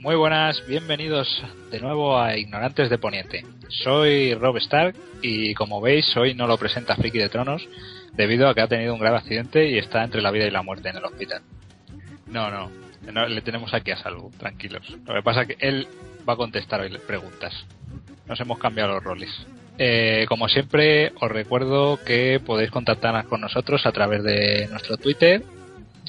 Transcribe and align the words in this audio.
Muy 0.00 0.16
buenas, 0.16 0.62
bienvenidos 0.66 1.42
de 1.70 1.80
nuevo 1.80 2.18
a 2.18 2.36
Ignorantes 2.36 2.90
de 2.90 2.98
Poniente. 2.98 3.44
Soy 3.68 4.34
Rob 4.34 4.56
Stark 4.58 4.94
y 5.22 5.54
como 5.54 5.80
veis 5.80 6.16
hoy 6.16 6.34
no 6.34 6.46
lo 6.46 6.58
presenta 6.58 6.96
Friki 6.96 7.18
de 7.18 7.28
Tronos 7.28 7.66
debido 8.12 8.48
a 8.48 8.54
que 8.54 8.60
ha 8.60 8.68
tenido 8.68 8.94
un 8.94 9.00
grave 9.00 9.16
accidente 9.18 9.68
y 9.68 9.78
está 9.78 10.04
entre 10.04 10.22
la 10.22 10.30
vida 10.30 10.46
y 10.46 10.50
la 10.50 10.62
muerte 10.62 10.90
en 10.90 10.96
el 10.96 11.04
hospital. 11.04 11.42
No, 12.26 12.50
no, 12.50 12.70
le 13.12 13.40
tenemos 13.42 13.74
aquí 13.74 13.90
a 13.90 13.96
salvo, 13.96 14.30
tranquilos. 14.38 14.88
Lo 15.06 15.14
que 15.14 15.22
pasa 15.22 15.42
es 15.42 15.48
que 15.48 15.56
él 15.60 15.86
va 16.28 16.34
a 16.34 16.36
contestar 16.36 16.80
hoy 16.80 16.90
preguntas. 17.06 17.52
Nos 18.26 18.40
hemos 18.40 18.58
cambiado 18.58 18.94
los 18.94 19.04
roles. 19.04 19.30
Eh, 19.78 20.26
como 20.28 20.48
siempre, 20.48 21.12
os 21.20 21.30
recuerdo 21.30 21.98
que 22.04 22.40
podéis 22.44 22.70
contactar 22.70 23.24
con 23.26 23.40
nosotros 23.40 23.86
a 23.86 23.92
través 23.92 24.22
de 24.22 24.68
nuestro 24.70 24.96
Twitter, 24.96 25.42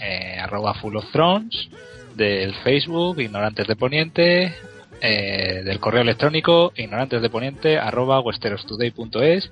eh, 0.01 0.37
arroba 0.39 0.75
Full 0.75 0.95
of 0.95 1.11
Thrones, 1.11 1.69
del 2.15 2.53
Facebook, 2.55 3.19
Ignorantes 3.19 3.67
de 3.67 3.75
Poniente, 3.75 4.53
eh, 5.01 5.61
del 5.63 5.79
correo 5.79 6.01
electrónico, 6.01 6.71
ignorantes 6.75 7.21
de 7.21 7.29
Poniente, 7.29 7.77
arroba 7.77 8.21
westerostoday.es 8.21 9.51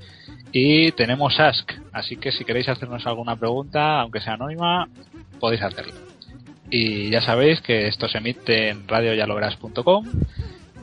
y 0.52 0.92
tenemos 0.92 1.40
Ask, 1.40 1.72
así 1.92 2.16
que 2.16 2.32
si 2.32 2.46
queréis 2.46 2.70
hacernos 2.70 3.06
alguna 3.08 3.36
pregunta, 3.36 4.00
aunque 4.00 4.22
sea 4.22 4.34
anónima, 4.34 4.88
podéis 5.40 5.64
hacerlo. 5.64 6.13
Y 6.76 7.12
ya 7.12 7.22
sabéis 7.22 7.62
que 7.62 7.88
esto 7.88 8.10
se 8.10 8.18
emite 8.18 8.70
en 8.70 8.88
radioyalogras.com 8.88 10.08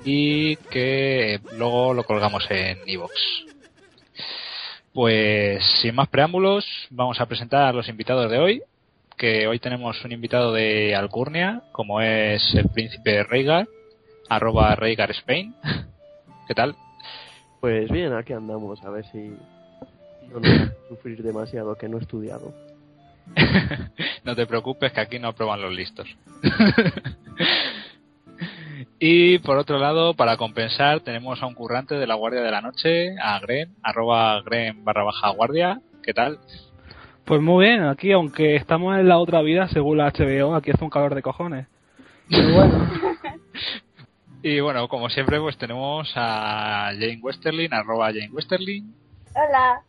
y 0.05 0.55
que 0.71 1.41
luego 1.59 1.95
lo 1.95 2.05
colgamos 2.05 2.49
en 2.49 2.79
iVoox. 2.87 3.11
Pues 4.93 5.65
sin 5.83 5.97
más 5.97 6.09
preámbulos, 6.09 6.65
vamos 6.91 7.21
a 7.21 7.27
presentar 7.27 7.63
a 7.63 7.73
los 7.73 7.89
invitados 7.89 8.31
de 8.31 8.39
hoy, 8.39 8.63
que 9.17 9.49
hoy 9.49 9.59
tenemos 9.59 10.05
un 10.05 10.13
invitado 10.13 10.53
de 10.53 10.95
Alcurnia, 10.95 11.65
como 11.73 12.01
es 12.01 12.55
el 12.55 12.69
príncipe 12.69 13.25
Rhaegar, 13.25 13.67
arroba 14.29 14.77
Rhaegar 14.77 15.11
Spain. 15.11 15.57
¿Qué 16.47 16.55
tal? 16.55 16.77
Pues 17.61 17.91
bien, 17.91 18.13
aquí 18.13 18.33
andamos, 18.33 18.81
a 18.85 18.91
ver 18.91 19.05
si 19.07 19.35
no 20.31 20.39
nos 20.39 20.71
sufrir 20.89 21.21
demasiado 21.25 21.75
que 21.75 21.89
no 21.89 21.99
he 21.99 22.01
estudiado. 22.01 22.70
no 24.25 24.35
te 24.35 24.47
preocupes 24.47 24.93
que 24.93 25.01
aquí 25.01 25.19
no 25.19 25.29
aprueban 25.29 25.61
los 25.61 25.73
listos. 25.73 26.09
y 28.99 29.39
por 29.39 29.59
otro 29.59 29.79
lado, 29.79 30.15
para 30.15 30.37
compensar, 30.37 31.01
tenemos 31.01 31.43
a 31.43 31.47
un 31.47 31.55
currante 31.55 31.97
de 31.97 32.07
la 32.07 32.15
Guardia 32.15 32.43
de 32.43 32.51
la 32.51 32.61
Noche, 32.61 33.17
a 33.23 33.39
Gren, 33.41 33.75
arroba 33.83 34.41
Gren 34.43 34.85
barra 34.85 35.05
baja 35.05 35.31
guardia. 35.31 35.81
¿Qué 36.03 36.15
tal? 36.15 36.39
Pues 37.25 37.41
muy 37.41 37.67
bien, 37.67 37.85
aquí 37.85 38.13
aunque 38.13 38.57
estamos 38.57 38.99
en 38.99 39.09
la 39.09 39.19
otra 39.19 39.43
vida, 39.43 39.69
según 39.69 39.99
la 39.99 40.11
HBO, 40.11 40.55
aquí 40.55 40.73
hace 40.73 40.83
un 40.83 40.91
calor 40.91 41.15
de 41.15 41.23
cojones. 41.23 41.67
Pero 42.29 42.53
bueno. 42.53 42.91
y 44.43 44.61
bueno, 44.61 44.89
como 44.89 45.09
siempre, 45.11 45.41
pues 45.41 45.57
tenemos 45.57 46.11
a 46.17 46.91
Jane 46.93 47.21
Westerlin, 47.23 47.73
arroba 47.73 48.07
Jane 48.07 48.31
Westerlin. 48.33 48.93
Hola. 49.35 49.83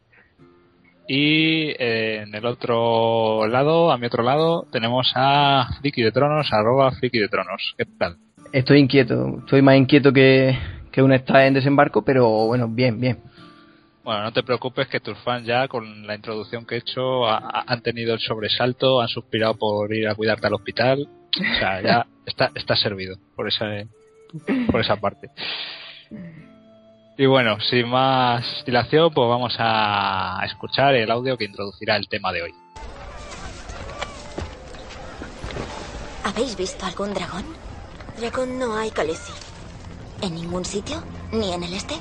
Y 1.08 1.70
eh, 1.80 2.22
en 2.24 2.36
el 2.36 2.46
otro 2.46 3.48
lado, 3.48 3.92
a 3.92 3.98
mi 3.98 4.06
otro 4.06 4.24
lado, 4.24 4.68
tenemos 4.72 5.12
a 5.16 5.68
Friki 5.80 6.02
de 6.02 6.12
Tronos, 6.12 6.52
arroba 6.54 6.92
Friki 6.92 7.20
de 7.20 7.28
Tronos. 7.28 7.74
¿Qué 7.78 7.86
tal? 7.86 8.18
Estoy 8.54 8.80
inquieto, 8.80 9.40
estoy 9.40 9.62
más 9.62 9.78
inquieto 9.78 10.14
que, 10.14 10.58
que 10.92 11.02
un 11.02 11.14
está 11.14 11.46
en 11.46 11.54
desembarco, 11.54 12.04
pero 12.04 12.48
bueno, 12.48 12.68
bien, 12.68 13.00
bien. 13.00 13.20
Bueno, 14.04 14.24
no 14.24 14.34
te 14.34 14.44
preocupes 14.44 14.88
que 14.88 15.00
tus 15.00 15.18
fans 15.20 15.46
ya 15.46 15.68
con 15.68 16.08
la 16.08 16.16
introducción 16.16 16.66
que 16.66 16.76
he 16.76 16.80
hecho 16.80 17.28
han 17.28 17.82
tenido 17.82 18.14
el 18.16 18.20
sobresalto, 18.20 19.00
han 19.00 19.08
suspirado 19.08 19.56
por 19.56 19.94
ir 19.94 20.08
a 20.08 20.16
cuidarte 20.16 20.48
al 20.48 20.56
hospital. 20.56 21.08
O 21.38 21.60
sea, 21.60 21.82
ya 21.82 22.08
está, 22.26 22.52
está 22.56 22.76
servido 22.76 23.18
por 23.36 23.48
esa, 23.48 23.66
por 24.72 24.82
esa 24.82 24.96
parte. 24.96 25.30
Y 27.22 27.28
bueno, 27.28 27.60
sin 27.60 27.88
más 27.88 28.44
dilación, 28.66 29.14
pues 29.14 29.30
vamos 29.30 29.54
a 29.60 30.42
escuchar 30.44 30.96
el 30.96 31.12
audio 31.12 31.38
que 31.38 31.46
introducirá 31.46 31.96
el 31.96 32.10
tema 32.10 32.32
de 32.32 32.42
hoy. 32.42 32.56
¿Habéis 36.24 36.58
visto 36.58 36.84
algún 36.84 37.14
dragón? 37.14 37.46
Dragón 38.18 38.58
no 38.58 38.76
hay, 38.76 38.90
Khaleesi. 38.90 39.34
¿En 40.24 40.34
ningún 40.34 40.66
sitio? 40.66 41.04
¿Ni 41.32 41.54
en 41.54 41.62
el 41.62 41.76
este? 41.76 41.94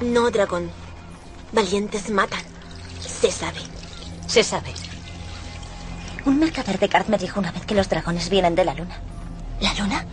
No, 0.00 0.28
dragón. 0.28 0.72
Valientes 1.52 2.10
matan. 2.10 2.42
Se 2.98 3.30
sabe. 3.30 3.60
Se 4.26 4.42
sabe. 4.42 4.72
Un 6.24 6.40
mercader 6.40 6.80
de 6.80 6.88
Card 6.88 7.06
me 7.06 7.18
dijo 7.18 7.38
una 7.38 7.52
vez 7.52 7.64
que 7.64 7.76
los 7.76 7.88
dragones 7.88 8.28
vienen 8.28 8.56
de 8.56 8.64
la 8.64 8.74
luna. 8.74 8.98
¿La 9.60 9.72
luna? 9.74 10.04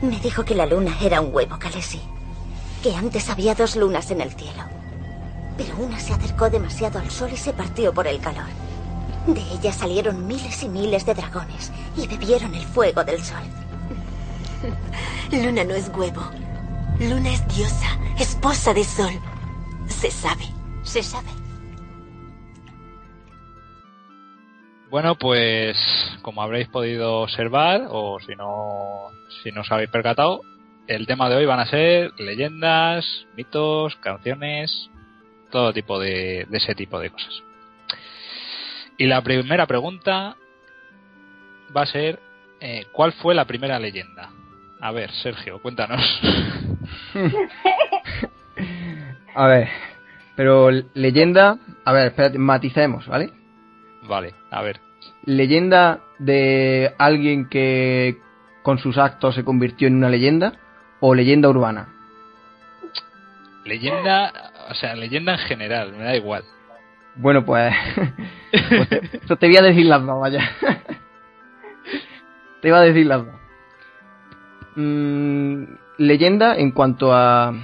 Me 0.00 0.18
dijo 0.20 0.42
que 0.42 0.54
la 0.54 0.64
luna 0.64 0.96
era 1.02 1.20
un 1.20 1.34
huevo, 1.34 1.58
Khaleesi. 1.58 2.15
Que 2.86 2.94
antes 2.94 3.28
había 3.30 3.56
dos 3.56 3.74
lunas 3.74 4.12
en 4.12 4.20
el 4.20 4.30
cielo. 4.30 4.62
Pero 5.56 5.76
una 5.76 5.98
se 5.98 6.12
acercó 6.12 6.48
demasiado 6.48 7.00
al 7.00 7.10
sol 7.10 7.30
y 7.32 7.36
se 7.36 7.52
partió 7.52 7.92
por 7.92 8.06
el 8.06 8.20
calor. 8.20 8.46
De 9.26 9.40
ella 9.40 9.72
salieron 9.72 10.24
miles 10.24 10.62
y 10.62 10.68
miles 10.68 11.04
de 11.04 11.14
dragones 11.14 11.72
y 11.96 12.06
bebieron 12.06 12.54
el 12.54 12.62
fuego 12.62 13.02
del 13.02 13.20
sol. 13.20 13.42
Luna 15.32 15.64
no 15.64 15.74
es 15.74 15.88
huevo. 15.88 16.30
Luna 17.00 17.32
es 17.32 17.48
diosa, 17.56 17.98
esposa 18.20 18.72
de 18.72 18.84
sol. 18.84 19.20
Se 19.88 20.08
sabe, 20.12 20.44
se 20.84 21.02
sabe. 21.02 21.30
Bueno, 24.90 25.16
pues 25.18 25.76
como 26.22 26.40
habréis 26.40 26.68
podido 26.68 27.22
observar, 27.22 27.88
o 27.90 28.20
si 28.24 28.36
no, 28.36 29.08
si 29.42 29.50
no 29.50 29.62
os 29.62 29.72
habéis 29.72 29.90
percatado, 29.90 30.42
el 30.86 31.06
tema 31.06 31.28
de 31.28 31.36
hoy 31.36 31.46
van 31.46 31.60
a 31.60 31.66
ser 31.66 32.12
leyendas, 32.18 33.26
mitos, 33.36 33.96
canciones, 33.96 34.90
todo 35.50 35.72
tipo 35.72 35.98
de, 35.98 36.46
de 36.48 36.56
ese 36.56 36.74
tipo 36.74 36.98
de 37.00 37.10
cosas. 37.10 37.42
Y 38.98 39.06
la 39.06 39.22
primera 39.22 39.66
pregunta 39.66 40.36
va 41.76 41.82
a 41.82 41.86
ser, 41.86 42.20
eh, 42.60 42.86
¿cuál 42.92 43.12
fue 43.12 43.34
la 43.34 43.44
primera 43.44 43.78
leyenda? 43.78 44.30
A 44.80 44.92
ver, 44.92 45.10
Sergio, 45.10 45.60
cuéntanos. 45.60 46.00
a 49.34 49.46
ver, 49.46 49.68
pero 50.34 50.70
leyenda, 50.94 51.58
a 51.84 51.92
ver, 51.92 52.08
espérate, 52.08 52.38
maticemos, 52.38 53.06
¿vale? 53.06 53.30
Vale, 54.02 54.34
a 54.50 54.62
ver. 54.62 54.80
Leyenda 55.24 56.00
de 56.18 56.94
alguien 56.98 57.48
que 57.48 58.18
con 58.62 58.78
sus 58.78 58.98
actos 58.98 59.34
se 59.34 59.44
convirtió 59.44 59.88
en 59.88 59.96
una 59.96 60.08
leyenda 60.08 60.54
o 61.00 61.14
leyenda 61.14 61.48
urbana. 61.48 61.88
Leyenda, 63.64 64.32
o 64.70 64.74
sea, 64.74 64.94
leyenda 64.94 65.32
en 65.32 65.38
general, 65.38 65.92
me 65.92 66.04
da 66.04 66.16
igual. 66.16 66.44
Bueno, 67.16 67.44
pues, 67.44 67.74
pues 68.50 68.88
te, 68.88 69.36
te, 69.36 69.46
voy 69.46 69.56
a 69.56 69.62
decir 69.62 69.86
las 69.86 70.04
dos, 70.04 70.20
vaya. 70.20 70.50
te 72.62 72.68
iba 72.68 72.78
a 72.78 72.82
decir 72.82 73.06
las 73.06 73.24
dos. 73.24 73.34
Mm, 74.76 75.64
leyenda 75.98 76.56
en 76.56 76.70
cuanto 76.72 77.14
a, 77.14 77.54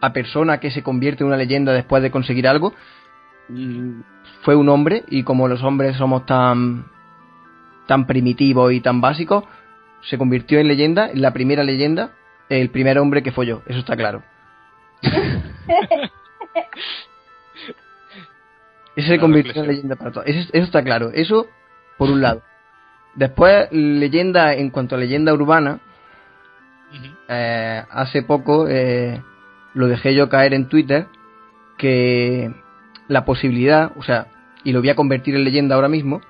a 0.00 0.12
persona 0.12 0.58
que 0.58 0.70
se 0.70 0.82
convierte 0.82 1.22
en 1.22 1.28
una 1.28 1.36
leyenda 1.36 1.72
después 1.72 2.02
de 2.02 2.10
conseguir 2.10 2.48
algo, 2.48 2.74
mm, 3.48 4.00
fue 4.42 4.56
un 4.56 4.68
hombre 4.68 5.04
y 5.08 5.22
como 5.22 5.48
los 5.48 5.62
hombres 5.62 5.96
somos 5.96 6.26
tan 6.26 6.86
tan 7.86 8.06
primitivos 8.06 8.72
y 8.72 8.80
tan 8.80 9.00
básicos, 9.00 9.44
se 10.02 10.18
convirtió 10.18 10.58
en 10.58 10.68
leyenda, 10.68 11.10
en 11.10 11.20
la 11.20 11.32
primera 11.32 11.62
leyenda, 11.62 12.12
el 12.60 12.70
primer 12.70 12.98
hombre 12.98 13.22
que 13.22 13.32
fue 13.32 13.46
yo, 13.46 13.62
eso 13.66 13.78
está 13.78 13.96
claro. 13.96 14.22
Ese 18.94 19.08
se 19.08 19.18
convirtió 19.18 19.62
en 19.62 19.68
leyenda 19.68 19.96
para 19.96 20.12
todos. 20.12 20.26
Eso, 20.26 20.50
eso, 20.52 20.64
está 20.64 20.84
claro. 20.84 21.10
Eso, 21.14 21.46
por 21.96 22.10
un 22.10 22.20
lado. 22.20 22.42
Después, 23.14 23.68
leyenda, 23.72 24.54
en 24.54 24.68
cuanto 24.70 24.96
a 24.96 24.98
leyenda 24.98 25.32
urbana, 25.32 25.80
uh 26.90 26.94
-huh. 26.94 27.16
eh, 27.28 27.84
hace 27.90 28.22
poco 28.22 28.68
eh, 28.68 29.22
lo 29.72 29.86
dejé 29.86 30.14
yo 30.14 30.28
caer 30.28 30.52
en 30.52 30.68
Twitter 30.68 31.06
que 31.78 32.54
la 33.08 33.24
posibilidad, 33.24 33.92
o 33.96 34.02
sea, 34.02 34.26
y 34.62 34.72
lo 34.72 34.80
voy 34.80 34.90
a 34.90 34.94
convertir 34.94 35.34
en 35.34 35.44
leyenda 35.44 35.74
ahora 35.74 35.88
mismo, 35.88 36.20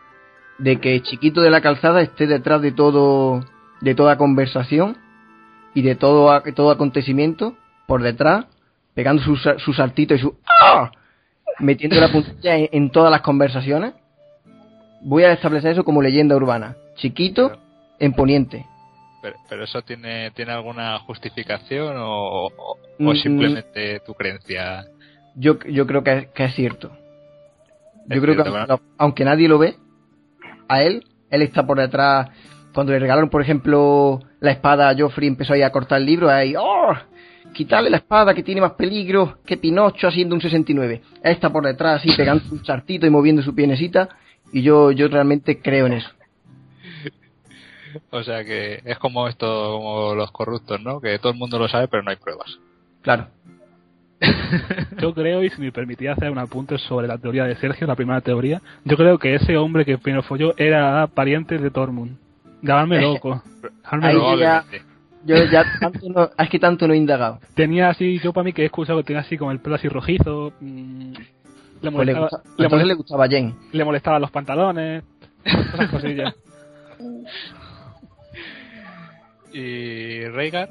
de 0.59 0.81
que 0.81 1.03
Chiquito 1.03 1.41
de 1.41 1.51
la 1.51 1.61
Calzada 1.61 2.01
esté 2.01 2.29
detrás 2.29 2.63
de 2.63 2.71
todo, 2.71 3.45
de 3.81 3.95
toda 3.97 4.17
conversación 4.17 4.97
y 5.75 5.83
de 5.83 5.95
todo, 5.95 6.41
todo 6.55 6.71
acontecimiento 6.71 7.57
por 7.87 8.03
detrás, 8.03 8.47
pegando 8.95 9.23
su, 9.23 9.37
su 9.37 9.73
saltito 9.73 10.15
y 10.15 10.19
su 10.19 10.37
¡ah! 10.47 10.91
metiendo 11.59 12.01
la 12.01 12.11
puntilla 12.11 12.57
en, 12.57 12.69
en, 12.73 12.91
todas 12.91 13.11
las 13.11 13.23
conversaciones. 13.23 13.95
Voy 15.03 15.25
a 15.25 15.33
establecer 15.33 15.73
eso 15.73 15.85
como 15.85 16.03
leyenda 16.03 16.37
urbana. 16.37 16.77
Chiquito 16.97 17.59
en 17.99 18.13
Poniente. 18.13 18.67
Pero, 19.49 19.63
eso 19.63 19.83
tiene, 19.83 20.33
tiene 20.33 20.53
alguna 20.53 20.99
justificación 21.01 21.97
o, 21.97 22.47
o, 22.47 22.77
Mm, 22.99 23.15
simplemente 23.17 24.01
tu 24.01 24.15
creencia. 24.15 24.85
Yo, 25.35 25.59
yo 25.61 25.87
creo 25.87 26.05
que, 26.05 26.29
que 26.35 26.45
es 26.45 26.55
cierto. 26.55 26.91
Yo 28.09 28.17
Es 28.17 28.21
creo 28.21 28.35
cierto, 28.35 28.45
que 28.45 28.51
bueno. 28.51 28.81
aunque 28.99 29.25
nadie 29.25 29.49
lo 29.49 29.59
ve, 29.59 29.77
a 30.69 30.83
él, 30.83 31.05
él 31.31 31.43
está 31.43 31.67
por 31.67 31.79
detrás. 31.79 32.29
Cuando 32.75 32.93
le 32.93 32.99
regalaron, 32.99 33.29
por 33.31 33.43
ejemplo, 33.43 34.21
la 34.43 34.51
espada 34.51 34.91
a 34.91 34.95
Joffrey, 34.97 35.29
empezó 35.29 35.53
ahí 35.55 35.63
a 35.63 35.71
cortar 35.71 36.01
el 36.01 36.07
libro, 36.07 36.29
ahí, 36.29 36.55
¡oh! 36.59 36.93
Quitarle 37.55 37.91
la 37.91 37.99
espada 37.99 38.35
que 38.35 38.43
tiene 38.43 38.61
más 38.61 38.73
peligro 38.73 39.39
que 39.47 39.57
Pinocho 39.57 40.09
haciendo 40.09 40.35
un 40.35 40.41
69. 40.41 41.01
Él 41.23 41.33
está 41.33 41.51
por 41.51 41.65
detrás, 41.65 42.01
así, 42.01 42.11
pegando 42.17 42.43
un 42.51 42.63
chartito 42.63 43.07
y 43.07 43.11
moviendo 43.11 43.41
su 43.43 43.55
pienecita. 43.55 44.09
Y 44.53 44.63
yo, 44.63 44.91
yo 44.91 45.07
realmente 45.09 45.61
creo 45.61 45.87
en 45.87 45.95
eso. 45.95 46.11
O 48.11 48.23
sea 48.23 48.45
que 48.45 48.83
es 48.85 48.99
como 48.99 49.29
esto, 49.29 49.47
como 49.47 50.15
los 50.15 50.33
corruptos, 50.33 50.81
¿no? 50.81 51.01
Que 51.01 51.19
todo 51.19 51.33
el 51.33 51.39
mundo 51.39 51.59
lo 51.59 51.69
sabe, 51.69 51.87
pero 51.89 52.03
no 52.03 52.11
hay 52.11 52.17
pruebas. 52.17 52.59
Claro. 53.03 53.29
Yo 55.01 55.15
creo, 55.15 55.43
y 55.43 55.51
si 55.51 55.61
me 55.61 55.73
permitía 55.73 56.13
hacer 56.13 56.31
un 56.31 56.39
apunte 56.39 56.79
sobre 56.79 57.07
la 57.07 57.19
teoría 57.19 57.45
de 57.45 57.57
Sergio, 57.57 57.87
la 57.87 57.97
primera 57.97 58.21
teoría, 58.21 58.63
yo 58.85 58.97
creo 58.97 59.19
que 59.19 59.35
ese 59.35 59.57
hombre 59.57 59.85
que 59.85 59.99
primero 59.99 60.23
folló 60.23 60.55
era 60.57 61.09
pariente 61.09 61.59
de 61.59 61.71
Tormund. 61.71 62.17
Llamarme 62.63 63.01
loco. 63.03 63.43
Ahí 64.01 64.39
ya-. 64.41 64.65
Yo 65.25 65.37
ya 65.45 65.65
tanto 65.79 66.01
no, 66.09 66.31
es 66.37 66.51
que 66.51 66.59
tanto 66.59 66.89
no 66.89 66.95
he 66.95 66.97
indagado. 66.97 67.39
Tenía 67.55 67.91
así, 67.91 68.19
yo 68.19 68.33
para 68.33 68.43
mí 68.45 68.53
que 68.53 68.63
he 68.63 68.67
escuchado 68.67 68.99
que 68.99 69.05
tenía 69.05 69.21
así 69.21 69.39
como 69.39 69.53
el 69.53 69.61
pelo 69.61 69.77
así 69.77 69.89
rojizo. 69.89 70.53
mm, 70.61 71.13
le, 71.13 71.15
Pues 71.15 71.85
le 71.85 71.91
molestaba, 71.91 72.29
gusta- 72.29 72.43
le, 72.59 72.69
molest- 72.69 72.87
le 72.87 72.95
gustaba 72.95 73.25
a 73.25 73.29
Jane. 73.29 73.55
le 73.73 73.85
molestaban 73.85 74.21
los 74.21 74.31
pantalones, 74.33 75.05
esas 75.45 75.91
cosillas. 75.91 76.35
¿Y 79.53 80.25
Rhaegar? 80.29 80.71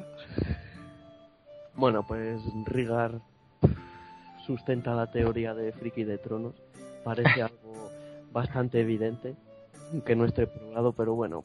Bueno, 1.76 2.04
pues 2.08 2.42
Rigar 2.66 3.20
sustenta 4.46 4.94
la 4.96 5.12
teoría 5.12 5.54
de 5.54 5.72
Friki 5.72 6.04
de 6.04 6.18
Tronos. 6.18 6.56
Parece 7.04 7.42
algo 7.44 7.90
bastante 8.34 8.82
evidente, 8.82 9.36
que 10.06 10.16
no 10.16 10.26
esté 10.26 10.48
probado, 10.48 10.94
pero 10.94 11.14
bueno, 11.16 11.44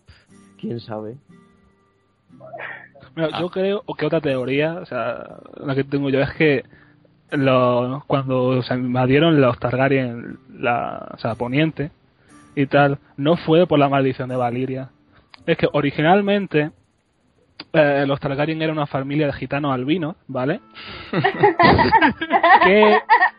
quién 0.60 0.80
sabe. 0.80 1.16
Mira, 3.14 3.28
Ah. 3.32 3.40
Yo 3.40 3.48
creo 3.50 3.82
que 3.96 4.06
otra 4.06 4.20
teoría, 4.20 4.74
o 4.74 4.86
sea, 4.86 5.24
la 5.56 5.74
que 5.74 5.84
tengo 5.84 6.10
yo 6.10 6.20
es 6.20 6.30
que 6.34 6.64
lo- 7.30 8.04
cuando 8.06 8.62
se 8.62 8.74
invadieron 8.74 9.40
los 9.40 9.58
Targaryen, 9.58 10.38
la, 10.52 11.08
o 11.14 11.18
sea, 11.18 11.34
Poniente 11.34 11.90
y 12.54 12.66
tal, 12.66 12.98
no 13.16 13.36
fue 13.36 13.66
por 13.66 13.78
la 13.78 13.88
maldición 13.88 14.28
de 14.28 14.36
Valiria. 14.36 14.90
Es 15.46 15.56
que 15.56 15.68
originalmente 15.72 16.70
eh, 17.72 18.04
los 18.06 18.20
Targaryen 18.20 18.60
eran 18.60 18.76
una 18.76 18.86
familia 18.86 19.26
de 19.26 19.32
gitanos 19.32 19.72
albinos, 19.72 20.16
¿vale? 20.28 20.60
que 22.64 22.98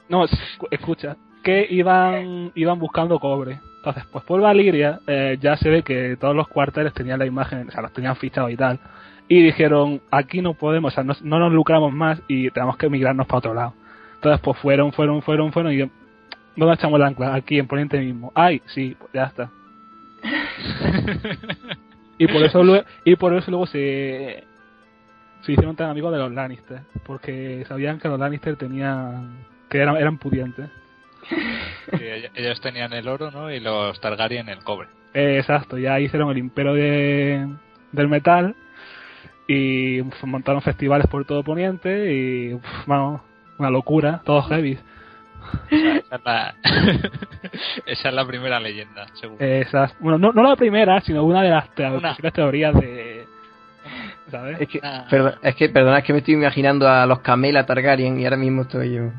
no 0.09 0.23
escu- 0.25 0.67
escucha 0.71 1.15
que 1.43 1.65
iban 1.69 2.51
iban 2.55 2.79
buscando 2.79 3.19
cobre 3.19 3.59
entonces 3.87 4.09
pues 4.11 4.23
por 4.25 4.41
Valiria 4.41 4.99
eh, 5.07 5.37
ya 5.39 5.55
se 5.57 5.69
ve 5.69 5.83
que 5.83 6.17
todos 6.19 6.35
los 6.35 6.47
cuarteles 6.47 6.93
tenían 6.93 7.19
la 7.19 7.25
imagen 7.25 7.67
o 7.67 7.71
sea 7.71 7.81
los 7.81 7.93
tenían 7.93 8.15
fichados 8.15 8.51
y 8.51 8.57
tal. 8.57 8.79
Y 9.29 9.41
dijeron 9.43 10.01
aquí 10.11 10.41
no 10.41 10.53
podemos 10.53 10.93
o 10.93 10.95
sea 10.95 11.03
no, 11.03 11.13
no 11.21 11.39
nos 11.39 11.53
lucramos 11.53 11.93
más 11.93 12.21
y 12.27 12.49
tenemos 12.51 12.77
que 12.77 12.87
emigrarnos 12.87 13.27
para 13.27 13.39
otro 13.39 13.53
lado 13.53 13.73
entonces 14.15 14.41
pues 14.41 14.57
fueron 14.59 14.91
fueron 14.91 15.21
fueron 15.21 15.51
fueron 15.51 15.71
y 15.73 15.89
¿dónde 16.55 16.75
echamos 16.75 16.99
el 16.99 17.05
ancla? 17.05 17.33
aquí 17.33 17.59
en 17.59 17.67
Poniente 17.67 17.99
mismo. 17.99 18.31
Ay 18.35 18.61
sí 18.67 18.95
pues 18.99 19.11
ya 19.13 19.23
está 19.23 19.49
y 22.17 22.27
por 22.27 22.43
eso 22.43 22.63
luego, 22.63 22.85
y 23.05 23.15
por 23.15 23.33
eso 23.35 23.51
luego 23.51 23.67
se 23.67 24.43
se 25.41 25.51
hicieron 25.51 25.75
tan 25.75 25.89
amigos 25.89 26.11
de 26.11 26.17
los 26.19 26.31
Lannister 26.31 26.81
porque 27.05 27.63
sabían 27.67 27.99
que 27.99 28.07
los 28.07 28.19
Lannister 28.19 28.55
tenían 28.55 29.45
que 29.69 29.77
eran, 29.77 29.95
eran 29.97 30.17
pudientes 30.17 30.69
Sí, 31.29 32.05
ellos 32.35 32.61
tenían 32.61 32.93
el 32.93 33.07
oro, 33.07 33.31
¿no? 33.31 33.51
Y 33.51 33.59
los 33.59 33.99
Targaryen 34.01 34.49
el 34.49 34.59
cobre. 34.63 34.87
Eh, 35.13 35.37
exacto 35.39 35.77
ya 35.77 35.99
hicieron 35.99 36.29
el 36.31 36.37
imperio 36.37 36.73
de, 36.73 37.47
del 37.91 38.07
metal 38.07 38.55
y 39.47 40.01
uf, 40.01 40.23
montaron 40.25 40.61
festivales 40.61 41.07
por 41.07 41.25
todo 41.25 41.43
Poniente 41.43 42.13
y 42.13 42.53
uf, 42.53 42.63
vamos 42.85 43.21
una 43.57 43.69
locura 43.69 44.21
todos 44.25 44.47
heavy 44.49 44.77
Esa 45.71 46.15
es 46.17 46.25
la, 46.25 46.55
esa 47.85 48.09
es 48.09 48.13
la 48.13 48.25
primera 48.25 48.59
leyenda, 48.59 49.07
seguro. 49.13 49.37
Bueno 49.99 50.17
no, 50.17 50.31
no 50.33 50.43
la 50.49 50.55
primera 50.57 50.99
sino 51.01 51.23
una 51.23 51.41
de 51.41 51.49
las 51.49 51.73
te- 51.73 51.87
Una. 51.89 52.09
posibles 52.09 52.33
teorías 52.33 52.73
de 52.75 53.25
¿sabes? 54.29 54.59
Es 54.61 54.67
que, 54.67 54.79
Ah. 54.83 55.05
perdón, 55.09 55.35
es 55.41 55.55
que, 55.55 55.69
perdona, 55.69 55.99
es 55.99 56.03
que 56.03 56.11
me 56.13 56.19
estoy 56.19 56.33
imaginando 56.33 56.87
a 56.87 57.05
los 57.05 57.21
Camela 57.21 57.65
Targaryen 57.65 58.19
y 58.19 58.25
ahora 58.25 58.35
mismo 58.37 58.63
estoy 58.63 58.93
yo. 58.93 59.11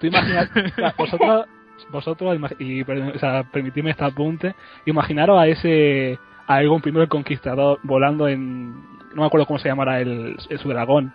Tú 0.00 0.06
imaginas, 0.06 0.50
o 0.54 0.74
sea, 0.76 0.94
vosotros, 0.98 1.46
vosotros, 1.90 2.38
y 2.58 2.82
o 2.82 3.18
sea, 3.18 3.42
permitidme 3.44 3.90
este 3.90 4.04
apunte, 4.04 4.54
imaginaros 4.86 5.38
a 5.40 5.46
ese, 5.46 6.18
a 6.46 6.62
I 6.62 6.66
el 6.66 7.08
Conquistador 7.08 7.78
volando 7.82 8.28
en, 8.28 8.72
no 9.14 9.22
me 9.22 9.26
acuerdo 9.26 9.46
cómo 9.46 9.58
se 9.58 9.68
llamará 9.68 10.00
el, 10.00 10.36
el- 10.48 10.58
su 10.58 10.68
dragón. 10.68 11.12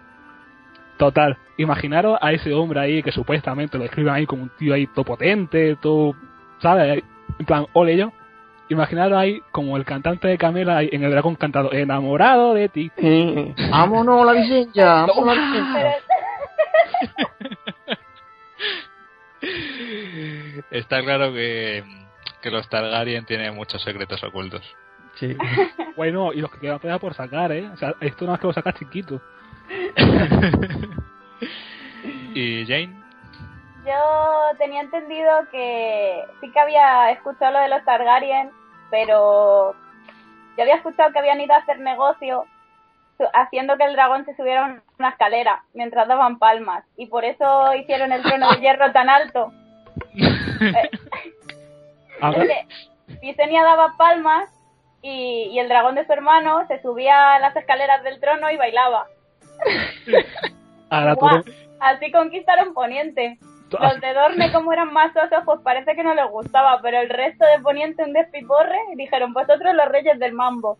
Total, 0.97 1.37
imaginaros 1.57 2.19
a 2.21 2.31
ese 2.33 2.53
hombre 2.53 2.79
ahí 2.79 3.01
que 3.03 3.11
supuestamente 3.11 3.77
lo 3.77 3.83
describen 3.83 4.13
ahí 4.13 4.25
como 4.27 4.43
un 4.43 4.49
tío 4.49 4.73
ahí 4.75 4.85
todo 4.87 5.05
potente, 5.05 5.75
todo, 5.81 6.13
¿sabes? 6.59 7.03
En 7.39 7.45
plan, 7.45 7.65
ole 7.73 7.97
yo. 7.97 8.11
Imaginaros 8.69 9.17
ahí 9.17 9.41
como 9.51 9.75
el 9.75 9.85
cantante 9.85 10.27
de 10.27 10.37
Camela 10.37 10.77
ahí 10.77 10.89
en 10.91 11.03
el 11.03 11.11
dragón 11.11 11.35
cantado, 11.35 11.73
enamorado 11.73 12.53
de 12.53 12.69
ti. 12.69 12.91
Eh, 12.97 13.53
¡Vámonos, 13.71 14.25
la 14.25 14.33
Viseña! 14.33 15.05
¡Vámonos, 15.07 15.35
la 15.35 15.43
Viseña! 15.51 15.93
Está 20.71 21.01
claro 21.01 21.33
que, 21.33 21.83
que 22.41 22.51
los 22.51 22.69
Targaryen 22.69 23.25
tienen 23.25 23.55
muchos 23.55 23.83
secretos 23.83 24.23
ocultos. 24.23 24.63
Sí. 25.15 25.35
Bueno, 25.95 26.33
y 26.33 26.41
los 26.41 26.51
que 26.51 26.59
quedan 26.59 26.79
todavía 26.79 26.99
por 26.99 27.13
sacar, 27.13 27.51
¿eh? 27.51 27.69
O 27.71 27.77
sea, 27.77 27.93
esto 28.01 28.25
no 28.25 28.33
es 28.33 28.39
que 28.39 28.47
lo 28.47 28.53
sacas 28.53 28.73
chiquito. 28.73 29.21
¿Y 32.33 32.65
Jane? 32.65 32.99
Yo 33.85 34.57
tenía 34.57 34.81
entendido 34.81 35.29
que 35.51 36.25
sí 36.41 36.51
que 36.51 36.59
había 36.59 37.11
escuchado 37.11 37.53
lo 37.53 37.59
de 37.59 37.69
los 37.69 37.85
Targaryen, 37.85 38.49
pero 38.89 39.75
yo 40.57 40.63
había 40.63 40.77
escuchado 40.77 41.13
que 41.13 41.19
habían 41.19 41.41
ido 41.41 41.53
a 41.53 41.59
hacer 41.59 41.79
negocio 41.79 42.47
haciendo 43.33 43.77
que 43.77 43.85
el 43.85 43.93
dragón 43.93 44.25
se 44.25 44.35
subiera 44.35 44.65
a 44.65 44.81
una 44.99 45.09
escalera 45.09 45.63
mientras 45.73 46.07
daban 46.07 46.39
palmas 46.39 46.83
y 46.97 47.07
por 47.07 47.25
eso 47.25 47.73
hicieron 47.75 48.11
el 48.11 48.21
trono 48.23 48.49
de 48.51 48.59
hierro 48.59 48.91
tan 48.91 49.09
alto. 49.09 49.51
Visenya 53.21 53.63
daba 53.63 53.93
palmas 53.97 54.49
y, 55.01 55.49
y 55.51 55.59
el 55.59 55.69
dragón 55.69 55.95
de 55.95 56.05
su 56.05 56.13
hermano 56.13 56.65
se 56.67 56.81
subía 56.81 57.33
a 57.35 57.39
las 57.39 57.55
escaleras 57.55 58.03
del 58.03 58.19
trono 58.19 58.49
y 58.51 58.57
bailaba. 58.57 59.07
ahora 60.89 61.13
tú- 61.15 61.19
Guau, 61.21 61.43
Así 61.79 62.11
conquistaron 62.11 62.73
Poniente. 62.73 63.37
Los 63.71 63.99
de 64.01 64.13
Dorne, 64.13 64.51
como 64.53 64.71
eran 64.71 64.93
más 64.93 65.15
osos, 65.17 65.39
pues 65.45 65.59
parece 65.61 65.95
que 65.95 66.03
no 66.03 66.13
les 66.13 66.29
gustaba, 66.29 66.79
pero 66.81 66.99
el 66.99 67.09
resto 67.09 67.43
de 67.45 67.61
Poniente 67.63 68.03
un 68.03 68.13
despiporre 68.13 68.77
dijeron, 68.95 69.33
vosotros 69.33 69.73
los 69.73 69.87
reyes 69.89 70.19
del 70.19 70.33
mambo. 70.33 70.77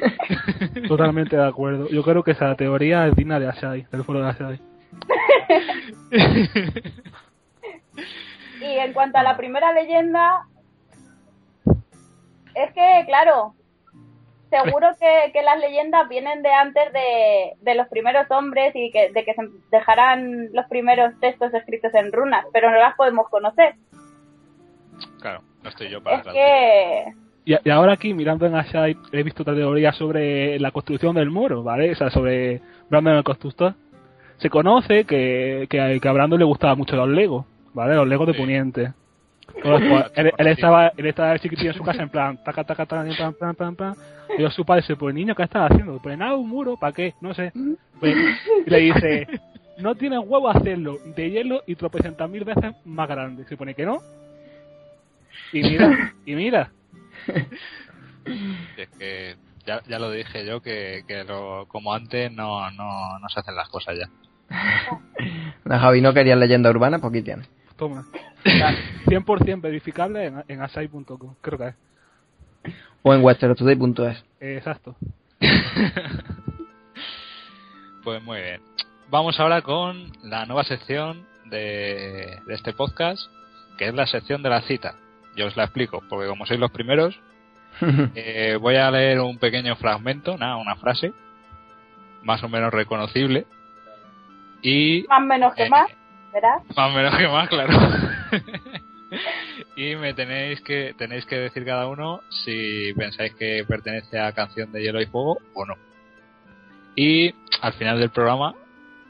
Totalmente 0.88 1.36
de 1.36 1.46
acuerdo. 1.46 1.88
Yo 1.88 2.02
creo 2.02 2.22
que 2.22 2.32
esa 2.32 2.54
teoría 2.54 3.06
es 3.06 3.16
digna 3.16 3.38
de 3.38 3.48
Ashai, 3.48 3.86
del 3.90 4.04
foro 4.04 4.20
de 4.20 4.28
Ashai. 4.28 4.60
Y 8.60 8.78
en 8.78 8.92
cuanto 8.94 9.18
a 9.18 9.22
la 9.22 9.36
primera 9.36 9.72
leyenda, 9.72 10.46
es 12.54 12.72
que, 12.72 13.04
claro, 13.06 13.54
seguro 14.48 14.88
que, 14.98 15.32
que 15.32 15.42
las 15.42 15.58
leyendas 15.58 16.08
vienen 16.08 16.42
de 16.42 16.50
antes 16.50 16.92
de, 16.92 17.54
de 17.60 17.74
los 17.74 17.88
primeros 17.88 18.30
hombres 18.30 18.72
y 18.74 18.90
que, 18.90 19.10
de 19.10 19.24
que 19.24 19.34
se 19.34 19.42
dejarán 19.70 20.52
los 20.52 20.66
primeros 20.66 21.18
textos 21.20 21.52
escritos 21.52 21.92
en 21.94 22.12
runas, 22.12 22.46
pero 22.52 22.70
no 22.70 22.78
las 22.78 22.94
podemos 22.96 23.28
conocer. 23.28 23.74
Claro, 25.20 25.42
no 25.62 25.68
estoy 25.68 25.90
yo 25.90 26.02
para 26.02 26.18
Es 26.18 26.26
que 26.28 27.14
Y, 27.44 27.54
y 27.64 27.70
ahora 27.70 27.92
aquí, 27.92 28.14
mirando 28.14 28.46
en 28.46 28.54
Ashai, 28.54 28.96
he 29.12 29.22
visto 29.22 29.42
otra 29.42 29.54
teoría 29.54 29.92
sobre 29.92 30.58
la 30.58 30.70
construcción 30.70 31.14
del 31.14 31.30
muro, 31.30 31.62
¿vale? 31.62 31.92
O 31.92 31.94
sea, 31.94 32.10
sobre 32.10 32.60
Brandon 32.88 33.16
el 33.16 33.24
constructor. 33.24 33.74
Se 34.38 34.50
conoce 34.50 35.04
que, 35.04 35.66
que, 35.68 35.98
que 36.00 36.08
a 36.08 36.12
Brandon 36.12 36.38
le 36.38 36.44
gustaban 36.44 36.78
mucho 36.78 36.96
los 36.96 37.08
Legos, 37.08 37.44
¿vale? 37.72 37.94
Los 37.94 38.08
Legos 38.08 38.26
de. 38.26 38.34
Poniente. 38.34 38.92
Entonces, 39.56 39.88
pues, 39.88 40.12
él, 40.16 40.32
él 40.36 40.46
estaba 40.46 40.92
él 40.96 41.06
estaba 41.06 41.38
chiquitillo 41.38 41.70
en 41.70 41.76
su 41.76 41.84
casa 41.84 42.02
en 42.02 42.08
plan 42.08 42.42
taca 42.42 42.64
taca 42.64 42.86
taca 42.86 43.04
plan 43.14 43.34
plan 43.34 43.54
plan 43.54 43.76
plan 43.76 43.94
y 44.30 44.38
luego 44.38 44.50
su 44.50 44.64
padre 44.64 44.82
dice 44.82 44.96
pues 44.96 45.14
niño 45.14 45.34
qué 45.34 45.42
estás 45.42 45.70
haciendo 45.70 45.98
pues 46.02 46.16
nada 46.16 46.34
un 46.34 46.48
muro 46.48 46.76
para 46.76 46.92
qué 46.92 47.14
no 47.20 47.34
sé 47.34 47.52
Pues, 48.00 48.16
y 48.66 48.70
le 48.70 48.78
dice 48.78 49.26
no 49.78 49.94
tienes 49.94 50.20
huevo 50.20 50.48
a 50.48 50.52
hacerlo 50.52 50.98
de 51.14 51.30
hielo 51.30 51.62
y 51.66 51.74
tropecientas 51.76 52.28
mil 52.30 52.44
veces 52.44 52.74
más 52.84 53.08
grande 53.08 53.44
se 53.44 53.56
pone 53.56 53.74
que 53.74 53.84
no 53.84 53.98
y 55.52 55.62
mira 55.62 56.14
y 56.24 56.34
mira 56.34 56.70
Es 58.76 58.88
que 58.98 59.36
Ya, 59.66 59.82
ya 59.88 59.98
lo 59.98 60.10
dije 60.10 60.46
yo 60.46 60.60
que, 60.60 61.04
que 61.06 61.24
lo, 61.24 61.66
como 61.68 61.94
antes 61.94 62.30
no, 62.32 62.70
no, 62.72 63.18
no 63.18 63.28
se 63.28 63.40
hacen 63.40 63.54
las 63.54 63.68
cosas 63.68 63.96
ya. 63.98 64.08
La 65.64 65.78
Javi 65.78 66.00
no 66.00 66.12
quería 66.12 66.36
leyenda 66.36 66.70
urbana, 66.70 66.98
pues 66.98 67.12
aquí 67.12 67.22
tiene. 67.22 67.44
Toma. 67.76 68.04
100% 68.44 69.60
verificable 69.60 70.26
en, 70.26 70.44
en 70.48 70.62
asai.com, 70.62 71.34
creo 71.40 71.58
que 71.58 71.68
es. 71.68 71.74
O 73.02 73.14
en 73.14 73.22
westertoday.es. 73.22 74.24
Exacto. 74.40 74.96
Pues 78.04 78.22
muy 78.22 78.38
bien. 78.38 78.60
Vamos 79.08 79.40
ahora 79.40 79.62
con 79.62 80.12
la 80.24 80.44
nueva 80.44 80.62
sección 80.64 81.26
de, 81.46 82.38
de 82.46 82.54
este 82.54 82.74
podcast, 82.74 83.22
que 83.78 83.88
es 83.88 83.94
la 83.94 84.06
sección 84.06 84.42
de 84.42 84.50
la 84.50 84.60
cita. 84.60 84.96
Yo 85.36 85.46
os 85.46 85.56
la 85.56 85.64
explico, 85.64 86.02
porque 86.08 86.28
como 86.28 86.46
sois 86.46 86.60
los 86.60 86.70
primeros, 86.70 87.18
eh, 88.14 88.56
voy 88.60 88.76
a 88.76 88.90
leer 88.90 89.20
un 89.20 89.38
pequeño 89.38 89.76
fragmento, 89.76 90.36
nada, 90.36 90.56
una 90.56 90.76
frase, 90.76 91.12
más 92.22 92.42
o 92.42 92.48
menos 92.48 92.72
reconocible. 92.72 93.46
Y. 94.62 95.04
Más 95.08 95.22
menos 95.22 95.54
que 95.54 95.64
eh, 95.64 95.70
más, 95.70 95.90
¿verdad? 96.32 96.58
Más 96.76 96.94
menos 96.94 97.16
que 97.16 97.28
más, 97.28 97.48
claro. 97.48 97.72
y 99.76 99.96
me 99.96 100.14
tenéis 100.14 100.60
que 100.62 100.94
tenéis 100.96 101.26
que 101.26 101.36
decir 101.36 101.64
cada 101.64 101.88
uno 101.88 102.20
si 102.30 102.92
pensáis 102.94 103.34
que 103.34 103.64
pertenece 103.66 104.18
a 104.18 104.32
Canción 104.32 104.72
de 104.72 104.82
Hielo 104.82 105.00
y 105.00 105.06
Fuego 105.06 105.38
o 105.54 105.66
no. 105.66 105.74
Y 106.96 107.34
al 107.60 107.72
final 107.74 107.98
del 107.98 108.10
programa 108.10 108.54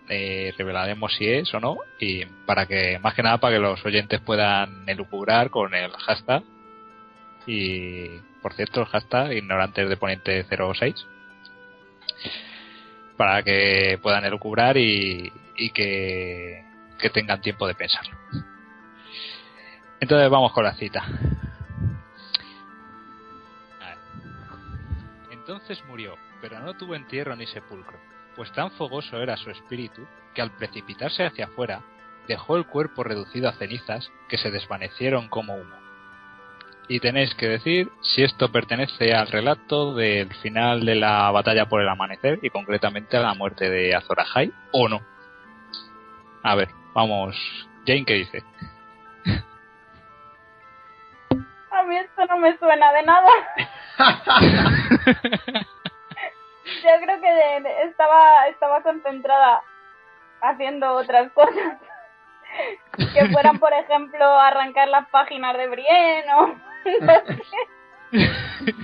eh, 0.09 0.53
revelaremos 0.59 1.15
si 1.15 1.29
es 1.29 1.53
o 1.55 1.61
no 1.61 1.79
y 1.99 2.25
para 2.47 2.67
que 2.67 2.99
más 2.99 3.15
que 3.15 3.23
nada 3.23 3.39
para 3.39 3.55
que 3.55 3.61
los 3.61 3.85
oyentes 3.85 4.21
puedan 4.21 4.89
elucubrar 4.89 5.51
con 5.51 5.75
el 5.75 5.91
hashtag 5.93 6.43
y 7.47 8.09
por 8.43 8.53
cierto 8.55 8.81
el 8.81 8.87
hashtag 8.87 9.33
ignorantes 9.33 9.89
de 9.89 9.97
poniente 9.97 10.45
06 10.45 11.07
para 13.17 13.43
que 13.43 13.99
puedan 14.03 14.25
elucubrar 14.25 14.77
y, 14.77 15.33
y 15.57 15.71
que, 15.71 16.65
que 16.99 17.11
tengan 17.11 17.41
tiempo 17.41 17.67
de 17.67 17.75
pensarlo. 17.75 18.17
Entonces 20.01 20.29
vamos 20.29 20.53
con 20.53 20.65
la 20.65 20.75
cita. 20.75 21.05
Entonces 25.31 25.83
murió, 25.87 26.17
pero 26.41 26.59
no 26.61 26.75
tuvo 26.75 26.95
entierro 26.95 27.37
ni 27.37 27.47
sepulcro, 27.47 27.99
pues 28.37 28.53
tan 28.53 28.71
fogoso 28.73 29.21
era 29.21 29.37
su 29.37 29.51
espíritu 29.51 30.07
que 30.35 30.43
al 30.43 30.51
precipitarse 30.51 31.25
hacia 31.25 31.47
afuera 31.47 31.83
dejó 32.27 32.57
el 32.57 32.67
cuerpo 32.67 33.05
reducido 33.05 33.49
a 33.49 33.53
cenizas 33.53 34.11
que 34.29 34.39
se 34.39 34.51
desvanecieron 34.51 35.29
como 35.29 35.55
humo. 35.55 35.77
Y 36.89 37.01
tenéis 37.01 37.35
que 37.35 37.49
decir 37.49 37.91
si 38.03 38.23
esto 38.23 38.53
pertenece 38.53 39.15
al 39.15 39.29
relato 39.29 39.95
del 39.95 40.35
final 40.35 40.85
de 40.85 40.97
la 40.97 41.31
batalla 41.31 41.67
por 41.67 41.81
el 41.81 41.89
amanecer 41.89 42.39
y 42.43 42.51
concretamente 42.51 43.17
a 43.17 43.21
la 43.21 43.35
muerte 43.35 43.71
de 43.71 43.95
Azor 43.95 44.21
Ahai 44.21 44.53
o 44.73 44.89
no. 44.89 45.01
A 46.43 46.55
ver, 46.55 46.69
vamos. 46.93 47.37
Jane, 47.87 48.05
¿qué 48.05 48.15
dice? 48.15 48.45
A 51.71 51.83
mí 51.85 51.97
esto 51.97 52.27
no 52.27 52.39
me 52.39 52.57
suena 52.59 52.93
de 52.93 53.03
nada. 53.03 53.31
Yo 56.85 56.91
creo 57.03 57.21
que 57.21 57.33
de- 57.33 57.83
estaba, 57.85 58.47
estaba 58.49 58.83
concentrada 58.83 59.63
haciendo 60.43 60.93
otras 60.95 61.33
cosas. 61.33 61.79
Que 63.13 63.27
fueran, 63.31 63.59
por 63.59 63.73
ejemplo, 63.73 64.25
arrancar 64.25 64.87
las 64.87 65.09
páginas 65.09 65.57
de 65.57 65.67
Brienne 65.67 66.33
o... 66.35 66.47
no 66.47 66.57
sé. 68.13 68.13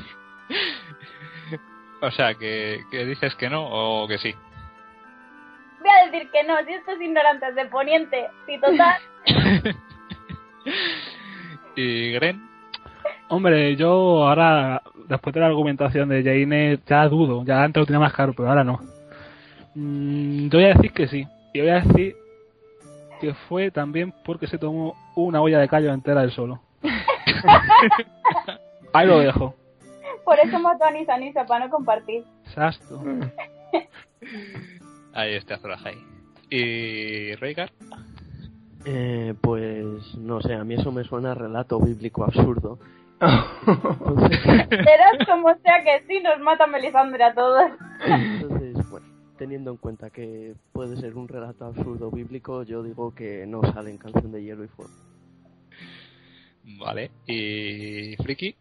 o 2.01 2.11
sea, 2.11 2.35
que, 2.35 2.83
que 2.91 3.05
dices 3.05 3.33
que 3.37 3.49
no 3.49 3.65
o 3.69 4.09
que 4.09 4.19
sí. 4.19 4.35
Voy 5.79 5.91
a 5.91 6.07
decir 6.07 6.29
que 6.33 6.43
no, 6.43 6.57
si 6.65 6.73
estos 6.73 7.01
ignorantes 7.01 7.55
de 7.55 7.67
Poniente, 7.67 8.29
si 8.47 8.59
total... 8.59 9.01
¿Y 11.77 12.13
Gren? 12.15 12.50
Hombre, 13.31 13.77
yo 13.77 14.27
ahora, 14.27 14.83
después 15.09 15.33
de 15.33 15.39
la 15.39 15.47
argumentación 15.47 16.09
de 16.09 16.25
Jane, 16.25 16.81
ya 16.85 17.07
dudo. 17.07 17.45
Ya 17.45 17.63
antes 17.63 17.81
lo 17.81 17.87
tenía 17.87 18.01
más 18.01 18.13
claro, 18.13 18.33
pero 18.37 18.49
ahora 18.49 18.65
no. 18.65 18.81
Mm, 19.77 20.49
yo 20.49 20.59
voy 20.59 20.65
a 20.65 20.75
decir 20.75 20.93
que 20.93 21.07
sí. 21.07 21.29
Y 21.55 21.61
voy 21.61 21.71
a 21.71 21.81
decir 21.81 22.17
que 23.21 23.33
fue 23.49 23.71
también 23.71 24.13
porque 24.25 24.49
se 24.49 24.59
tomó 24.59 24.97
una 25.15 25.41
olla 25.41 25.61
de 25.61 25.69
callo 25.69 25.93
entera 25.93 26.25
él 26.25 26.33
solo. 26.33 26.61
Ahí 28.93 29.07
lo 29.07 29.21
dejo. 29.21 29.55
Por 30.25 30.41
eso 30.41 30.59
mató 30.59 30.87
a 30.87 30.91
Nisa 30.91 31.17
Nisa, 31.17 31.47
para 31.47 31.67
no 31.67 31.71
compartir. 31.71 32.25
Exacto. 32.47 33.01
Ahí 35.13 35.35
está 35.35 35.55
Azor 35.55 35.73
Ahai. 35.73 35.99
¿Y 36.51 37.37
Rhaegar? 37.37 37.71
Eh, 38.85 39.35
pues 39.41 40.17
no 40.17 40.41
sé, 40.41 40.55
a 40.55 40.65
mí 40.65 40.75
eso 40.75 40.91
me 40.91 41.05
suena 41.05 41.31
a 41.31 41.35
relato 41.35 41.79
bíblico 41.79 42.25
absurdo. 42.25 42.81
Verás 44.71 45.27
como 45.27 45.55
sea 45.63 45.85
que 45.85 46.05
sí 46.09 46.21
nos 46.23 46.41
mata 46.41 46.67
Melisandre 46.67 47.25
a 47.25 47.35
todos. 47.35 47.71
entonces, 48.07 48.91
bueno, 48.91 49.07
teniendo 49.37 49.73
en 49.73 49.77
cuenta 49.77 50.09
que 50.09 50.55
puede 50.73 50.97
ser 50.97 51.15
un 51.17 51.29
relato 51.29 51.67
absurdo 51.67 52.11
bíblico, 52.11 52.63
yo 52.63 52.83
digo 52.83 53.15
que 53.15 53.45
no 53.47 53.61
sale 53.75 53.91
en 53.91 53.99
Canción 53.99 54.33
de 54.33 54.43
Hielo 54.43 54.65
y 54.65 54.69
Fuego. 54.69 54.91
Vale. 56.79 57.11
¿Y 57.27 58.17
Friki? 58.23 58.57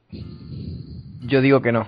Yo 1.21 1.41
digo 1.41 1.61
que 1.61 1.71
no. 1.71 1.87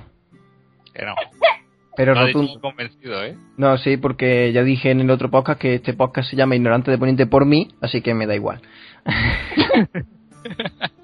Que 0.93 1.05
no. 1.05 1.15
Pero 1.97 2.13
dicho 2.13 2.39
rotundo. 2.39 2.61
convencido, 2.61 3.21
¿eh? 3.25 3.35
No, 3.57 3.77
sí, 3.77 3.97
porque 3.97 4.53
ya 4.53 4.63
dije 4.63 4.91
en 4.91 5.01
el 5.01 5.09
otro 5.09 5.29
podcast 5.29 5.59
que 5.59 5.75
este 5.75 5.93
podcast 5.93 6.29
se 6.29 6.37
llama 6.37 6.55
Ignorante 6.55 6.89
de 6.89 6.97
Poniente 6.97 7.27
por 7.27 7.45
mí, 7.45 7.67
así 7.81 8.01
que 8.01 8.13
me 8.13 8.27
da 8.27 8.35
igual. 8.35 8.61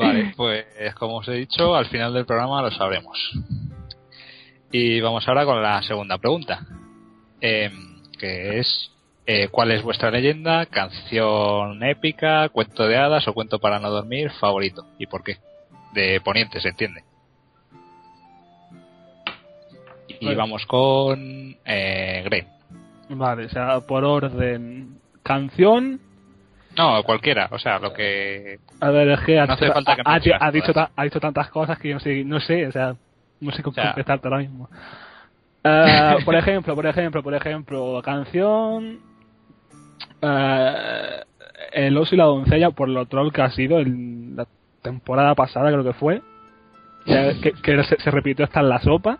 Vale, 0.00 0.32
pues 0.36 0.64
como 0.94 1.16
os 1.16 1.28
he 1.28 1.34
dicho, 1.34 1.74
al 1.74 1.86
final 1.86 2.14
del 2.14 2.26
programa 2.26 2.62
lo 2.62 2.70
sabremos. 2.70 3.18
Y 4.72 5.00
vamos 5.00 5.26
ahora 5.28 5.44
con 5.44 5.62
la 5.62 5.82
segunda 5.82 6.18
pregunta, 6.18 6.60
em, 7.40 8.02
que 8.18 8.58
es 8.58 8.90
eh, 9.26 9.48
¿cuál 9.48 9.70
es 9.70 9.82
vuestra 9.82 10.10
leyenda, 10.10 10.66
canción 10.66 11.82
épica, 11.84 12.48
cuento 12.48 12.86
de 12.88 12.96
hadas 12.96 13.28
o 13.28 13.34
cuento 13.34 13.58
para 13.58 13.78
no 13.78 13.90
dormir 13.90 14.30
favorito? 14.40 14.86
¿Y 14.98 15.06
por 15.06 15.22
qué? 15.22 15.36
De 15.92 16.20
Poniente, 16.20 16.60
se 16.60 16.68
entiende. 16.68 17.04
Y 20.20 20.24
Vale. 20.24 20.36
vamos 20.36 20.66
con 20.66 21.56
eh, 21.64 22.22
Grey. 22.24 22.46
Vale, 23.08 23.46
o 23.46 23.48
sea, 23.50 23.80
por 23.80 24.04
orden. 24.04 24.98
Canción. 25.22 26.00
No, 26.76 27.02
cualquiera, 27.02 27.48
o 27.50 27.58
sea, 27.58 27.78
lo 27.78 27.92
que... 27.92 28.58
A 28.80 28.90
ver, 28.90 29.08
es 29.10 29.20
que 29.20 29.38
ha, 29.38 29.46
No 29.46 29.54
hace 29.54 29.70
falta 29.72 29.96
que 29.96 30.02
ha- 30.04 30.10
ha- 30.12 30.46
ha 30.46 30.50
dicho, 30.50 30.72
ha 30.96 31.04
dicho 31.04 31.20
tantas 31.20 31.50
cosas 31.50 31.78
que 31.78 31.88
yo 31.88 31.94
no 31.94 32.00
sé, 32.00 32.24
no 32.24 32.40
sé, 32.40 32.66
o 32.66 32.72
sea, 32.72 32.94
no 33.40 33.50
sé 33.52 33.62
cómo 33.62 33.72
O 33.72 33.74
sea- 33.74 33.84
contestarte 33.92 34.28
ahora 34.28 34.38
mismo. 34.38 34.68
Eh, 35.64 36.16
por 36.24 36.34
ejemplo, 36.36 36.74
por 36.74 36.86
ejemplo, 36.86 37.22
por 37.22 37.34
ejemplo, 37.34 38.00
canción. 38.02 38.98
eh, 40.22 41.20
el 41.72 41.96
oso 41.96 42.14
y 42.14 42.18
la 42.18 42.24
doncella, 42.24 42.70
por 42.70 42.88
lo 42.88 43.06
troll 43.06 43.32
que 43.32 43.42
ha 43.42 43.50
sido 43.50 43.80
en 43.80 44.34
la 44.36 44.46
temporada 44.82 45.34
pasada, 45.34 45.70
creo 45.70 45.84
que 45.84 45.92
fue. 45.92 46.22
Que, 47.04 47.38
que- 47.42 47.52
que 47.52 47.84
se, 47.84 48.00
se 48.00 48.10
repitió 48.10 48.44
hasta 48.44 48.60
en 48.60 48.68
la 48.68 48.78
sopa. 48.80 49.18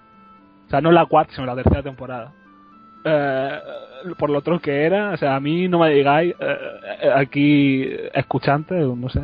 O 0.67 0.71
sea, 0.71 0.81
no 0.81 0.93
la 0.93 1.07
cuarta, 1.07 1.33
sino 1.35 1.47
la 1.47 1.55
tercera 1.57 1.83
temporada. 1.83 2.33
Eh, 3.05 3.59
por 4.19 4.31
lo 4.31 4.41
troll 4.43 4.61
que 4.61 4.85
era, 4.85 5.11
o 5.13 5.17
sea, 5.17 5.37
a 5.37 5.41
mí 5.41 5.69
no 5.69 5.79
me 5.79 5.91
digáis 5.91 6.35
eh, 6.39 6.57
eh, 7.03 7.11
aquí 7.15 7.87
escuchantes, 8.15 8.87
no 8.87 9.09
sé, 9.09 9.21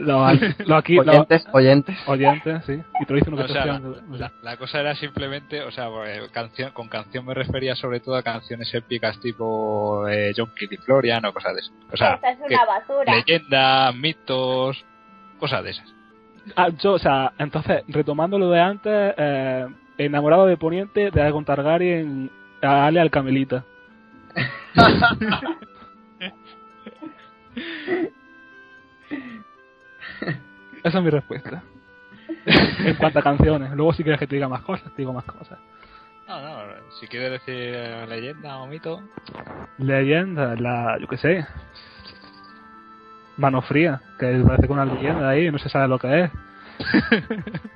lo, 0.00 0.26
lo 0.66 0.76
aquí, 0.76 0.94
lo- 0.94 1.02
Oyentes, 1.02 1.46
oyentes. 1.52 1.96
oyentes, 2.06 2.64
sí, 2.64 2.80
y 3.00 3.04
te 3.04 3.12
lo 3.12 3.18
hice 3.18 3.30
una 3.30 3.44
O 3.44 3.48
sea, 3.48 3.80
la, 4.42 4.56
cosa 4.56 4.80
era 4.80 4.94
simplemente, 4.94 5.62
o 5.62 5.70
sea, 5.70 5.88
pues, 5.90 6.30
canción, 6.30 6.70
con 6.72 6.88
canción 6.88 7.24
me 7.26 7.34
refería 7.34 7.74
sobre 7.76 8.00
todo 8.00 8.16
a 8.16 8.22
canciones 8.22 8.72
épicas 8.74 9.18
tipo 9.20 10.06
eh, 10.08 10.32
John 10.36 10.50
Kidd 10.58 10.72
y 10.72 10.76
Florian 10.78 11.24
o 11.26 11.32
cosas 11.32 11.54
de 11.54 11.60
eso. 11.60 11.72
O 11.92 11.96
sea, 11.96 12.14
Esta 12.14 12.30
es 12.30 12.38
que- 12.48 12.54
una 12.54 12.64
basura. 12.64 13.14
leyendas, 13.14 13.94
mitos, 13.96 14.84
cosas 15.38 15.62
de 15.64 15.70
esas. 15.70 15.94
Ah, 16.56 16.68
yo, 16.70 16.94
o 16.94 16.98
sea, 16.98 17.32
entonces, 17.38 17.82
retomando 17.88 18.38
lo 18.38 18.50
de 18.50 18.60
antes, 18.60 19.14
eh, 19.16 19.66
enamorado 19.98 20.46
de 20.46 20.56
Poniente, 20.56 21.10
de 21.10 21.22
Aegon 21.22 21.44
Targaryen, 21.44 22.30
a 22.62 22.86
Ale 22.86 22.98
al 23.00 23.10
Camelita. 23.10 23.64
Esa 30.82 30.98
es 30.98 31.04
mi 31.04 31.10
respuesta. 31.10 31.62
en 32.46 32.94
cuanto 32.96 33.18
a 33.18 33.22
canciones. 33.22 33.70
Luego 33.72 33.92
si 33.92 34.02
quieres 34.02 34.18
que 34.18 34.26
te 34.26 34.36
diga 34.36 34.48
más 34.48 34.62
cosas, 34.62 34.90
te 34.92 35.02
digo 35.02 35.12
más 35.12 35.24
cosas. 35.24 35.58
No, 36.26 36.40
no, 36.40 36.72
si 37.00 37.06
quieres 37.08 37.32
decir 37.32 37.54
eh, 37.54 38.06
leyenda 38.08 38.58
o 38.58 38.66
mito, 38.66 39.02
Leyenda, 39.78 40.54
la, 40.56 40.98
yo 40.98 41.06
qué 41.08 41.16
sé. 41.18 41.46
Mano 43.36 43.60
fría, 43.62 44.00
que 44.18 44.42
parece 44.46 44.68
con 44.68 44.78
una 44.78 44.94
leyenda 44.94 45.28
ahí, 45.28 45.50
no 45.50 45.58
se 45.58 45.68
sabe 45.68 45.88
lo 45.88 45.98
que 45.98 46.24
es. 46.24 46.30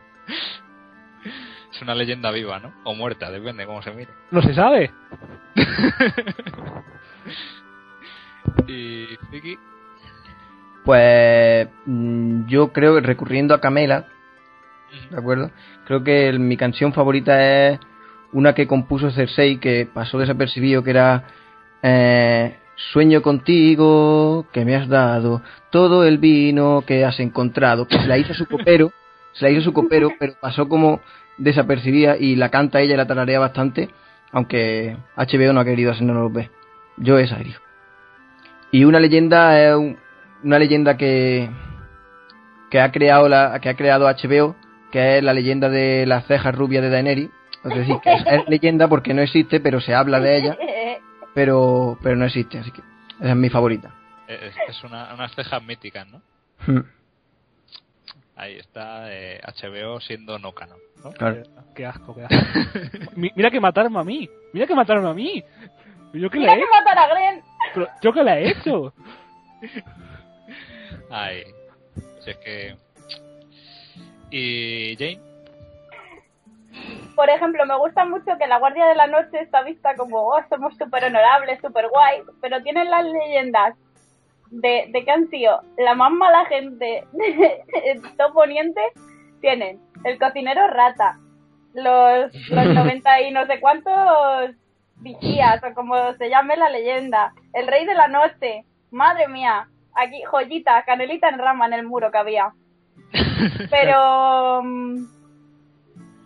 Es 1.76 1.82
una 1.82 1.94
leyenda 1.94 2.30
viva, 2.30 2.58
¿no? 2.58 2.72
O 2.84 2.94
muerta, 2.94 3.30
depende 3.30 3.66
cómo 3.66 3.82
se 3.82 3.90
mire. 3.90 4.10
No 4.30 4.40
se 4.40 4.54
sabe. 4.54 4.90
¿Y 8.68 9.06
Vicky? 9.30 9.58
Pues 10.84 11.68
mm, 11.86 12.46
yo 12.46 12.72
creo 12.72 12.94
que 12.94 13.00
recurriendo 13.00 13.54
a 13.54 13.60
Camela, 13.60 14.06
¿de 15.10 15.18
acuerdo? 15.18 15.50
Creo 15.86 16.04
que 16.04 16.28
el- 16.28 16.40
mi 16.40 16.56
canción 16.56 16.92
favorita 16.92 17.68
es 17.70 17.80
una 18.32 18.54
que 18.54 18.66
compuso 18.66 19.10
Cersei 19.10 19.58
que 19.58 19.88
pasó 19.92 20.18
desapercibido, 20.18 20.82
que 20.82 20.90
era 20.90 21.24
eh, 21.82 22.56
Sueño 22.92 23.22
contigo, 23.22 24.46
que 24.52 24.64
me 24.64 24.76
has 24.76 24.88
dado 24.88 25.42
todo 25.70 26.04
el 26.04 26.18
vino 26.18 26.84
que 26.86 27.04
has 27.04 27.18
encontrado, 27.20 27.88
que 27.88 27.98
se 27.98 28.06
la 28.06 28.18
hizo 28.18 28.34
su 28.34 28.46
copero, 28.46 28.92
se 29.32 29.44
la 29.46 29.50
hizo 29.50 29.62
su 29.62 29.72
copero, 29.72 30.10
pero 30.18 30.34
pasó 30.40 30.68
como 30.68 31.00
desapercibida 31.38 32.16
y 32.18 32.36
la 32.36 32.50
canta 32.50 32.80
ella 32.80 32.94
y 32.94 32.96
la 32.98 33.06
tararea 33.06 33.38
bastante, 33.40 33.88
aunque 34.32 34.96
HBO 35.16 35.52
no 35.52 35.60
ha 35.60 35.64
querido 35.64 35.92
hacernos 35.92 36.32
ver. 36.32 36.50
Yo 36.96 37.18
esa 37.18 37.36
elijo. 37.40 37.62
Y 38.70 38.84
una 38.84 39.00
leyenda 39.00 39.60
es 39.60 39.74
un- 39.76 39.96
una 40.42 40.58
leyenda 40.58 40.96
que 40.96 41.48
que 42.70 42.80
ha 42.80 42.90
creado 42.90 43.28
la 43.28 43.60
que 43.60 43.68
ha 43.68 43.74
creado 43.76 44.08
HBO, 44.08 44.56
que 44.90 45.18
es 45.18 45.22
la 45.22 45.32
leyenda 45.32 45.68
de 45.68 46.04
las 46.06 46.26
cejas 46.26 46.54
rubias 46.54 46.82
de 46.82 46.90
Daenerys. 46.90 47.30
Es 47.64 47.74
decir, 47.74 47.96
que 48.02 48.12
es, 48.12 48.24
es 48.26 48.48
leyenda 48.48 48.88
porque 48.88 49.14
no 49.14 49.22
existe, 49.22 49.60
pero 49.60 49.80
se 49.80 49.94
habla 49.94 50.20
de 50.20 50.36
ella, 50.36 50.56
pero 51.34 51.98
pero 52.02 52.16
no 52.16 52.24
existe, 52.24 52.58
así 52.58 52.70
que 52.70 52.82
esa 53.20 53.30
es 53.30 53.36
mi 53.36 53.48
favorita. 53.50 53.90
Es, 54.26 54.54
es 54.68 54.84
una, 54.84 55.14
unas 55.14 55.32
cejas 55.34 55.62
míticas, 55.62 56.06
¿no? 56.08 56.20
Hmm, 56.66 56.80
Ahí 58.36 58.56
está 58.58 59.12
eh, 59.12 59.40
HBO 59.46 59.98
siendo 60.00 60.38
no 60.38 60.52
canon, 60.52 60.78
¿no? 61.02 61.10
Claro. 61.12 61.42
Qué 61.74 61.86
asco, 61.86 62.14
qué 62.14 62.24
asco. 62.24 63.10
Mi- 63.16 63.32
mira 63.34 63.50
que 63.50 63.60
mataron 63.60 63.96
a 63.96 64.04
mí. 64.04 64.28
Mira 64.52 64.66
que 64.66 64.74
mataron 64.74 65.06
a 65.06 65.14
mí. 65.14 65.42
¿Yo 66.12 66.28
qué 66.30 66.38
le 66.38 66.44
Mira 66.46 66.52
he 66.54 66.56
que 66.58 66.62
hecho? 66.64 66.72
matar 66.72 66.98
a 66.98 67.06
Gren. 67.08 67.42
Pero, 67.74 67.88
¿Yo 68.02 68.12
qué 68.12 68.22
le 68.24 68.32
he 68.32 68.48
hecho? 68.50 68.92
Ay, 71.10 71.44
si 72.20 72.30
es 72.30 72.36
que... 72.38 72.76
¿Y 74.30 74.96
Jane? 74.96 75.20
Por 77.14 77.30
ejemplo, 77.30 77.64
me 77.64 77.76
gusta 77.78 78.04
mucho 78.04 78.36
que 78.38 78.46
la 78.46 78.58
Guardia 78.58 78.86
de 78.86 78.94
la 78.96 79.06
Noche 79.06 79.40
está 79.40 79.62
vista 79.62 79.94
como, 79.96 80.18
oh, 80.28 80.42
somos 80.50 80.76
súper 80.76 81.04
honorables, 81.04 81.58
súper 81.62 81.88
guay, 81.88 82.20
pero 82.42 82.62
tienen 82.62 82.90
las 82.90 83.04
leyendas 83.04 83.74
de, 84.50 84.88
de 84.92 85.04
que 85.04 85.10
han 85.10 85.28
sido 85.28 85.60
la 85.78 85.94
más 85.94 86.12
mala 86.12 86.44
gente 86.46 87.04
de 87.12 88.00
todo 88.16 88.32
Poniente, 88.32 88.80
tienen 89.40 89.80
el 90.04 90.18
cocinero 90.18 90.66
rata, 90.68 91.18
los, 91.74 92.32
los 92.50 92.66
90 92.74 93.20
y 93.22 93.30
no 93.32 93.46
sé 93.46 93.60
cuántos 93.60 94.50
vigías, 94.96 95.62
o 95.62 95.74
como 95.74 96.14
se 96.14 96.30
llame 96.30 96.56
la 96.56 96.70
leyenda, 96.70 97.32
el 97.52 97.66
rey 97.66 97.84
de 97.84 97.94
la 97.94 98.08
noche, 98.08 98.64
madre 98.90 99.28
mía, 99.28 99.68
aquí 99.94 100.22
joyita, 100.22 100.82
canelita 100.84 101.28
en 101.28 101.38
rama 101.38 101.66
en 101.66 101.74
el 101.74 101.86
muro 101.86 102.10
que 102.10 102.18
había. 102.18 102.52
Pero... 103.70 104.62
mm, 104.62 105.16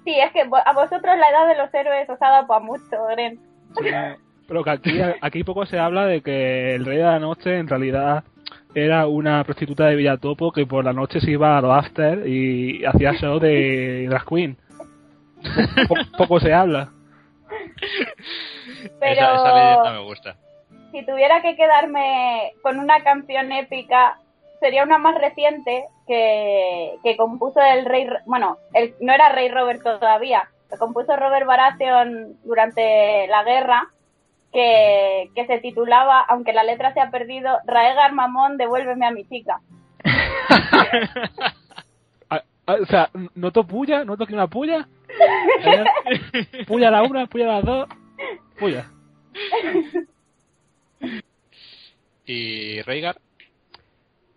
Sí, 0.04 0.18
es 0.18 0.32
que 0.32 0.40
a 0.40 0.72
vosotros 0.72 1.18
la 1.18 1.30
edad 1.30 1.46
de 1.46 1.56
los 1.56 1.72
héroes 1.74 2.08
os 2.08 2.20
ha 2.22 2.30
dado 2.30 2.46
para 2.46 2.64
mucho, 2.64 3.04
Gren. 3.10 3.38
Sí, 3.78 3.90
pero 4.50 4.64
que 4.64 4.70
aquí, 4.70 5.00
aquí 5.20 5.44
poco 5.44 5.64
se 5.64 5.78
habla 5.78 6.06
de 6.06 6.22
que 6.22 6.74
el 6.74 6.84
rey 6.84 6.96
de 6.96 7.04
la 7.04 7.20
noche 7.20 7.56
en 7.56 7.68
realidad 7.68 8.24
era 8.74 9.06
una 9.06 9.44
prostituta 9.44 9.86
de 9.86 9.94
Villatopo 9.94 10.50
que 10.50 10.66
por 10.66 10.84
la 10.84 10.92
noche 10.92 11.20
se 11.20 11.30
iba 11.30 11.56
a 11.56 11.60
los 11.60 11.72
after 11.72 12.26
y 12.26 12.84
hacía 12.84 13.12
show 13.12 13.38
de 13.38 14.08
drag 14.08 14.24
queen. 14.26 14.56
Poco, 15.88 16.02
poco 16.18 16.40
se 16.40 16.52
habla. 16.52 16.88
Pero 18.98 19.12
Esa, 19.12 19.34
esa 19.34 19.54
leyenda 19.54 19.92
me 19.92 20.04
gusta. 20.04 20.36
si 20.90 21.06
tuviera 21.06 21.42
que 21.42 21.54
quedarme 21.54 22.50
con 22.60 22.80
una 22.80 23.04
canción 23.04 23.52
épica, 23.52 24.18
sería 24.58 24.82
una 24.82 24.98
más 24.98 25.14
reciente 25.14 25.84
que, 26.08 26.96
que 27.04 27.16
compuso 27.16 27.60
el 27.62 27.84
rey, 27.84 28.08
bueno, 28.26 28.58
el, 28.74 28.94
no 29.00 29.12
era 29.12 29.28
rey 29.28 29.48
Robert 29.48 29.80
todavía, 29.80 30.48
lo 30.72 30.76
compuso 30.76 31.16
Robert 31.16 31.46
Baratheon 31.46 32.36
durante 32.44 33.28
la 33.28 33.44
guerra, 33.44 33.88
que, 34.52 35.30
que 35.34 35.46
se 35.46 35.58
titulaba, 35.58 36.20
aunque 36.20 36.52
la 36.52 36.64
letra 36.64 36.92
se 36.92 37.00
ha 37.00 37.10
perdido, 37.10 37.58
Raegar 37.66 38.12
Mamón, 38.12 38.56
devuélveme 38.56 39.06
a 39.06 39.10
mi 39.10 39.24
chica. 39.26 39.60
Ah, 42.32 42.42
ah, 42.66 42.76
O 42.80 42.86
sea, 42.86 43.10
¿noto 43.34 43.66
puya? 43.66 44.04
¿Noto 44.04 44.24
que 44.24 44.34
una 44.34 44.46
puya? 44.46 44.88
Puya 46.68 46.88
a 46.88 46.90
la 46.92 47.02
una, 47.02 47.26
puya 47.26 47.44
a 47.46 47.56
las 47.56 47.64
dos. 47.64 47.88
Puya. 48.56 48.88
¿Y 52.24 52.80
Rhaegar? 52.82 53.16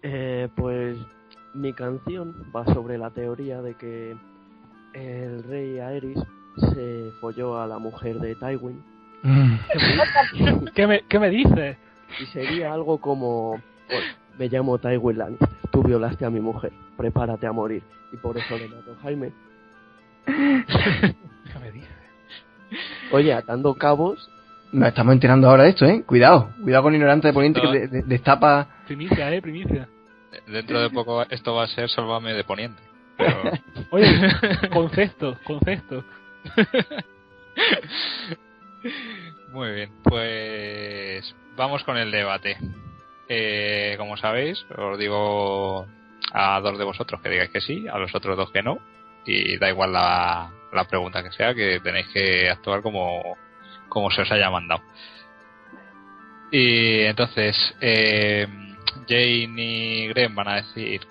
Eh, 0.02 0.49
pues 0.56 0.97
mi 1.54 1.73
canción 1.73 2.52
va 2.56 2.65
sobre 2.73 2.97
la 2.97 3.12
teoría 3.12 3.62
de 3.62 3.76
que 3.76 4.15
el 4.93 5.43
rey 5.43 5.80
Aerys 5.80 6.19
se 6.73 7.12
folló 7.21 7.62
a 7.62 7.67
la 7.67 7.78
mujer 7.78 8.19
de 8.19 8.36
Tywin 8.36 8.92
¿Qué 10.73 10.88
me, 10.88 11.01
qué 11.07 11.19
me 11.19 11.29
dices? 11.29 11.77
y 12.19 12.25
sería 12.27 12.73
algo 12.73 12.99
como 12.99 13.59
"Pues, 13.88 14.03
me 14.38 14.47
llamo 14.49 14.77
Tywin 14.77 15.17
Lannister, 15.17 15.49
tú 15.71 15.81
violaste 15.81 16.25
a 16.25 16.29
mi 16.29 16.39
mujer, 16.39 16.71
prepárate 16.97 17.47
a 17.47 17.51
morir 17.51 17.81
y 18.12 18.17
por 18.17 18.38
eso 18.38 18.57
le 18.57 18.67
mato 18.67 18.91
a 18.91 19.01
Jaime. 19.03 19.31
¿Qué 20.25 21.59
me 21.59 21.71
dices? 21.71 21.89
Oye, 23.12 23.33
atando 23.33 23.73
cabos, 23.75 24.29
Nos 24.71 24.88
estamos 24.89 25.13
enterando 25.13 25.49
ahora 25.49 25.63
de 25.63 25.69
esto, 25.69 25.86
¿eh? 25.86 26.03
Cuidado, 26.05 26.49
cuidado 26.63 26.83
con 26.83 26.93
ignorante 26.95 27.27
de 27.27 27.33
Poniente 27.33 27.62
que 27.62 27.67
de- 27.67 27.88
de- 27.88 28.01
destapa... 28.03 28.67
Primicia, 28.88 29.31
eh, 29.33 29.41
primicia. 29.41 29.88
Dentro 30.47 30.81
de 30.81 30.89
poco 30.89 31.23
esto 31.29 31.53
va 31.55 31.63
a 31.63 31.67
ser 31.67 31.89
Sálvame 31.89 32.33
de 32.33 32.43
Poniente. 32.43 32.81
Pero... 33.17 33.51
Oye, 33.91 34.05
concepto, 34.73 35.38
concepto. 35.45 36.03
Muy 39.50 39.72
bien, 39.72 39.91
pues 40.04 41.36
vamos 41.56 41.84
con 41.84 41.98
el 41.98 42.12
debate. 42.12 42.58
Eh, 43.30 43.96
como 43.98 44.17
sabéis, 44.17 44.65
os 44.78 44.98
digo 44.98 45.88
a 46.34 46.60
dos 46.60 46.78
de 46.78 46.84
vosotros 46.84 47.22
que 47.22 47.30
digáis 47.30 47.50
que 47.52 47.62
sí, 47.62 47.88
a 47.88 47.98
los 47.98 48.13
otros 48.13 48.36
dos 48.36 48.52
que 48.52 48.63
no, 48.63 48.80
y 49.26 49.58
da 49.58 49.69
igual 49.69 49.93
la, 49.93 50.52
pregunta 50.89 51.24
que 51.24 51.32
sea, 51.32 51.54
que 51.54 51.80
tenéis 51.80 52.08
que 52.08 52.50
actuar 52.50 52.82
como, 52.82 53.38
como 53.89 54.12
se 54.12 54.24
os 54.24 54.32
haya 54.32 54.50
mandado. 54.50 54.82
Y 56.52 57.02
entonces, 57.02 57.56
eh, 57.82 58.48
Jane 59.08 59.54
y 59.58 60.08
Gren 60.10 60.36
van 60.36 60.48
a 60.50 60.56
decir 60.56 61.02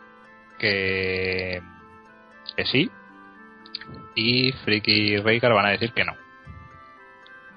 que, 0.58 1.62
que 2.56 2.64
sí, 2.66 2.90
y 4.14 4.52
Friki 4.64 5.14
y 5.14 5.16
Rhaegar 5.18 5.54
van 5.54 5.66
a 5.66 5.70
decir 5.70 5.92
que 5.92 6.04
no. 6.04 6.21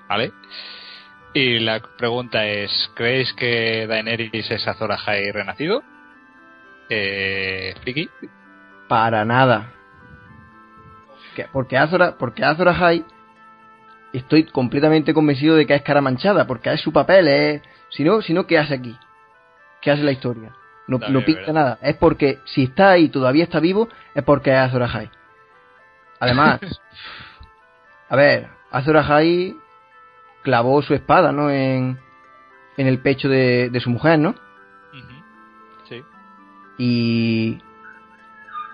¿Vale? 0.07 0.31
Y 1.33 1.59
la 1.59 1.79
pregunta 1.79 2.45
es, 2.45 2.71
¿creéis 2.95 3.33
que 3.33 3.85
Daenerys 3.87 4.49
es 4.51 4.67
Azor 4.67 4.91
Ahai 4.91 5.31
renacido? 5.31 5.83
Eh, 6.89 7.75
Friki. 7.81 8.09
Para 8.87 9.25
nada. 9.25 9.71
Que- 11.35 11.47
Porque 11.51 11.77
Azora, 11.77 12.15
porque 12.17 12.43
Azor 12.45 12.69
Ahai 12.69 13.03
estoy 14.13 14.45
completamente 14.45 15.13
convencido 15.13 15.55
de 15.55 15.65
que 15.65 15.75
es 15.75 15.81
cara 15.81 15.99
manchada, 16.01 16.47
porque 16.47 16.71
es 16.71 16.79
su 16.81 16.93
papel, 16.93 17.27
es... 17.27 17.61
Si 17.89 18.03
no, 18.03 18.21
si 18.21 18.33
no, 18.33 18.47
¿qué 18.47 18.57
hace 18.57 18.75
aquí? 18.75 18.97
¿Qué 19.81 19.91
hace 19.91 20.03
la 20.03 20.11
historia? 20.11 20.51
No, 20.87 20.99
También 20.99 21.13
no 21.13 21.19
es 21.19 21.25
pinta 21.25 21.51
nada. 21.51 21.79
Es 21.81 21.95
porque 21.97 22.39
si 22.45 22.63
está 22.63 22.91
ahí 22.91 23.05
y 23.05 23.09
todavía 23.09 23.43
está 23.43 23.59
vivo, 23.59 23.89
es 24.13 24.23
porque 24.23 24.51
es 24.51 24.57
Azor 24.57 24.83
Ahai. 24.83 25.09
Además, 26.19 26.59
a 28.09 28.15
ver, 28.15 28.47
Azor 28.71 28.97
Ahai 28.97 29.55
clavó 30.45 30.81
su 30.83 30.93
espada, 30.93 31.31
¿no? 31.33 31.49
En, 31.49 31.97
en 32.77 32.87
el 32.87 32.99
pecho 32.99 33.27
de, 33.27 33.69
de 33.69 33.79
su 33.81 33.89
mujer, 33.89 34.19
¿no? 34.19 34.35
Sí. 35.89 36.01
Y 36.77 37.59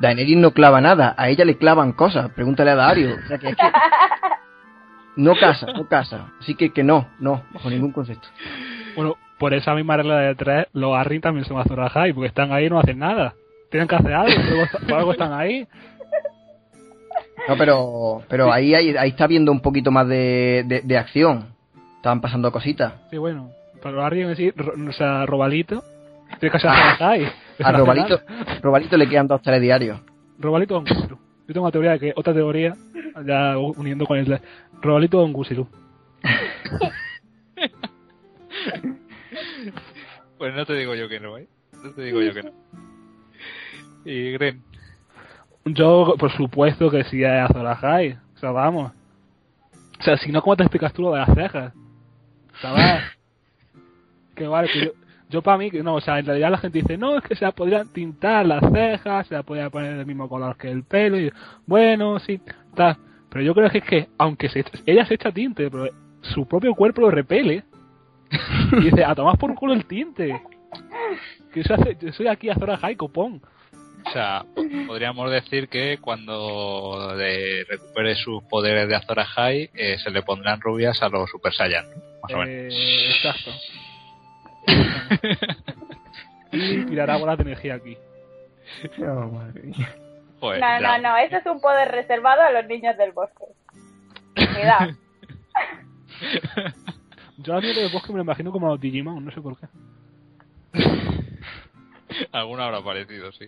Daenerys 0.01 0.37
no 0.37 0.51
clava 0.51 0.81
nada, 0.81 1.15
a 1.17 1.29
ella 1.29 1.45
le 1.45 1.57
clavan 1.57 1.93
cosas. 1.93 2.29
Pregúntale 2.31 2.71
a 2.71 2.75
Dario. 2.75 3.15
O 3.23 3.27
sea 3.27 3.37
que 3.37 3.49
es 3.49 3.55
que 3.55 3.63
no 5.15 5.33
casa, 5.35 5.67
no 5.73 5.87
casa. 5.87 6.33
Así 6.39 6.55
que 6.55 6.71
que 6.71 6.83
no, 6.83 7.07
no, 7.19 7.43
bajo 7.53 7.69
ningún 7.69 7.93
concepto. 7.93 8.27
Bueno, 8.95 9.15
por 9.39 9.53
esa 9.53 9.73
misma 9.73 9.97
regla 9.97 10.19
de 10.19 10.35
tres, 10.35 10.67
los 10.73 10.95
Arryn 10.95 11.21
también 11.21 11.45
son 11.45 11.57
Ahai, 11.57 12.13
porque 12.13 12.27
están 12.27 12.51
ahí 12.51 12.65
y 12.65 12.69
no 12.69 12.79
hacen 12.79 12.99
nada. 12.99 13.33
Tienen 13.69 13.87
que 13.87 13.95
hacer 13.95 14.13
algo, 14.13 14.35
por 14.35 14.59
algo, 14.59 14.87
por 14.87 14.93
algo 14.93 15.11
están 15.13 15.33
ahí. 15.33 15.65
No, 17.47 17.57
pero 17.57 18.21
pero 18.27 18.51
ahí, 18.51 18.75
ahí, 18.75 18.95
ahí 18.97 19.09
está 19.09 19.25
viendo 19.25 19.51
un 19.51 19.61
poquito 19.61 19.89
más 19.91 20.07
de, 20.07 20.63
de, 20.67 20.81
de 20.81 20.97
acción. 20.97 21.55
Estaban 22.01 22.19
pasando 22.19 22.51
cositas. 22.51 22.93
Sí, 23.11 23.17
bueno, 23.19 23.51
para 23.79 23.95
los 23.95 24.03
Arryn, 24.05 24.35
sí, 24.35 24.49
ro- 24.55 24.73
o 24.89 24.91
sea, 24.91 25.23
Robalito, 25.27 25.83
tiene 26.39 26.51
que 26.51 26.59
ser 26.59 26.71
Ahai. 26.71 27.27
A 27.63 27.71
Robalito, 27.71 28.19
Robalito 28.63 28.97
le 28.97 29.07
quedan 29.07 29.27
dos 29.27 29.39
tres 29.43 29.61
diarios. 29.61 29.99
Robalito 30.39 30.79
un 30.79 30.85
cuatro. 30.85 31.19
Yo 31.47 31.53
tengo 31.53 31.61
una 31.67 31.71
teoría 31.71 31.91
de 31.91 31.99
que 31.99 32.13
otra 32.15 32.33
teoría, 32.33 32.73
ya 33.23 33.55
uniendo 33.57 34.07
con 34.07 34.17
el 34.17 34.41
Robalito 34.81 35.19
Don 35.19 35.31
Gusilú. 35.31 35.67
pues 40.37 40.55
no 40.55 40.65
te 40.65 40.73
digo 40.73 40.95
yo 40.95 41.07
que 41.07 41.19
no, 41.19 41.37
¿eh? 41.37 41.47
No 41.83 41.91
te 41.91 42.03
digo 42.03 42.21
yo 42.21 42.33
que 42.33 42.43
no. 42.43 42.51
Y 44.05 44.31
Gren. 44.31 44.63
Yo, 45.65 46.15
por 46.17 46.31
supuesto 46.31 46.89
que 46.89 47.03
sí 47.03 47.23
a 47.23 47.45
Azorahai. 47.45 48.17
O 48.35 48.39
sea, 48.39 48.51
vamos. 48.51 48.91
O 49.99 50.03
sea, 50.03 50.17
si 50.17 50.31
no, 50.31 50.41
¿cómo 50.41 50.55
te 50.57 50.63
explicas 50.63 50.91
tú 50.93 51.03
lo 51.03 51.11
de 51.11 51.19
las 51.19 51.33
cejas? 51.35 51.73
Que 54.35 54.47
vale, 54.47 54.69
que 54.71 54.91
yo, 55.29 55.41
para 55.41 55.57
mí, 55.57 55.71
que 55.71 55.81
no, 55.81 55.95
o 55.95 56.01
sea, 56.01 56.19
en 56.19 56.25
realidad 56.25 56.51
la 56.51 56.57
gente 56.57 56.79
dice, 56.81 56.97
no, 56.97 57.17
es 57.17 57.23
que 57.23 57.35
se 57.35 57.45
la 57.45 57.53
podrían 57.53 57.87
tintar 57.93 58.45
las 58.45 58.61
cejas, 58.71 59.27
se 59.27 59.35
la 59.35 59.43
podría 59.43 59.69
poner 59.69 59.95
del 59.95 60.05
mismo 60.05 60.27
color 60.27 60.57
que 60.57 60.69
el 60.69 60.83
pelo, 60.83 61.17
y 61.17 61.31
bueno, 61.65 62.19
sí, 62.19 62.41
tal. 62.75 62.97
Pero 63.29 63.45
yo 63.45 63.53
creo 63.53 63.69
que 63.69 63.77
es 63.77 63.83
que, 63.85 64.09
aunque 64.17 64.49
se, 64.49 64.65
ella 64.85 65.05
se 65.05 65.13
echa 65.13 65.31
tinte, 65.31 65.71
pero 65.71 65.87
su 66.21 66.45
propio 66.45 66.75
cuerpo 66.75 67.01
lo 67.01 67.11
repele. 67.11 67.63
y 68.73 68.81
dice, 68.81 69.05
a 69.05 69.15
tomar 69.15 69.37
por 69.37 69.55
culo 69.55 69.73
el 69.73 69.85
tinte. 69.85 70.41
Que 71.53 71.63
yo, 71.63 71.75
hace, 71.75 71.97
yo 71.99 72.11
soy 72.11 72.27
aquí 72.27 72.49
a 72.49 72.55
Zora 72.55 72.77
High, 72.77 72.97
copón. 72.97 73.41
O 74.05 74.11
sea, 74.11 74.45
podríamos 74.87 75.31
decir 75.31 75.69
que 75.69 75.97
cuando 75.99 77.15
de 77.15 77.65
recupere 77.69 78.15
sus 78.15 78.43
poderes 78.43 78.87
de 78.87 78.95
Azora 78.95 79.25
High, 79.25 79.69
eh, 79.73 79.97
se 80.03 80.09
le 80.09 80.23
pondrán 80.23 80.59
rubias 80.61 81.01
a 81.01 81.09
los 81.09 81.29
Super 81.29 81.53
Saiyan, 81.53 81.85
más 82.21 82.33
o 82.33 82.37
menos. 82.37 82.73
Eh, 82.73 83.09
exacto. 83.09 83.51
y 86.51 86.85
tirará 86.85 87.17
bolas 87.17 87.37
de 87.37 87.43
energía 87.43 87.75
aquí. 87.75 87.97
Oh, 88.99 89.27
madre 89.27 89.61
mía. 89.63 89.95
Joder, 90.39 90.59
No, 90.59 90.79
no, 90.79 90.97
no, 90.97 91.17
eso 91.17 91.37
es 91.37 91.45
un 91.45 91.61
poder 91.61 91.91
reservado 91.91 92.41
a 92.41 92.51
los 92.51 92.65
niños 92.65 92.97
del 92.97 93.11
bosque. 93.11 93.45
Cuidado. 94.35 94.91
Yo 97.37 97.55
a 97.55 97.61
mí 97.61 97.73
del 97.73 97.91
bosque 97.91 98.11
me 98.11 98.17
lo 98.17 98.23
imagino 98.23 98.51
como 98.51 98.67
a 98.67 98.71
los 98.71 98.81
Digimon, 98.81 99.23
no 99.25 99.31
sé 99.31 99.41
por 99.41 99.57
qué. 99.59 99.67
Alguna 102.31 102.65
habrá 102.65 102.83
parecido, 102.83 103.31
sí. 103.31 103.45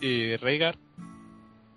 ¿Y 0.00 0.36
Rhaegar? 0.36 0.76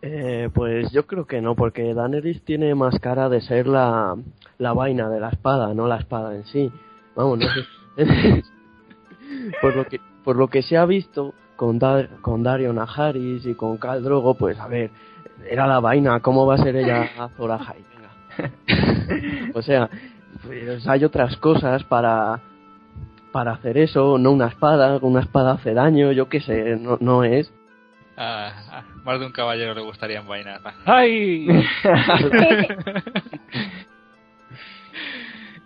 Eh, 0.02 0.50
pues 0.54 0.92
yo 0.92 1.06
creo 1.06 1.26
que 1.26 1.42
no, 1.42 1.56
porque 1.56 1.94
Daenerys 1.94 2.44
tiene 2.44 2.74
más 2.74 3.00
cara 3.00 3.28
de 3.28 3.42
ser 3.42 3.68
la, 3.68 4.16
la 4.58 4.74
vaina 4.74 5.10
de 5.10 5.20
la 5.20 5.30
espada, 5.30 5.74
no 5.74 5.88
la 5.88 5.98
espada 5.98 6.36
en 6.36 6.46
sí. 6.46 6.72
Vamos, 7.16 7.40
no 7.40 7.48
sé. 7.48 7.64
por, 9.62 9.76
lo 9.76 9.86
que, 9.86 10.00
por 10.24 10.38
lo 10.38 10.48
que 10.48 10.62
se 10.62 10.78
ha 10.78 10.86
visto 10.86 11.34
con, 11.58 11.80
Dar, 11.80 12.22
con 12.22 12.44
Dario 12.44 12.72
Najaris 12.72 13.46
y 13.46 13.56
con 13.56 13.78
Khal 13.78 14.04
Drogo, 14.04 14.36
pues 14.36 14.58
a 14.60 14.68
ver, 14.68 14.90
era 15.50 15.68
la 15.68 15.82
vaina, 15.82 16.22
¿cómo 16.22 16.46
va 16.46 16.56
a 16.56 16.64
ser 16.64 16.78
ella 16.78 17.10
Azor 17.18 17.52
Ahai? 17.52 17.84
O 19.54 19.62
sea, 19.62 19.90
pues 20.46 20.88
hay 20.88 21.04
otras 21.04 21.36
cosas 21.38 21.84
para 21.84 22.40
para 23.32 23.52
hacer 23.52 23.78
eso, 23.78 24.18
no 24.18 24.32
una 24.32 24.48
espada, 24.48 24.98
una 25.02 25.22
espada 25.22 25.54
hace 25.54 25.74
daño, 25.74 26.12
yo 26.12 26.30
qué 26.30 26.42
sé, 26.42 26.76
no, 26.78 26.98
no 27.00 27.24
es. 27.24 27.54
Ah, 28.18 28.52
ah, 28.72 28.84
más 29.04 29.20
de 29.20 29.26
un 29.28 29.32
caballero 29.32 29.74
le 29.74 29.82
gustaría 29.82 30.20
envainar. 30.20 30.60
¡Ay! 30.86 31.48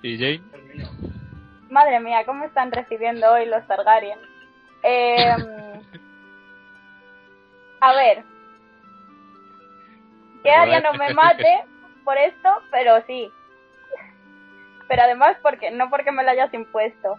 ¿Y 0.03 0.17
Jane? 0.17 0.41
Madre 1.69 1.99
mía, 1.99 2.23
¿cómo 2.25 2.45
están 2.45 2.71
recibiendo 2.71 3.31
hoy 3.31 3.47
los 3.47 3.65
Targaryen? 3.65 4.19
Eh, 4.83 5.35
a 7.79 7.93
ver. 7.93 8.23
Que 10.43 10.51
Arya 10.51 10.81
no 10.81 10.93
me 10.93 11.13
mate 11.13 11.63
por 12.03 12.17
esto, 12.17 12.49
pero 12.69 13.01
sí. 13.07 13.31
Pero 14.87 15.01
además, 15.01 15.37
porque 15.41 15.71
no 15.71 15.89
porque 15.89 16.11
me 16.11 16.23
lo 16.23 16.29
hayas 16.29 16.53
impuesto. 16.53 17.17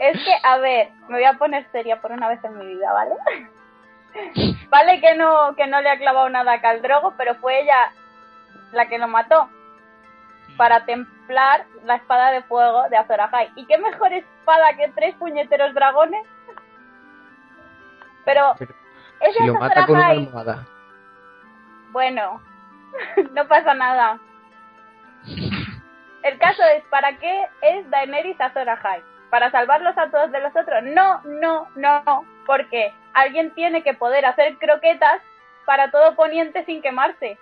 Es 0.00 0.24
que, 0.24 0.32
a 0.42 0.56
ver, 0.58 0.88
me 1.08 1.16
voy 1.16 1.24
a 1.24 1.34
poner 1.34 1.66
seria 1.70 2.00
por 2.00 2.12
una 2.12 2.28
vez 2.28 2.42
en 2.44 2.58
mi 2.58 2.66
vida, 2.66 2.92
¿vale? 2.92 3.14
Vale 4.70 5.00
que 5.00 5.14
no, 5.14 5.54
que 5.54 5.66
no 5.66 5.80
le 5.80 5.90
ha 5.90 5.98
clavado 5.98 6.28
nada 6.30 6.54
a 6.54 6.60
Caldrogo, 6.60 7.14
pero 7.16 7.34
fue 7.36 7.60
ella 7.60 7.92
la 8.72 8.88
que 8.88 8.98
lo 8.98 9.08
mató 9.08 9.48
para 10.56 10.84
templar 10.86 11.66
la 11.84 11.96
espada 11.96 12.30
de 12.30 12.42
fuego 12.42 12.88
de 12.88 12.96
Azor 12.96 13.20
Ahai. 13.20 13.50
¿Y 13.56 13.66
qué 13.66 13.78
mejor 13.78 14.12
espada 14.12 14.74
que 14.76 14.88
tres 14.94 15.14
puñeteros 15.16 15.74
dragones? 15.74 16.24
Pero 18.24 18.54
ese 19.20 19.38
Si 19.38 19.46
lo 19.46 19.52
Azor 19.52 19.60
mata 19.60 19.86
con 19.86 19.96
una 19.96 20.06
almohada. 20.08 20.66
bueno, 21.92 22.40
no 23.32 23.46
pasa 23.46 23.74
nada. 23.74 24.18
El 26.26 26.38
caso 26.38 26.62
es, 26.76 26.82
¿para 26.90 27.16
qué 27.18 27.46
es 27.62 27.88
Daenerys 27.88 28.40
Azor 28.40 28.68
Ahai? 28.68 29.00
¿Para 29.30 29.48
salvarlos 29.52 29.96
a 29.96 30.10
todos 30.10 30.32
de 30.32 30.40
los 30.40 30.50
otros? 30.56 30.82
No, 30.82 31.20
no, 31.22 31.68
no, 31.76 32.02
no, 32.04 32.24
porque 32.44 32.92
alguien 33.14 33.54
tiene 33.54 33.84
que 33.84 33.94
poder 33.94 34.26
hacer 34.26 34.56
croquetas 34.58 35.20
para 35.66 35.92
todo 35.92 36.16
poniente 36.16 36.64
sin 36.64 36.82
quemarse. 36.82 37.38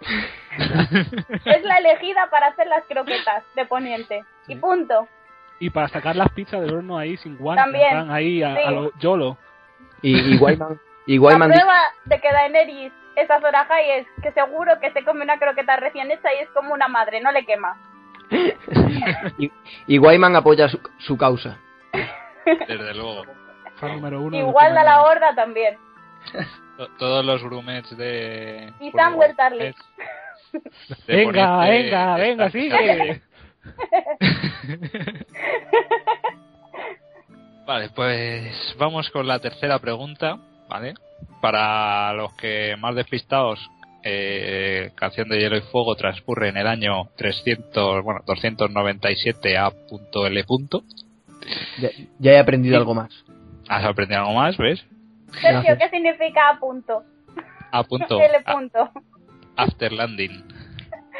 Es 1.44 1.62
la 1.64 1.76
elegida 1.78 2.28
para 2.30 2.48
hacer 2.48 2.68
las 2.68 2.84
croquetas 2.84 3.42
de 3.56 3.66
poniente. 3.66 4.24
Y 4.46 4.54
punto. 4.56 5.08
Y 5.58 5.70
para 5.70 5.88
sacar 5.88 6.14
las 6.14 6.30
pizzas 6.30 6.60
del 6.60 6.74
horno 6.74 6.96
ahí 6.96 7.16
sin 7.16 7.36
guantes, 7.36 7.64
También, 7.64 8.10
ahí 8.10 8.42
a, 8.42 8.54
sí. 8.54 8.62
a 8.64 8.70
lo 8.70 8.92
YOLO. 8.98 9.36
Y, 10.00 10.34
y 10.34 10.38
Wyman, 10.38 10.80
y 11.06 11.18
La 11.18 11.26
Wyman 11.26 11.50
prueba 11.50 11.80
de 12.04 12.20
que 12.20 12.32
Daenerys 12.32 12.92
es 13.16 13.30
Azor 13.30 13.54
Ahai 13.54 13.90
es 13.90 14.06
que 14.22 14.30
seguro 14.32 14.78
que 14.80 14.92
se 14.92 15.04
come 15.04 15.24
una 15.24 15.38
croqueta 15.38 15.76
recién 15.76 16.10
hecha 16.10 16.32
y 16.34 16.42
es 16.42 16.48
como 16.50 16.72
una 16.72 16.86
madre, 16.86 17.20
no 17.20 17.32
le 17.32 17.44
quema. 17.44 17.76
Y, 19.38 19.50
y 19.86 19.98
Wyman 19.98 20.36
apoya 20.36 20.68
su, 20.68 20.80
su 20.98 21.16
causa. 21.16 21.58
Desde 22.66 22.94
luego. 22.94 23.24
Fan 23.76 23.92
número 23.94 24.20
uno. 24.22 24.30
de 24.36 24.38
Igual 24.38 24.72
a 24.76 24.82
los 24.82 24.84
la 24.84 25.02
horda 25.02 25.34
también. 25.34 25.76
To- 26.76 26.88
Todos 26.98 27.24
los 27.24 27.42
grumets 27.42 27.96
de... 27.96 28.72
Y 28.80 28.90
Samuel 28.92 29.34
Tarly. 29.36 29.74
Venga, 31.06 31.58
venga, 31.60 32.16
venga, 32.16 32.50
sigue. 32.50 33.22
Vale, 37.66 37.90
pues 37.90 38.74
vamos 38.78 39.10
con 39.10 39.26
la 39.26 39.38
tercera 39.40 39.78
pregunta, 39.78 40.38
¿vale? 40.68 40.94
Para 41.42 42.12
los 42.14 42.32
que 42.34 42.76
más 42.78 42.94
despistados, 42.94 43.68
eh, 44.02 44.90
Canción 44.94 45.28
de 45.28 45.38
Hielo 45.38 45.56
y 45.56 45.60
Fuego 45.62 45.94
transcurre 45.96 46.48
en 46.48 46.56
el 46.56 46.66
año 46.66 47.08
300, 47.16 48.02
bueno, 48.04 48.20
297 48.26 49.56
A.L. 49.56 50.44
Ya, 51.80 51.88
ya 52.18 52.32
he 52.32 52.38
aprendido 52.38 52.76
algo 52.76 52.94
más. 52.94 53.10
¿Has 53.68 53.84
aprendido 53.84 54.20
algo 54.20 54.34
más, 54.34 54.56
ves? 54.56 54.84
Sergio, 55.40 55.76
¿qué 55.78 55.88
significa 55.90 56.48
a 56.50 56.58
punto? 56.58 57.02
A 57.70 57.82
punto. 57.84 58.20
L 58.20 58.36
a- 58.44 58.52
punto. 58.52 58.90
after 59.56 59.92
landing. 59.92 60.42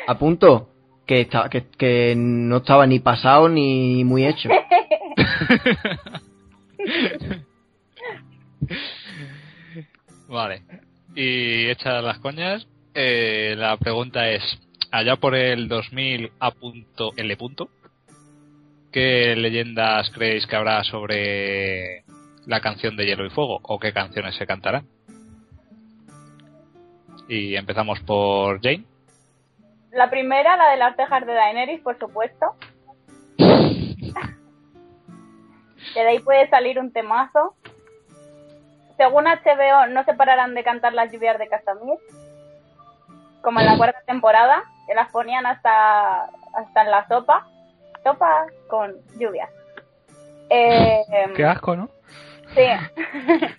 A 0.07 0.17
punto 0.19 0.71
que, 1.07 1.23
estaba, 1.23 1.49
que, 1.51 1.67
que 1.77 2.15
no 2.17 2.59
estaba 2.59 2.87
ni 2.87 3.01
pasado 3.01 3.49
ni 3.49 4.05
muy 4.05 4.27
hecho. 4.27 4.49
Vale. 10.29 10.63
Y 11.21 11.69
hechas 11.69 12.05
las 12.05 12.21
coñas, 12.21 12.69
eh, 12.95 13.57
la 13.59 13.77
pregunta 13.77 14.31
es, 14.31 14.41
allá 14.93 15.17
por 15.17 15.35
el 15.35 15.67
2000 15.67 16.31
A.L. 16.39 17.39
¿Qué 18.93 19.35
leyendas 19.35 20.11
creéis 20.11 20.47
que 20.47 20.55
habrá 20.55 20.85
sobre 20.85 22.05
la 22.47 22.61
canción 22.61 22.97
de 22.97 23.05
Hielo 23.05 23.27
y 23.27 23.31
Fuego? 23.31 23.59
¿O 23.65 23.81
qué 23.81 23.93
canciones 23.93 24.37
se 24.37 24.47
cantarán? 24.47 24.87
Y 27.27 27.57
empezamos 27.57 27.99
por 27.99 28.63
Jane. 28.63 28.85
La 29.91 30.11
primera, 30.11 30.57
la 30.57 30.71
de 30.71 30.77
las 30.77 30.95
cejas 30.95 31.27
de 31.27 31.35
Daenerys, 31.35 31.81
por 31.81 31.99
supuesto. 31.99 32.47
Que 35.95 36.01
de 36.01 36.09
ahí 36.11 36.19
puede 36.21 36.49
salir 36.49 36.79
un 36.79 36.93
temazo. 36.93 37.57
Según 38.99 39.25
HBO, 39.25 39.87
no 39.87 40.05
se 40.05 40.13
pararán 40.13 40.55
de 40.55 40.63
cantar 40.65 40.93
las 40.93 41.11
lluvias 41.11 41.39
de 41.39 41.49
Casamir. 41.49 41.99
Como 43.41 43.61
en 43.61 43.67
la 43.67 43.79
cuarta 43.79 44.03
temporada, 44.07 44.63
que 44.87 44.95
las 44.95 45.11
ponían 45.11 45.47
hasta, 45.47 46.25
hasta 46.55 46.83
en 46.83 46.91
la 46.91 47.09
sopa. 47.09 47.47
Sopa 48.05 48.45
con 48.69 48.95
lluvias. 49.19 49.49
Eh, 50.51 51.03
Qué 51.35 51.47
asco, 51.47 51.75
¿no? 51.77 51.89
Sí. 52.55 52.67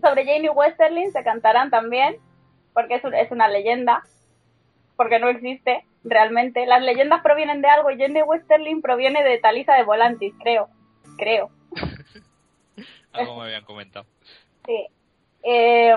Sobre 0.00 0.24
Janie 0.26 0.50
Westerling 0.50 1.12
se 1.12 1.24
cantarán 1.24 1.70
también, 1.70 2.16
porque 2.74 2.96
es, 2.96 3.04
un- 3.04 3.14
es 3.14 3.30
una 3.30 3.48
leyenda, 3.48 4.02
porque 4.96 5.18
no 5.18 5.28
existe 5.28 5.84
realmente. 6.04 6.66
Las 6.66 6.82
leyendas 6.82 7.22
provienen 7.22 7.62
de 7.62 7.68
algo 7.68 7.90
y 7.90 7.98
Janie 7.98 8.22
Westerling 8.22 8.82
proviene 8.82 9.22
de 9.24 9.38
Talisa 9.38 9.74
de 9.74 9.84
Volantis, 9.84 10.34
creo. 10.42 10.68
Creo. 11.16 11.50
Algo 13.12 13.36
me 13.36 13.44
habían 13.44 13.64
comentado. 13.64 14.06
Sí. 14.66 14.86
Eh, 15.42 15.94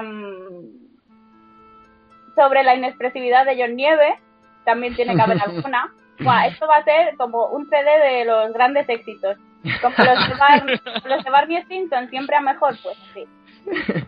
sobre 2.35 2.63
la 2.63 2.75
inexpresividad 2.75 3.45
de 3.45 3.57
John 3.59 3.75
Nieve, 3.75 4.19
también 4.65 4.95
tiene 4.95 5.15
que 5.15 5.21
haber 5.21 5.41
alguna. 5.45 5.93
Buah, 6.19 6.47
esto 6.47 6.67
va 6.67 6.77
a 6.77 6.83
ser 6.83 7.15
como 7.17 7.47
un 7.47 7.69
CD 7.69 7.89
de 7.99 8.25
los 8.25 8.53
grandes 8.53 8.87
éxitos. 8.89 9.37
Como 9.81 9.95
los 9.97 10.29
de, 10.29 10.35
Bar- 10.35 10.81
los 11.05 11.23
de 11.23 11.29
Barney 11.29 11.61
Stinson, 11.63 12.09
siempre 12.09 12.35
a 12.35 12.41
mejor, 12.41 12.75
pues 12.83 12.97
sí. 13.13 13.25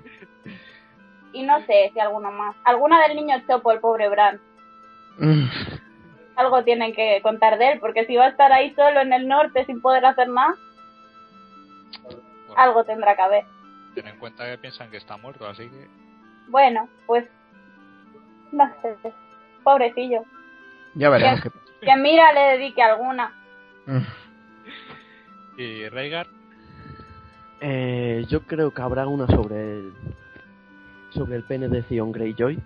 Y 1.32 1.44
no 1.44 1.64
sé 1.68 1.92
si 1.94 2.00
alguno 2.00 2.32
más. 2.32 2.56
Alguna 2.66 3.00
del 3.08 3.16
niño 3.16 3.36
Chopo, 3.48 3.72
el 3.72 3.80
pobre 3.80 4.10
Bran. 4.10 4.40
Mm. 5.20 5.46
Algo 6.36 6.64
tienen 6.64 6.94
que 6.94 7.20
contar 7.22 7.60
de 7.60 7.74
él, 7.74 7.80
porque 7.80 8.06
si 8.08 8.16
va 8.16 8.26
a 8.26 8.30
estar 8.30 8.52
ahí 8.52 8.74
solo 8.74 9.02
en 9.02 9.14
el 9.14 9.28
norte 9.28 9.64
sin 9.66 9.80
poder 9.80 10.06
hacer 10.08 10.28
nada, 10.30 10.56
Bueno, 12.50 12.62
algo 12.62 12.84
tendrá 12.84 13.16
que 13.16 13.22
haber. 13.22 13.46
ten 13.94 14.08
en 14.08 14.18
cuenta 14.18 14.46
que 14.46 14.58
piensan 14.58 14.90
que 14.90 14.98
está 14.98 15.18
muerto, 15.18 15.48
así 15.48 15.70
que. 15.70 15.88
Bueno, 16.48 16.90
pues 17.06 17.26
no 18.52 18.68
sé. 18.82 18.96
Pobrecillo. 19.64 20.24
Ya 20.96 21.10
veremos 21.10 21.42
qué 21.42 21.52
Que 21.82 21.96
mira 21.96 22.34
le 22.34 22.58
dedique 22.58 22.82
alguna. 22.82 23.32
Mm. 23.86 24.00
¿Y 25.58 25.90
Rhaegar? 25.90 26.28
Eh, 27.62 28.26
yo 28.30 28.42
creo 28.44 28.74
que 28.74 28.82
habrá 28.82 29.06
una 29.08 29.28
sobre 29.28 29.78
el, 29.78 29.94
sobre 31.10 31.36
el 31.36 31.44
pene 31.44 31.68
de 31.68 31.84
Theon 31.84 32.12
Greyjoy. 32.12 32.60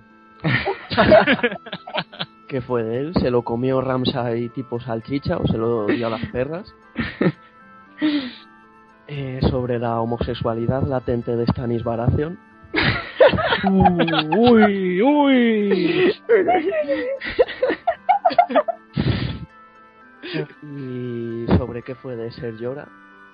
que 2.47 2.61
fue 2.61 2.83
de 2.83 2.99
él? 2.99 3.13
¿Se 3.19 3.31
lo 3.31 3.41
comió 3.41 3.81
Ramsay 3.81 4.49
tipo 4.49 4.79
salchicha 4.79 5.37
o 5.37 5.47
se 5.47 5.57
lo 5.57 5.87
dio 5.87 6.07
a 6.07 6.11
las 6.11 6.25
perras? 6.27 6.73
Sobre 9.53 9.77
la 9.77 10.01
homosexualidad 10.01 10.81
latente 10.87 11.35
de 11.35 11.45
Stanis 11.45 11.83
Baratheon. 11.83 12.39
Uy, 13.69 14.99
uy. 14.99 16.11
Y 20.63 21.45
sobre 21.55 21.83
qué 21.83 21.93
fue 21.93 22.15
de 22.15 22.31
Ser 22.31 22.57
Llora. 22.57 22.87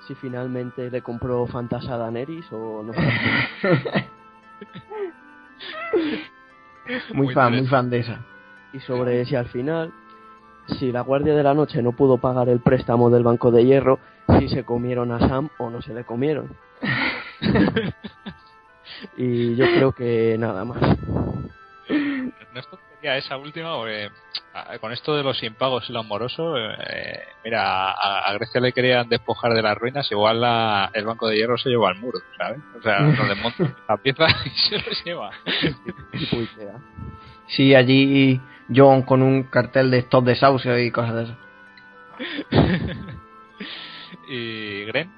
Si 0.07 0.15
finalmente 0.15 0.91
le 0.91 1.01
compró 1.01 1.47
Fantasía 1.47 1.93
a 1.95 1.97
Daenerys 1.97 2.51
o 2.51 2.83
no. 2.83 2.91
Muy 7.13 7.27
Muy 7.27 7.33
fan, 7.33 7.55
muy 7.55 7.67
fan 7.67 7.89
de 7.89 7.99
esa. 7.99 8.19
y 8.73 8.79
sobre 8.81 9.23
si 9.25 9.35
al 9.35 9.47
final, 9.47 9.93
si 10.77 10.91
la 10.91 11.01
Guardia 11.01 11.35
de 11.35 11.43
la 11.43 11.53
Noche 11.53 11.81
no 11.81 11.91
pudo 11.93 12.17
pagar 12.17 12.49
el 12.49 12.59
préstamo 12.59 13.09
del 13.09 13.23
Banco 13.23 13.51
de 13.51 13.65
Hierro, 13.65 13.99
si 14.39 14.49
se 14.49 14.63
comieron 14.63 15.11
a 15.11 15.19
Sam 15.19 15.49
o 15.57 15.69
no 15.69 15.81
se 15.81 15.93
le 15.93 16.03
comieron. 16.03 16.55
y 19.17 19.55
yo 19.55 19.65
creo 19.65 19.91
que 19.91 20.37
nada 20.37 20.65
más. 20.65 20.81
Ernesto 21.87 22.79
quería 22.95 23.17
esa 23.17 23.37
última, 23.37 23.75
porque 23.75 24.09
ah, 24.53 24.77
con 24.79 24.91
esto 24.91 25.15
de 25.15 25.23
los 25.23 25.41
impagos 25.43 25.89
y 25.89 25.93
lo 25.93 25.99
amoroso, 25.99 26.57
eh, 26.57 27.19
mira, 27.43 27.91
a, 27.91 28.29
a 28.29 28.33
Grecia 28.33 28.61
le 28.61 28.73
querían 28.73 29.09
despojar 29.09 29.53
de 29.53 29.61
las 29.61 29.77
ruinas, 29.77 30.11
igual 30.11 30.41
la, 30.41 30.91
el 30.93 31.05
banco 31.05 31.27
de 31.27 31.37
hierro 31.37 31.57
se 31.57 31.69
lleva 31.69 31.89
al 31.89 31.99
muro, 31.99 32.19
¿sabes? 32.37 32.59
O 32.77 32.81
sea, 32.81 32.99
lo 32.99 33.25
desmonta 33.27 33.75
la 33.87 33.97
pieza 33.97 34.27
y 34.45 34.49
se 34.49 34.77
lo 34.77 34.91
lleva. 35.03 35.31
Sí, 37.47 37.73
allí 37.73 38.39
John 38.73 39.03
con 39.03 39.21
un 39.21 39.43
cartel 39.43 39.91
de 39.91 39.99
stop 39.99 40.25
de 40.25 40.35
sauce 40.35 40.83
y 40.83 40.91
cosas 40.91 41.15
de 41.15 41.23
eso. 41.23 41.35
y 44.29 44.85
Gren, 44.85 45.09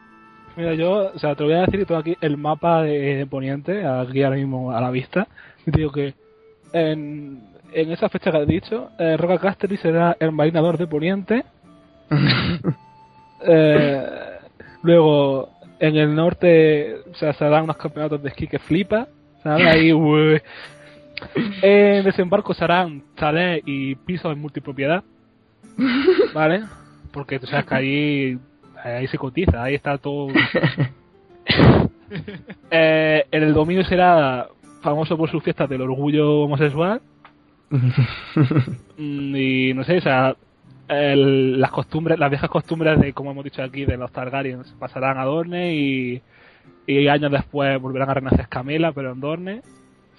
Mira, 0.55 0.73
yo, 0.73 1.11
o 1.13 1.19
sea, 1.19 1.35
te 1.35 1.43
voy 1.43 1.53
a 1.53 1.61
decir 1.61 1.79
que 1.79 1.85
tengo 1.85 2.01
aquí 2.01 2.17
el 2.19 2.37
mapa 2.37 2.83
de, 2.83 3.15
de 3.15 3.25
Poniente, 3.25 3.85
aquí 3.85 4.21
ahora 4.21 4.35
mismo 4.35 4.71
a 4.71 4.81
la 4.81 4.91
vista. 4.91 5.27
Y 5.65 5.71
te 5.71 5.79
digo 5.79 5.91
que 5.91 6.13
en, 6.73 7.41
en 7.71 7.91
esa 7.91 8.09
fecha 8.09 8.31
que 8.31 8.37
has 8.37 8.47
dicho, 8.47 8.89
eh, 8.99 9.15
Roca 9.17 9.37
Casterly 9.37 9.77
será 9.77 10.17
el 10.19 10.31
marinador 10.31 10.77
de 10.77 10.87
Poniente. 10.87 11.45
Eh, 13.43 14.05
luego, 14.83 15.49
en 15.79 15.95
el 15.95 16.13
norte, 16.13 16.97
o 17.11 17.15
sea, 17.15 17.33
se 17.33 17.43
harán 17.43 17.63
unos 17.63 17.77
campeonatos 17.77 18.21
de 18.21 18.29
esquí 18.29 18.45
que 18.45 18.59
flipa. 18.59 19.07
¿sabes? 19.41 19.65
Ahí. 19.65 19.91
En 21.61 22.03
desembarco 22.03 22.53
se 22.53 22.63
harán 22.63 23.03
chalés 23.15 23.61
y 23.65 23.95
pisos 23.95 24.31
en 24.33 24.39
multipropiedad. 24.39 25.03
¿Vale? 26.33 26.63
Porque 27.11 27.39
tú 27.39 27.47
sabes 27.47 27.65
que 27.65 27.75
ahí, 27.75 28.39
ahí 28.83 29.07
se 29.07 29.17
cotiza, 29.17 29.63
ahí 29.63 29.75
está 29.75 29.97
todo. 29.97 30.27
Eh, 32.69 33.25
en 33.31 33.43
el 33.43 33.53
dominio 33.53 33.85
será 33.85 34.47
famoso 34.81 35.15
por 35.17 35.29
sus 35.31 35.41
fiestas 35.43 35.69
del 35.69 35.81
orgullo 35.81 36.41
homosexual. 36.41 37.01
Mm, 38.97 39.35
y 39.35 39.73
no 39.73 39.83
sé, 39.83 39.97
o 39.97 40.01
sea, 40.01 40.35
el- 40.87 41.59
las 41.59 41.71
costumbres, 41.71 42.19
las 42.19 42.29
viejas 42.29 42.49
costumbres 42.49 42.99
de, 42.99 43.13
como 43.13 43.31
hemos 43.31 43.43
dicho 43.45 43.63
aquí, 43.63 43.85
de 43.85 43.97
los 43.97 44.11
Targaryens 44.11 44.75
pasarán 44.77 45.17
a 45.17 45.23
Dorne 45.25 45.73
y, 45.75 46.21
y 46.85 47.07
años 47.07 47.31
después 47.31 47.81
volverán 47.81 48.09
a 48.11 48.13
renacer 48.15 48.47
Camela, 48.49 48.91
pero 48.91 49.13
en 49.13 49.19
Dorne. 49.21 49.61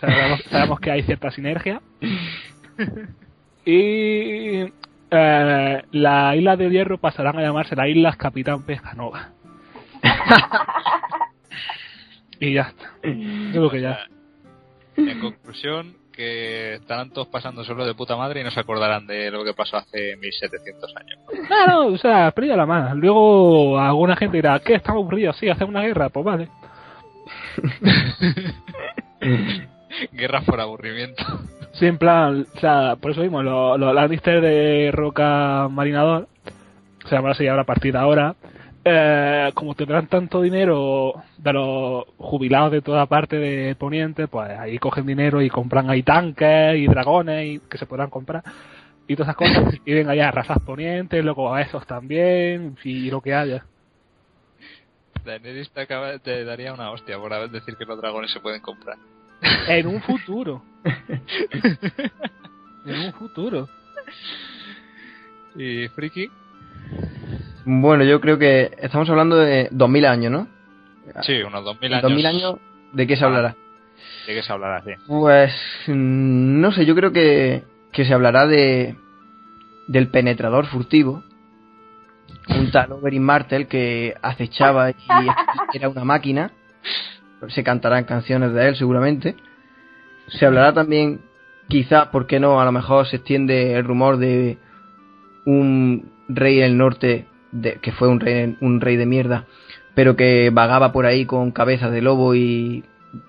Sabemos, 0.02 0.42
sabemos 0.50 0.80
que 0.80 0.90
hay 0.90 1.02
cierta 1.04 1.30
sinergia. 1.30 1.80
y 3.64 4.64
eh, 5.10 5.82
la 5.92 6.34
isla 6.34 6.56
del 6.56 6.72
Hierro 6.72 6.98
pasarán 6.98 7.38
a 7.38 7.42
llamarse 7.42 7.76
las 7.76 7.86
Islas 7.86 8.16
Capitán 8.16 8.64
Pescanova. 8.64 9.28
y 12.40 12.52
ya 12.52 12.62
está. 12.62 12.90
Yo 13.04 13.52
creo 13.52 13.70
que 13.70 13.80
ya. 13.80 14.00
en 14.96 15.20
conclusión, 15.20 15.94
que 16.12 16.74
estarán 16.74 17.10
todos 17.12 17.28
pasando 17.28 17.62
solo 17.62 17.86
de 17.86 17.94
puta 17.94 18.16
madre 18.16 18.40
y 18.40 18.44
no 18.44 18.50
se 18.50 18.58
acordarán 18.58 19.06
de 19.06 19.30
lo 19.30 19.44
que 19.44 19.54
pasó 19.54 19.76
hace 19.76 20.16
1700 20.16 20.94
años. 20.96 21.20
Claro, 21.46 21.86
o 21.86 21.98
sea, 21.98 22.32
perdida 22.32 22.56
la 22.56 22.66
mano. 22.66 22.96
Luego 22.96 23.78
alguna 23.78 24.16
gente 24.16 24.38
dirá, 24.38 24.58
¿qué? 24.58 24.74
Estamos 24.74 25.02
aburridos, 25.02 25.36
sí, 25.36 25.48
hacemos 25.48 25.70
una 25.70 25.82
guerra, 25.82 26.08
pues 26.08 26.24
vale. 26.26 26.48
Guerra 30.12 30.42
por 30.42 30.60
aburrimiento. 30.60 31.22
Sí, 31.72 31.86
en 31.86 31.98
plan, 31.98 32.46
o 32.54 32.60
sea, 32.60 32.96
por 32.96 33.12
eso 33.12 33.22
mismo, 33.22 33.42
los 33.42 33.78
lo, 33.78 33.92
Lannister 33.92 34.40
de 34.40 34.90
Roca 34.92 35.68
Marinador, 35.70 36.28
o 37.04 37.08
sea, 37.08 37.18
ahora 37.18 37.34
sí, 37.34 37.46
ahora 37.46 37.62
a 37.62 37.66
partir 37.66 37.92
de 37.92 37.98
ahora, 37.98 38.34
eh, 38.84 39.50
como 39.54 39.74
tendrán 39.74 40.06
tanto 40.08 40.42
dinero 40.42 41.14
de 41.38 41.52
los 41.52 42.04
jubilados 42.18 42.72
de 42.72 42.82
toda 42.82 43.06
parte 43.06 43.36
de 43.36 43.74
Poniente, 43.76 44.28
pues 44.28 44.50
ahí 44.50 44.78
cogen 44.78 45.06
dinero 45.06 45.40
y 45.40 45.48
compran 45.48 45.88
ahí 45.88 46.02
tanques 46.02 46.76
y 46.76 46.86
dragones 46.86 47.46
y 47.46 47.58
que 47.60 47.78
se 47.78 47.86
podrán 47.86 48.10
comprar 48.10 48.42
y 49.06 49.16
todas 49.16 49.28
esas 49.28 49.36
cosas 49.36 49.80
y 49.84 49.92
ven 49.92 50.08
allá 50.08 50.28
a 50.28 50.32
razas 50.32 50.58
Poniente, 50.60 51.22
luego 51.22 51.54
a 51.54 51.62
esos 51.62 51.86
también 51.86 52.76
y 52.84 53.10
lo 53.10 53.20
que 53.20 53.34
haya. 53.34 53.64
Daenerys 55.24 55.70
te, 55.70 55.82
acaba, 55.82 56.18
te 56.18 56.44
daría 56.44 56.72
una 56.72 56.90
hostia 56.90 57.18
por 57.18 57.32
haber 57.32 57.50
decir 57.50 57.76
que 57.76 57.84
los 57.84 58.00
dragones 58.00 58.32
se 58.32 58.40
pueden 58.40 58.60
comprar. 58.60 58.96
En 59.68 59.86
un 59.86 60.00
futuro. 60.02 60.62
en 62.84 63.00
un 63.06 63.12
futuro. 63.12 63.68
Y 65.56 65.88
Friki, 65.88 66.28
Bueno, 67.64 68.04
yo 68.04 68.20
creo 68.20 68.38
que 68.38 68.70
estamos 68.78 69.08
hablando 69.10 69.36
de 69.36 69.68
2000 69.70 70.06
años, 70.06 70.32
¿no? 70.32 70.48
sí, 71.22 71.42
unos 71.42 71.64
2000 71.64 71.92
En 71.92 71.98
años. 71.98 72.02
2000 72.02 72.26
años, 72.26 72.54
¿de 72.92 73.06
qué 73.06 73.16
se 73.16 73.24
Ah. 73.24 73.26
hablará? 73.28 73.56
¿De 74.26 74.34
qué 74.34 74.42
se 74.42 74.52
hablará 74.52 74.76
así? 74.78 74.90
Pues 75.06 75.52
mm, 75.88 76.60
no 76.60 76.72
sé, 76.72 76.86
yo 76.86 76.94
creo 76.94 77.12
que, 77.12 77.64
que 77.92 78.04
se 78.04 78.14
hablará 78.14 78.46
de 78.46 78.96
del 79.88 80.08
penetrador 80.08 80.66
furtivo, 80.66 81.22
un 82.48 82.70
tal 82.70 82.92
Oberyn 82.92 83.22
Martel 83.22 83.66
que 83.66 84.14
acechaba 84.22 84.90
y 84.90 84.94
era 85.74 85.88
una 85.88 86.04
máquina. 86.04 86.52
Se 87.48 87.64
cantarán 87.64 88.04
canciones 88.04 88.52
de 88.52 88.68
él 88.68 88.76
seguramente. 88.76 89.36
Se 90.28 90.46
hablará 90.46 90.72
también, 90.72 91.20
quizá, 91.68 92.10
¿por 92.10 92.26
qué 92.26 92.40
no? 92.40 92.60
A 92.60 92.64
lo 92.64 92.72
mejor 92.72 93.06
se 93.06 93.16
extiende 93.16 93.74
el 93.74 93.84
rumor 93.84 94.18
de 94.18 94.58
un 95.44 96.10
rey 96.28 96.58
del 96.58 96.76
norte, 96.76 97.26
de, 97.50 97.74
que 97.74 97.92
fue 97.92 98.08
un 98.08 98.20
rey, 98.20 98.56
un 98.60 98.80
rey 98.80 98.96
de 98.96 99.06
mierda, 99.06 99.46
pero 99.94 100.16
que 100.16 100.50
vagaba 100.50 100.92
por 100.92 101.06
ahí 101.06 101.26
con 101.26 101.50
cabeza 101.50 101.90
de 101.90 102.02
lobo 102.02 102.34
y 102.34 102.84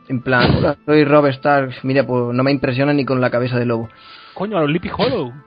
en 0.07 0.21
plan, 0.21 0.55
hola, 0.57 0.77
soy 0.85 1.03
Rob 1.03 1.27
Stark, 1.27 1.73
mira, 1.83 2.05
pues 2.05 2.33
no 2.33 2.43
me 2.43 2.51
impresiona 2.51 2.93
ni 2.93 3.05
con 3.05 3.19
la 3.19 3.29
cabeza 3.29 3.57
de 3.57 3.65
lobo. 3.65 3.89
Coño, 4.33 4.57
a 4.57 4.61
los 4.61 4.69
Lippy 4.69 4.89
Hollow. 4.95 5.33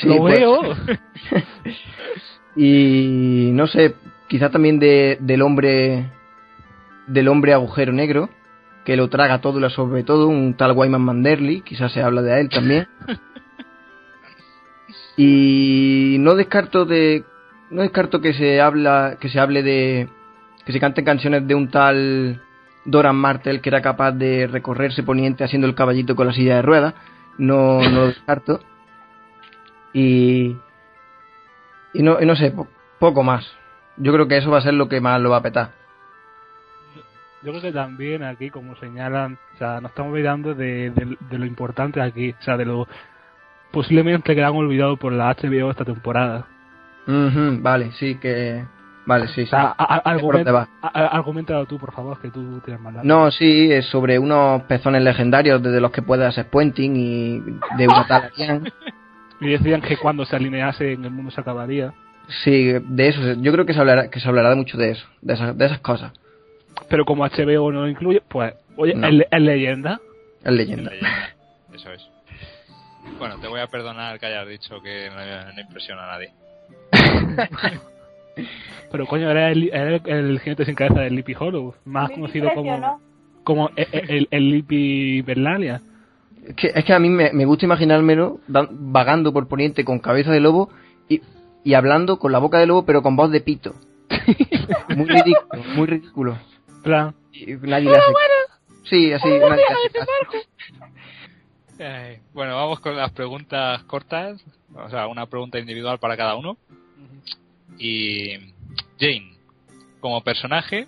Sí, 0.00 0.08
lo 0.08 0.16
pues, 0.18 0.38
veo. 0.38 0.62
Y 2.56 3.50
no 3.52 3.66
sé, 3.66 3.94
quizá 4.28 4.48
también 4.50 4.78
de, 4.78 5.18
del 5.20 5.42
hombre 5.42 6.10
del 7.06 7.28
hombre 7.28 7.52
agujero 7.52 7.92
negro, 7.92 8.30
que 8.84 8.96
lo 8.96 9.08
traga 9.08 9.40
todo 9.40 9.58
y 9.58 9.60
lo 9.60 9.66
absorbe 9.66 10.02
todo, 10.04 10.28
un 10.28 10.54
tal 10.54 10.72
Wyman 10.72 11.00
Manderly, 11.02 11.62
quizás 11.62 11.92
se 11.92 12.02
habla 12.02 12.22
de 12.22 12.40
él 12.40 12.48
también. 12.48 12.86
Y 15.16 16.16
no 16.20 16.34
descarto 16.34 16.84
de 16.84 17.24
no 17.70 17.82
descarto 17.82 18.20
que 18.20 18.34
se 18.34 18.60
habla 18.60 19.16
que 19.20 19.28
se 19.28 19.38
hable 19.40 19.62
de 19.62 20.08
que 20.66 20.72
se 20.72 20.80
canten 20.80 21.04
canciones 21.04 21.46
de 21.46 21.54
un 21.54 21.70
tal 21.70 22.42
Doran 22.84 23.16
Martel 23.16 23.60
que 23.60 23.68
era 23.68 23.80
capaz 23.80 24.12
de 24.12 24.46
recorrerse 24.46 25.02
poniente 25.02 25.44
haciendo 25.44 25.66
el 25.66 25.74
caballito 25.74 26.16
con 26.16 26.26
la 26.26 26.32
silla 26.32 26.56
de 26.56 26.62
ruedas. 26.62 26.94
No, 27.38 27.80
no 27.80 27.90
lo 28.00 28.06
descarto. 28.08 28.60
Y, 29.92 30.56
y 31.94 32.02
no, 32.02 32.20
y 32.20 32.26
no 32.26 32.34
sé, 32.36 32.50
po- 32.50 32.68
poco 32.98 33.22
más. 33.22 33.46
Yo 33.96 34.12
creo 34.12 34.26
que 34.28 34.36
eso 34.36 34.50
va 34.50 34.58
a 34.58 34.62
ser 34.62 34.74
lo 34.74 34.88
que 34.88 35.00
más 35.00 35.20
lo 35.20 35.30
va 35.30 35.36
a 35.38 35.42
petar. 35.42 35.70
Yo 37.44 37.50
creo 37.50 37.62
que 37.62 37.72
también 37.72 38.22
aquí, 38.22 38.48
como 38.50 38.74
señalan, 38.76 39.38
o 39.54 39.58
sea, 39.58 39.80
nos 39.80 39.90
estamos 39.90 40.12
olvidando 40.12 40.54
de, 40.54 40.90
de- 40.90 41.16
de 41.30 41.38
lo 41.38 41.44
importante 41.46 42.00
aquí, 42.00 42.30
o 42.38 42.42
sea, 42.42 42.56
de 42.56 42.64
lo 42.64 42.88
posiblemente 43.70 44.34
que 44.34 44.42
han 44.42 44.54
olvidado 44.54 44.96
por 44.96 45.12
la 45.12 45.34
HBO 45.34 45.70
esta 45.70 45.84
temporada. 45.84 46.46
Vale, 47.06 47.92
sí, 47.92 48.14
que... 48.16 48.64
Vale, 49.06 49.26
sí, 49.28 49.42
O 49.42 49.44
sí. 49.44 49.50
sea, 49.50 49.74
a- 49.76 49.96
a- 49.96 50.18
¿Por 50.18 50.42
dónde 50.42 50.66
argumenta, 50.80 51.62
tú, 51.66 51.78
por 51.78 51.92
favor, 51.92 52.18
que 52.18 52.30
tú 52.30 52.60
tienes 52.60 52.80
más 52.82 53.04
No, 53.04 53.30
sí, 53.30 53.70
es 53.70 53.84
sobre 53.86 54.18
unos 54.18 54.62
pezones 54.62 55.02
legendarios 55.02 55.62
desde 55.62 55.80
los 55.82 55.90
que 55.90 56.00
puedes 56.00 56.26
hacer 56.26 56.48
puenting 56.48 56.96
y 56.96 57.40
de 57.76 57.86
una 57.86 58.06
tal. 58.06 58.32
Y 59.40 59.48
decían 59.48 59.82
que 59.82 59.96
cuando 59.98 60.24
se 60.24 60.36
alinease 60.36 60.92
en 60.92 61.04
el 61.04 61.10
mundo 61.10 61.30
se 61.30 61.40
acabaría. 61.40 61.92
Sí, 62.44 62.72
de 62.82 63.08
eso. 63.08 63.20
Yo 63.42 63.52
creo 63.52 63.66
que 63.66 63.74
se 63.74 63.80
hablará, 63.80 64.08
que 64.08 64.20
se 64.20 64.28
hablará 64.28 64.54
mucho 64.54 64.78
de 64.78 64.92
eso, 64.92 65.06
de 65.20 65.34
esas, 65.34 65.58
de 65.58 65.66
esas 65.66 65.80
cosas. 65.80 66.12
Pero 66.88 67.04
como 67.04 67.24
HBO 67.24 67.72
no 67.72 67.82
lo 67.82 67.88
incluye, 67.88 68.20
pues, 68.28 68.54
oye, 68.76 68.94
No. 68.94 69.06
es, 69.06 69.14
le- 69.14 69.28
es 69.30 69.40
leyenda. 69.40 70.00
Es 70.44 70.52
leyenda. 70.52 70.90
Leyenda. 70.90 71.34
Eso 71.74 71.90
es. 71.92 72.06
Bueno, 73.18 73.38
te 73.40 73.48
voy 73.48 73.60
a 73.60 73.66
perdonar 73.66 74.18
que 74.18 74.26
hayas 74.26 74.48
dicho 74.48 74.80
que 74.82 75.08
no, 75.10 75.52
no 75.52 75.60
impresiona 75.60 76.04
a 76.04 76.12
nadie. 76.12 76.32
Pero 78.90 79.06
coño, 79.06 79.30
era 79.30 79.50
el, 79.50 79.68
era 79.72 79.96
el, 79.96 80.02
el 80.06 80.40
jinete 80.40 80.64
sin 80.64 80.74
cabeza 80.74 81.00
del 81.00 81.14
Lippy 81.16 81.34
Hollow, 81.38 81.74
más 81.84 82.10
conocido 82.10 82.50
como, 82.54 83.00
como 83.44 83.70
el, 83.76 83.86
el, 83.92 84.28
el 84.30 84.50
Lippy 84.50 85.22
Berlalia. 85.22 85.80
Es 86.46 86.54
que, 86.54 86.66
es 86.74 86.84
que 86.84 86.92
a 86.92 86.98
mí 86.98 87.08
me, 87.08 87.32
me 87.32 87.44
gusta 87.44 87.64
imaginármelo 87.64 88.40
vagando 88.48 89.32
por 89.32 89.48
Poniente 89.48 89.84
con 89.84 89.98
cabeza 89.98 90.30
de 90.30 90.40
lobo 90.40 90.70
y, 91.08 91.22
y 91.64 91.74
hablando 91.74 92.18
con 92.18 92.32
la 92.32 92.38
boca 92.38 92.58
de 92.58 92.66
lobo 92.66 92.84
pero 92.84 93.02
con 93.02 93.16
voz 93.16 93.30
de 93.30 93.40
pito. 93.40 93.74
muy 94.96 95.06
ridículo, 95.06 95.62
muy 95.74 95.86
ridículo. 95.86 96.38
Y 97.32 97.54
nadie 97.54 97.90
le 97.90 97.96
hace 97.96 98.12
Sí, 98.84 99.12
así, 99.12 99.28
nadie 99.28 99.64
hace. 99.64 100.48
Ay, 101.82 102.20
bueno, 102.34 102.54
vamos 102.54 102.80
con 102.80 102.96
las 102.96 103.10
preguntas 103.12 103.82
cortas. 103.84 104.44
O 104.74 104.90
sea, 104.90 105.06
una 105.06 105.26
pregunta 105.26 105.58
individual 105.58 105.98
para 105.98 106.16
cada 106.16 106.36
uno. 106.36 106.58
Y 107.78 108.36
Jane, 109.00 109.38
como 110.00 110.22
personaje, 110.22 110.86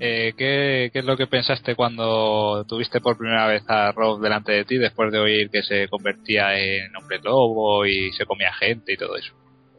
eh, 0.00 0.34
¿qué, 0.36 0.90
qué 0.92 0.98
es 0.98 1.04
lo 1.04 1.16
que 1.16 1.28
pensaste 1.28 1.76
cuando 1.76 2.64
tuviste 2.64 3.00
por 3.00 3.16
primera 3.16 3.46
vez 3.46 3.62
a 3.68 3.92
Rob 3.92 4.20
delante 4.20 4.52
de 4.52 4.64
ti 4.64 4.76
después 4.76 5.12
de 5.12 5.20
oír 5.20 5.50
que 5.50 5.62
se 5.62 5.88
convertía 5.88 6.58
en 6.58 6.94
hombre 6.96 7.20
lobo 7.22 7.86
y 7.86 8.12
se 8.12 8.26
comía 8.26 8.52
gente 8.54 8.92
y 8.92 8.96
todo 8.96 9.16
eso? 9.16 9.32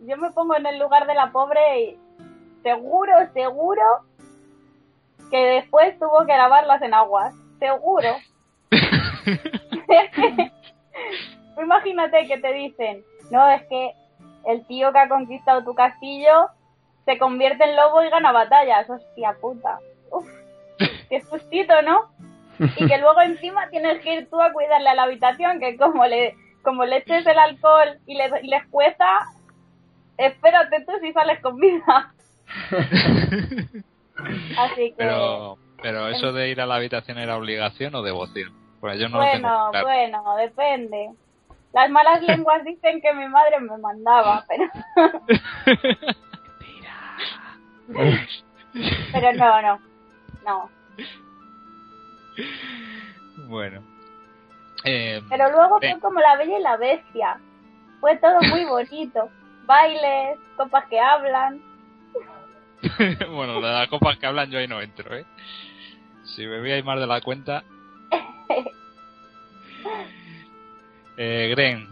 Yo 0.07 0.15
me 0.17 0.31
pongo 0.31 0.55
en 0.55 0.65
el 0.65 0.79
lugar 0.79 1.05
de 1.05 1.15
la 1.15 1.31
pobre 1.31 1.59
y 1.81 1.97
seguro, 2.63 3.11
seguro 3.33 3.83
que 5.35 5.45
después 5.47 5.99
tuvo 5.99 6.25
que 6.25 6.37
lavarlas 6.37 6.81
en 6.81 6.93
aguas. 6.93 7.35
Seguro. 7.59 8.15
Imagínate 11.61 12.25
que 12.27 12.37
te 12.37 12.53
dicen, 12.53 13.03
no, 13.31 13.45
es 13.49 13.63
que 13.63 13.91
el 14.45 14.65
tío 14.65 14.93
que 14.93 14.99
ha 14.99 15.09
conquistado 15.09 15.65
tu 15.65 15.75
castillo 15.75 16.47
se 17.03 17.17
convierte 17.17 17.65
en 17.65 17.75
lobo 17.75 18.01
y 18.01 18.09
gana 18.09 18.31
batallas. 18.31 18.89
Hostia 18.89 19.35
puta. 19.41 19.79
Uf, 20.09 20.25
qué 21.09 21.19
sustito, 21.21 21.81
¿no? 21.81 22.11
Y 22.77 22.87
que 22.87 22.97
luego 22.97 23.21
encima 23.21 23.69
tienes 23.69 24.01
que 24.01 24.13
ir 24.13 24.29
tú 24.29 24.41
a 24.41 24.53
cuidarle 24.53 24.87
a 24.87 24.95
la 24.95 25.03
habitación, 25.03 25.59
que 25.59 25.75
como 25.75 26.05
le, 26.05 26.37
como 26.63 26.85
le 26.85 26.99
eches 26.99 27.27
el 27.27 27.37
alcohol 27.37 27.99
y 28.05 28.15
le, 28.15 28.31
y 28.41 28.47
les 28.47 28.65
cuesta, 28.67 29.05
espérate 30.17 30.85
tú 30.85 30.93
si 31.01 31.11
sales 31.11 31.41
con 31.41 31.57
vida. 31.57 32.13
Así 34.57 34.91
que, 34.91 34.95
Pero, 34.97 35.57
pero 35.81 36.07
eso 36.07 36.31
de 36.33 36.49
ir 36.49 36.61
a 36.61 36.65
la 36.65 36.75
habitación 36.75 37.17
era 37.17 37.37
obligación 37.37 37.93
o 37.95 38.01
devoción. 38.01 38.53
Pues 38.79 38.99
yo 38.99 39.09
no 39.09 39.17
lo 39.17 39.23
bueno, 39.25 39.69
claro. 39.71 39.85
bueno, 39.87 40.35
depende. 40.37 41.09
Las 41.73 41.89
malas 41.89 42.21
lenguas 42.27 42.63
dicen 42.63 43.01
que 43.01 43.13
mi 43.13 43.27
madre 43.27 43.59
me 43.59 43.77
mandaba, 43.77 44.45
pero, 44.47 44.65
pero 49.11 49.33
no, 49.33 49.61
no, 49.61 49.79
no. 50.45 50.69
Bueno. 53.47 53.81
Eh, 54.83 55.21
Pero 55.29 55.51
luego 55.51 55.79
fue 55.79 55.87
Ven. 55.87 55.99
como 55.99 56.19
la 56.19 56.35
bella 56.37 56.59
y 56.59 56.61
la 56.61 56.77
bestia. 56.77 57.39
Fue 57.99 58.17
todo 58.17 58.39
muy 58.51 58.65
bonito. 58.65 59.29
Bailes, 59.65 60.37
copas 60.57 60.85
que 60.85 60.99
hablan. 60.99 61.59
bueno, 63.31 63.55
de 63.61 63.71
las 63.71 63.87
copas 63.89 64.17
que 64.17 64.25
hablan 64.25 64.49
yo 64.49 64.59
ahí 64.59 64.67
no 64.67 64.81
entro, 64.81 65.15
¿eh? 65.15 65.25
Si 66.23 66.45
bebíais 66.45 66.83
más 66.83 66.99
de 66.99 67.07
la 67.07 67.21
cuenta... 67.21 67.63
Eh, 71.17 71.47
Gren, 71.55 71.87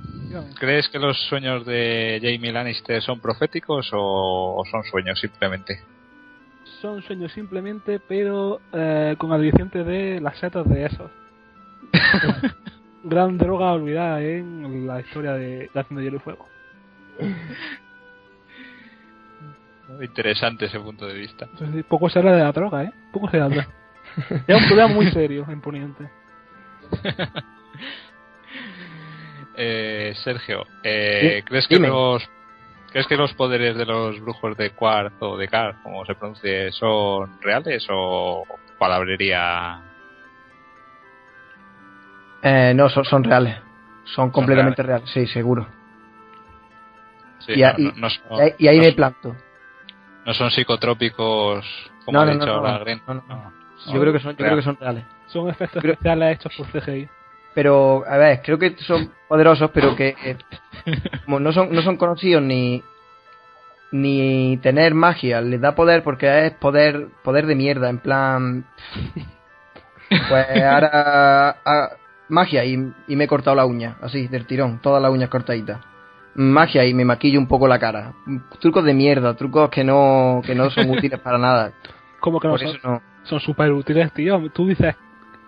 ¿crees 0.60 0.90
que 0.90 1.00
los 1.00 1.18
sueños 1.30 1.66
de 1.66 2.20
Jamie 2.22 2.52
Lannister 2.52 3.02
son 3.02 3.22
proféticos 3.22 3.90
o, 3.94 4.58
o 4.58 4.66
son 4.70 4.84
sueños 4.84 5.18
simplemente? 5.18 5.80
son 6.84 7.02
sueños 7.02 7.32
simplemente, 7.32 8.02
pero 8.10 8.60
eh, 8.74 9.16
con 9.18 9.32
aliciente 9.32 9.86
de 9.86 10.20
las 10.20 10.38
setas 10.38 10.68
de 10.68 10.86
esos. 10.86 11.10
Gran 13.06 13.38
droga 13.38 13.72
olvidada 13.72 14.22
en 14.22 14.86
la 14.86 15.00
historia 15.00 15.32
de 15.32 15.70
la 15.74 15.82
Acción 15.82 15.98
de 15.98 16.04
Hielo 16.04 16.18
y 16.18 16.20
Fuego. 16.20 16.46
Interesante 20.02 20.66
ese 20.66 20.80
punto 20.80 21.06
de 21.06 21.14
vista. 21.14 21.46
Entonces, 21.52 21.84
poco 21.86 22.10
se 22.10 22.20
habla 22.20 22.32
de 22.34 22.44
la 22.44 22.52
droga, 22.52 22.84
¿eh? 22.84 22.92
Poco 23.12 23.30
se 23.30 23.40
habla. 23.40 23.68
Es 24.48 24.56
un 24.62 24.68
problema 24.68 24.88
muy 24.94 25.08
serio 25.12 25.46
en 25.50 25.60
Poniente. 25.62 26.10
Eh, 29.56 30.14
Sergio, 30.24 30.66
eh, 30.84 31.38
Sí, 31.38 31.44
¿crees 31.44 31.68
que 31.68 31.76
dime. 31.76 31.88
los 31.88 32.28
¿crees 32.92 33.06
que 33.08 33.16
los 33.16 33.34
poderes 33.34 33.78
de 33.78 33.86
los 33.86 34.20
brujos 34.20 34.58
de 34.58 34.72
Quarth 34.72 35.14
o 35.22 35.38
de 35.38 35.48
Car, 35.48 35.76
como 35.84 36.04
se 36.06 36.16
pronuncie, 36.16 36.72
son 36.72 37.40
reales 37.42 37.86
o 37.92 38.46
palabrería? 38.80 39.80
Eh, 42.42 42.74
no, 42.76 42.90
son, 42.90 43.06
son 43.06 43.24
reales. 43.24 43.58
Son 44.06 44.32
completamente 44.32 44.82
reales. 44.84 45.10
sí, 45.12 45.28
seguro. 45.28 45.68
Sí, 47.40 47.54
Y 47.54 47.62
no, 47.62 47.68
ahí- 47.68 47.94
no- 47.96 48.08
Y 48.38 48.42
ahí, 48.42 48.54
y 48.58 48.68
ahí 48.68 48.78
no 48.78 48.84
me 48.86 48.92
planto. 48.94 49.36
No 50.26 50.34
son 50.34 50.52
psicotrópicos 50.52 51.66
como 52.06 52.18
No, 52.18 52.22
ha 52.22 52.26
no, 52.26 52.34
dicho 52.34 52.46
no, 52.46 52.54
ahora 52.54 52.72
no, 52.74 52.80
Gren. 52.80 53.02
no, 53.08 53.14
no. 53.16 53.22
No. 53.28 53.94
Yo 53.94 54.00
creo 54.00 54.14
que 54.14 54.20
son, 54.20 54.32
yo 54.32 54.46
creo 54.46 54.56
que 54.56 54.62
son 54.64 54.78
reales. 54.80 55.04
Son 55.28 55.50
efectos 55.50 55.82
Creo- 55.82 55.94
especiales 55.94 56.38
hechos 56.38 56.54
por 56.56 56.68
CGI. 56.68 57.10
Pero, 57.54 58.04
a 58.08 58.18
ver, 58.18 58.42
creo 58.44 58.58
que 58.58 58.76
son 58.78 59.12
poderosos, 59.28 59.70
pero 59.72 59.96
que 59.96 60.16
eh, 60.24 60.38
como 61.26 61.40
no 61.40 61.52
son, 61.54 61.72
no 61.74 61.82
son 61.82 61.98
conocidos 61.98 62.42
ni 62.42 62.82
ni 63.92 64.58
tener 64.58 64.96
magia, 64.96 65.40
les 65.42 65.62
da 65.62 65.76
poder 65.76 66.02
porque 66.04 66.48
es 66.48 66.54
poder 66.54 67.10
poder 67.24 67.46
de 67.46 67.54
mierda, 67.56 67.90
en 67.92 68.00
plan 68.00 68.66
pues 70.10 70.64
ahora 70.64 71.58
ah, 71.64 71.90
magia 72.30 72.66
y, 72.66 72.74
y 73.08 73.16
me 73.16 73.26
he 73.26 73.28
cortado 73.28 73.56
la 73.56 73.66
uña, 73.66 73.98
así, 74.02 74.28
del 74.28 74.48
tirón, 74.48 74.80
todas 74.82 75.02
las 75.02 75.12
uñas 75.12 75.30
cortaditas. 75.30 75.80
Magia 76.36 76.86
y 76.86 76.94
me 76.94 77.06
maquillo 77.06 77.40
un 77.40 77.48
poco 77.48 77.68
la 77.68 77.80
cara. 77.80 78.14
Trucos 78.60 78.84
de 78.84 78.94
mierda, 78.94 79.36
trucos 79.36 79.70
que 79.70 79.84
no 79.84 80.42
que 80.46 80.56
no 80.56 80.70
son 80.70 80.90
útiles 80.98 81.20
para 81.20 81.38
nada. 81.38 81.74
Como 82.20 82.40
que 82.40 82.48
no 82.48 82.54
Por 82.54 82.62
son, 82.62 82.80
no. 82.84 83.02
son 83.24 83.40
súper 83.40 83.72
útiles, 83.72 84.12
tío. 84.14 84.50
Tú 84.52 84.68
dices, 84.68 84.96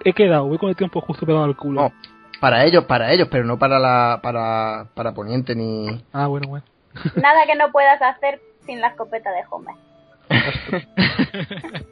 he 0.03 0.13
quedado, 0.13 0.45
voy 0.45 0.57
con 0.57 0.69
el 0.69 0.75
tiempo 0.75 1.01
justo 1.01 1.25
pegado 1.25 1.45
al 1.45 1.55
culo. 1.55 1.81
No, 1.81 1.93
para 2.39 2.63
ellos, 2.65 2.85
para 2.85 3.11
ellos, 3.11 3.27
pero 3.31 3.45
no 3.45 3.57
para 3.57 3.79
la 3.79 4.19
para 4.21 4.87
para 4.93 5.13
Poniente 5.13 5.55
ni 5.55 6.03
Ah, 6.13 6.27
bueno, 6.27 6.47
bueno. 6.49 6.65
Nada 7.15 7.45
que 7.45 7.55
no 7.55 7.71
puedas 7.71 8.01
hacer 8.01 8.39
sin 8.65 8.79
la 8.81 8.87
escopeta 8.89 9.31
de 9.31 9.41
Homer. 9.49 9.75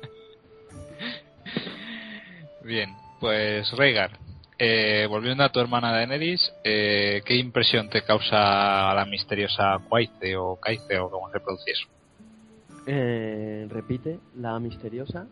Bien, 2.63 2.95
pues 3.20 3.70
Rhaegar, 3.78 4.11
eh, 4.66 5.07
volviendo 5.07 5.43
a 5.43 5.49
tu 5.49 5.59
hermana 5.59 5.91
Daenerys, 5.91 6.53
eh, 6.64 7.22
¿qué 7.26 7.36
impresión 7.36 7.89
te 7.89 8.01
causa 8.03 8.93
la 8.93 9.05
misteriosa 9.05 9.78
Quaice 9.89 10.38
o 10.38 10.55
Caice 10.55 10.97
o 10.99 11.09
como 11.09 11.30
se 11.32 11.39
pronuncia 11.41 11.74
eso? 11.74 11.88
Eh, 12.88 13.68
repite, 13.70 14.20
la 14.38 14.57
misteriosa. 14.59 15.28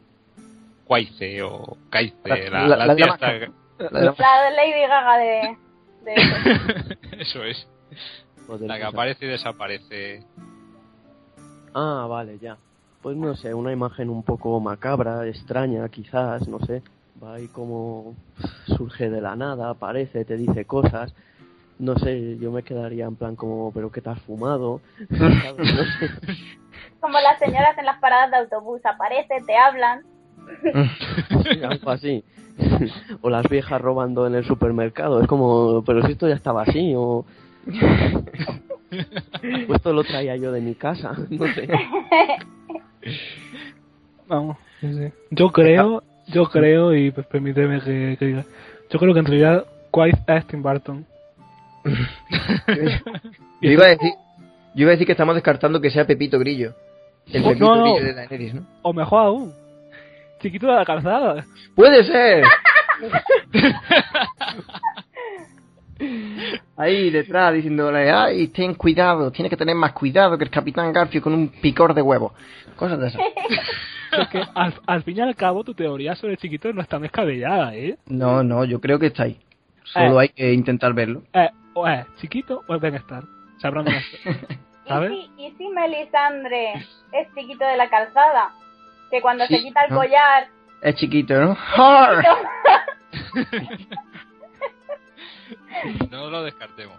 Quaice 0.85 1.41
o 1.43 1.77
Caice, 1.89 2.15
La- 2.25 2.67
la, 2.67 2.67
la- 2.67 2.85
la 2.87 2.95
tía 2.95 3.05
Lady 4.51 4.87
Gaga 4.87 5.17
de... 5.17 5.57
de 6.03 6.97
Eso 7.21 7.43
es, 7.45 7.65
Poder 8.47 8.67
la 8.67 8.77
que 8.77 8.83
aparece 8.83 9.25
y 9.25 9.29
desaparece. 9.29 10.23
Ah, 11.73 12.05
vale, 12.09 12.37
ya. 12.39 12.57
pues 13.01 13.15
no 13.15 13.33
sé, 13.35 13.53
una 13.53 13.71
imagen 13.71 14.09
un 14.09 14.23
poco 14.23 14.59
macabra, 14.59 15.25
extraña, 15.25 15.87
quizás, 15.87 16.47
no 16.49 16.59
sé. 16.65 16.83
Va 17.23 17.35
ahí 17.35 17.47
como 17.47 18.15
surge 18.65 19.09
de 19.09 19.21
la 19.21 19.35
nada, 19.35 19.69
aparece, 19.69 20.25
te 20.25 20.37
dice 20.37 20.65
cosas. 20.65 21.13
No 21.77 21.95
sé, 21.97 22.37
yo 22.39 22.51
me 22.51 22.63
quedaría 22.63 23.05
en 23.05 23.15
plan 23.15 23.35
como, 23.35 23.71
¿pero 23.71 23.91
qué 23.91 24.01
te 24.01 24.09
has 24.09 24.19
fumado? 24.21 24.81
¿Sabes? 25.09 25.75
No 25.75 25.83
sé. 25.83 26.09
Como 26.99 27.19
las 27.19 27.37
señoras 27.39 27.77
en 27.77 27.85
las 27.85 27.99
paradas 27.99 28.31
de 28.31 28.37
autobús, 28.37 28.81
aparece, 28.85 29.35
te 29.45 29.55
hablan. 29.55 30.01
Sí, 31.43 31.63
algo 31.63 31.91
así. 31.91 32.23
o 33.21 33.29
las 33.29 33.47
viejas 33.47 33.81
robando 33.81 34.25
en 34.27 34.35
el 34.35 34.45
supermercado. 34.45 35.21
Es 35.21 35.27
como, 35.27 35.83
pero 35.83 36.03
si 36.05 36.13
esto 36.13 36.27
ya 36.27 36.35
estaba 36.35 36.63
así, 36.63 36.93
o. 36.95 37.25
o 39.67 39.75
esto 39.75 39.93
lo 39.93 40.03
traía 40.03 40.35
yo 40.37 40.51
de 40.51 40.61
mi 40.61 40.75
casa, 40.75 41.15
no 41.29 41.45
sé. 41.53 41.67
Vamos, 44.27 44.57
sí, 44.79 44.93
sí. 44.93 45.13
Yo 45.31 45.51
creo, 45.51 46.03
yo 46.31 46.45
creo, 46.45 46.93
y 46.95 47.11
pues 47.11 47.27
permíteme 47.27 47.81
que, 47.81 48.15
que 48.17 48.25
diga, 48.25 48.45
yo 48.89 48.99
creo 48.99 49.13
que 49.13 49.19
en 49.19 49.25
realidad 49.25 49.65
Quite 49.91 50.19
es 50.27 50.47
Tim 50.47 50.63
Burton. 50.63 51.05
Yo 53.61 53.71
iba 53.71 53.85
a 53.85 53.89
decir, 53.89 54.11
yo 54.73 54.83
iba 54.83 54.89
a 54.89 54.91
decir 54.91 55.05
que 55.05 55.11
estamos 55.11 55.35
descartando 55.35 55.81
que 55.81 55.91
sea 55.91 56.05
Pepito 56.05 56.39
Grillo. 56.39 56.73
El 57.27 57.43
Oh, 57.43 57.49
Pepito 57.49 57.65
no, 57.65 57.75
no. 57.75 57.93
Grillo 57.93 58.05
de 58.05 58.13
Daenerys, 58.13 58.53
¿no? 58.55 58.65
O 58.81 58.93
mejor 58.93 59.25
aún, 59.25 59.53
Chiquito 60.39 60.67
de 60.67 60.73
la 60.73 60.85
calzada. 60.85 61.45
¡Puede 61.75 62.03
ser! 62.03 62.43
Ahí 66.77 67.11
detrás 67.11 67.53
diciéndole, 67.53 68.09
ay, 68.11 68.47
ten 68.47 68.73
cuidado, 68.73 69.29
tiene 69.31 69.49
que 69.49 69.57
tener 69.57 69.75
más 69.75 69.91
cuidado 69.93 70.35
que 70.37 70.45
el 70.45 70.49
Capitán 70.49 70.91
Garfio 70.91 71.21
con 71.21 71.33
un 71.33 71.49
picor 71.49 71.93
de 71.93 72.01
huevo. 72.01 72.33
Cosas 72.75 72.99
de 72.99 73.07
esas. 73.09 73.21
Que 74.31 74.43
al, 74.55 74.73
al 74.85 75.03
fin 75.03 75.17
y 75.17 75.21
al 75.21 75.35
cabo 75.35 75.63
tu 75.63 75.73
teoría 75.73 76.15
sobre 76.15 76.37
Chiquito 76.37 76.71
no 76.73 76.81
es 76.81 76.87
tan 76.87 77.01
descabellada, 77.01 77.75
¿eh? 77.75 77.97
No, 78.07 78.43
no, 78.43 78.65
yo 78.65 78.79
creo 78.81 78.99
que 78.99 79.07
está 79.07 79.23
ahí. 79.23 79.39
Solo 79.83 80.19
Eh. 80.19 80.23
hay 80.23 80.29
que 80.29 80.53
intentar 80.53 80.93
verlo. 80.93 81.23
Eh, 81.33 81.49
o 81.73 81.87
es 81.87 82.05
Chiquito 82.17 82.63
o 82.67 82.75
es 82.75 82.81
Benestar. 82.81 83.23
Sabrán 83.59 83.87
esto. 83.87 84.17
¿Y 84.85 84.89
¿Sabes? 84.89 85.11
si, 85.11 85.31
¿Y 85.43 85.51
si 85.57 85.67
Melisandre 85.69 86.73
es 87.13 87.27
chiquito 87.35 87.63
de 87.65 87.77
la 87.77 87.87
calzada? 87.89 88.49
Que 89.11 89.21
cuando 89.21 89.45
Sí, 89.45 89.55
se 89.57 89.61
quita 89.63 89.83
el 89.85 89.91
¿no? 89.91 89.97
collar... 89.99 90.47
Es 90.81 90.95
chiquito, 90.95 91.33
¿no? 91.39 91.57
¡Har! 91.75 92.25
No 96.09 96.29
lo 96.29 96.43
descartemos. 96.43 96.97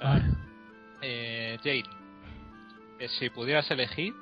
Ah, 0.00 0.18
eh, 1.02 1.58
Jane, 1.62 1.78
eh, 1.80 1.84
si 3.08 3.30
pudieras 3.30 3.70
elegir, 3.70 4.14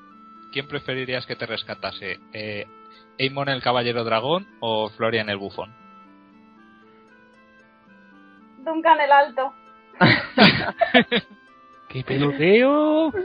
¿quién 0.53 0.69
preferirías 0.69 1.27
que 1.27 1.37
te 1.37 1.47
rescatase? 1.47 2.19
Eh, 2.33 2.67
¿Aemon 3.19 3.49
el 3.49 3.63
caballero 3.63 4.05
dragón 4.05 4.47
o 4.61 4.89
Florian 4.91 5.29
el 5.29 5.39
bufón? 5.39 5.75
Duncan 8.59 9.01
el 9.01 9.13
alto. 9.13 9.53
¡Qué 11.89 12.05
peloteo! 12.05 13.13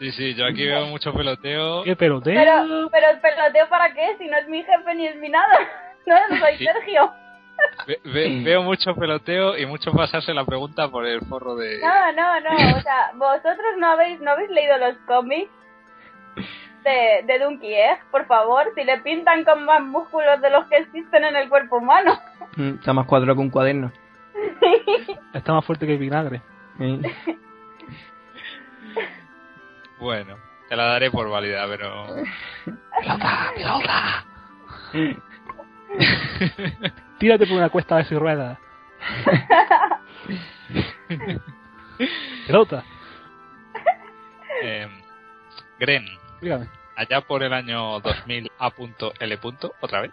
Sí, 0.00 0.10
sí, 0.12 0.32
yo 0.34 0.46
aquí 0.46 0.64
veo 0.64 0.86
mucho 0.86 1.12
peloteo. 1.12 1.82
¡Qué 1.84 1.94
peloteo! 1.94 2.34
Pero, 2.34 2.88
pero 2.90 3.10
el 3.10 3.20
peloteo 3.20 3.68
para 3.68 3.92
qué? 3.92 4.16
Si 4.16 4.24
no 4.28 4.38
es 4.38 4.48
mi 4.48 4.62
jefe 4.62 4.94
ni 4.94 5.06
es 5.06 5.16
mi 5.16 5.28
nada. 5.28 5.58
No, 6.06 6.16
soy 6.38 6.56
Sí. 6.56 6.64
Sergio. 6.64 7.12
Ve- 7.86 8.00
ve- 8.04 8.42
veo 8.44 8.62
mucho 8.62 8.94
peloteo 8.94 9.56
y 9.56 9.64
mucho 9.66 9.92
pasarse 9.92 10.34
la 10.34 10.44
pregunta 10.44 10.88
por 10.88 11.06
el 11.06 11.20
forro 11.22 11.56
de... 11.56 11.80
No, 11.80 12.12
no, 12.12 12.40
no. 12.40 12.76
O 12.76 12.80
sea, 12.82 13.10
vosotros 13.14 13.76
no 13.78 13.90
habéis, 13.92 14.20
no 14.20 14.30
habéis 14.32 14.50
leído 14.50 14.76
los 14.78 14.96
cómics 15.06 15.50
de, 16.84 17.22
de 17.26 17.38
Dunky, 17.38 17.72
¿eh? 17.72 17.98
Por 18.10 18.26
favor, 18.26 18.70
si 18.74 18.84
le 18.84 18.98
pintan 18.98 19.44
con 19.44 19.64
más 19.64 19.80
músculos 19.82 20.40
de 20.40 20.50
los 20.50 20.66
que 20.66 20.76
existen 20.76 21.24
en 21.24 21.36
el 21.36 21.48
cuerpo 21.48 21.78
humano. 21.78 22.18
Mm, 22.56 22.74
Está 22.76 22.92
más 22.92 23.06
cuadrado 23.06 23.34
que 23.34 23.40
un 23.40 23.50
cuaderno. 23.50 23.90
Está 25.34 25.52
más 25.54 25.64
fuerte 25.64 25.86
que 25.86 25.92
el 25.94 25.98
vinagre. 25.98 26.42
Sí. 26.78 27.00
Bueno, 29.98 30.36
te 30.68 30.76
la 30.76 30.84
daré 30.84 31.10
por 31.10 31.28
válida, 31.28 31.66
pero... 31.68 32.06
¡Pelota! 33.00 33.52
¡Pelota! 33.54 34.24
Tírate 37.20 37.46
por 37.46 37.58
una 37.58 37.68
cuesta 37.68 37.96
de 37.98 38.04
seis 38.04 38.18
ruedas. 38.18 38.58
¡Pelota! 42.46 42.82
Eh, 44.62 44.88
Gren, 45.78 46.06
Dígame. 46.40 46.66
allá 46.96 47.20
por 47.20 47.42
el 47.42 47.52
año 47.52 48.00
2000 48.00 48.50
A.L. 48.58 49.38
otra 49.80 50.00
vez, 50.00 50.10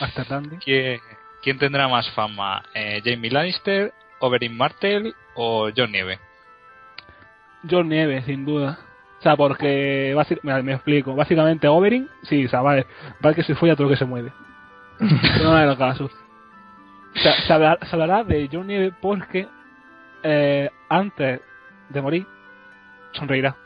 Master 0.00 0.26
Dandy. 0.26 0.56
¿quién, 0.58 1.00
quién 1.42 1.58
tendrá 1.58 1.88
más 1.88 2.08
fama? 2.12 2.62
Eh, 2.72 3.02
¿Jamie 3.04 3.30
Lannister, 3.30 3.92
Oberyn 4.20 4.56
Martell 4.56 5.14
o 5.34 5.70
John 5.76 5.90
Nieve? 5.90 6.18
John 7.68 7.88
Nieves, 7.88 8.24
sin 8.24 8.44
duda. 8.44 8.78
O 9.18 9.22
sea, 9.22 9.36
porque... 9.36 10.16
mira, 10.42 10.62
me 10.62 10.74
explico. 10.74 11.16
Básicamente, 11.16 11.66
Oberyn, 11.66 12.08
sí, 12.22 12.46
o 12.46 12.48
sea, 12.48 12.60
vale. 12.60 12.86
Vale 13.20 13.34
que 13.34 13.42
se 13.42 13.56
folla 13.56 13.74
todo 13.74 13.88
lo 13.88 13.90
que 13.90 13.98
se 13.98 14.04
mueve. 14.04 14.32
No 15.42 15.58
era 15.58 15.72
el 15.72 15.78
caso. 15.78 16.08
Se, 17.14 17.32
se 17.42 17.52
hablará 17.52 18.24
de 18.24 18.48
John 18.52 18.66
Nieve 18.66 18.92
porque 19.00 19.46
eh, 20.22 20.70
antes 20.88 21.40
de 21.88 22.02
morir 22.02 22.26
sonreirá. 23.12 23.56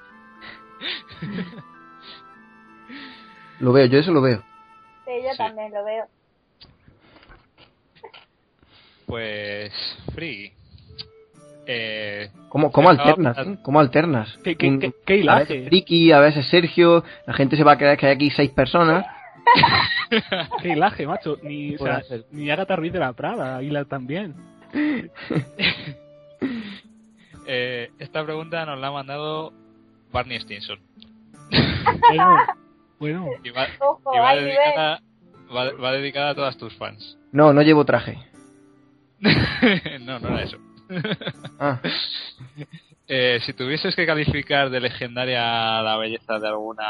Lo 3.61 3.73
veo, 3.73 3.87
yo 3.87 3.99
eso 3.99 4.13
lo 4.13 4.23
veo. 4.23 4.43
Sí, 5.05 5.13
yo 5.25 5.31
Sí. 5.33 5.39
también 5.39 5.73
lo 5.73 5.85
veo. 5.85 6.05
Pues... 9.07 9.73
Free. 10.15 10.53
Eh, 11.67 12.31
¿Cómo, 12.49 12.73
cómo 12.73 12.91
Estaba 12.91 13.11
alternas? 13.11 13.39
eh? 13.39 13.59
¿Cómo 13.63 13.79
alternas? 13.81 14.39
¿Qué- 14.43 14.57
qué- 14.57 14.79
qué- 14.81 14.93
qué 15.07 15.31
A 15.31 15.39
veces 15.41 15.69
Friki, 15.69 16.11
a 16.13 16.19
veces 16.19 16.49
Sergio, 16.49 17.05
la 17.27 17.35
gente 17.35 17.57
se 17.57 17.63
va 17.65 17.73
a 17.73 17.79
creer 17.79 17.97
que 17.99 18.07
hay 18.07 18.13
aquí 18.15 18.31
seis 18.31 18.51
personas. 18.51 19.07
Qué 20.63 20.69
hilaje, 20.69 21.07
macho. 21.07 21.39
Ni, 21.43 21.75
o 21.77 21.79
sea, 21.79 22.03
ni 22.31 22.51
Agatha 22.51 22.77
Ruiz 22.77 22.93
de 22.93 22.99
la 22.99 23.13
Prada, 23.13 23.63
Hila 23.63 23.85
también. 23.85 24.35
eh, 27.47 27.91
esta 27.99 28.25
pregunta 28.25 28.65
nos 28.67 28.79
la 28.79 28.89
ha 28.89 28.93
mandado 28.93 29.53
Barney 30.13 30.41
Stinson. 30.41 30.79
Bueno, 32.09 32.39
bueno. 32.99 33.29
Y 33.45 33.51
va, 33.51 33.67
Ojo, 33.81 34.15
y 34.15 34.19
va 34.19 34.29
hay 34.31 34.41
nivel. 34.41 34.57
dedicada, 34.57 35.03
va, 35.55 35.73
va 35.73 35.93
dedicada 35.93 36.31
a 36.31 36.35
todas 36.35 36.57
tus 36.57 36.75
fans. 36.77 37.19
No, 37.33 37.53
no 37.53 37.63
llevo 37.63 37.85
traje. 37.85 38.19
no, 40.01 40.19
no 40.19 40.29
era 40.29 40.43
eso. 40.43 40.59
Ah, 41.59 41.81
Eh, 43.09 43.41
si 43.45 43.53
tuvieses 43.53 43.95
que 43.95 44.07
calificar 44.07 44.71
de 44.71 44.81
legendaria 44.81 45.83
la 45.83 45.99
belleza 45.99 46.39
de 46.39 46.49
alguna 46.49 46.87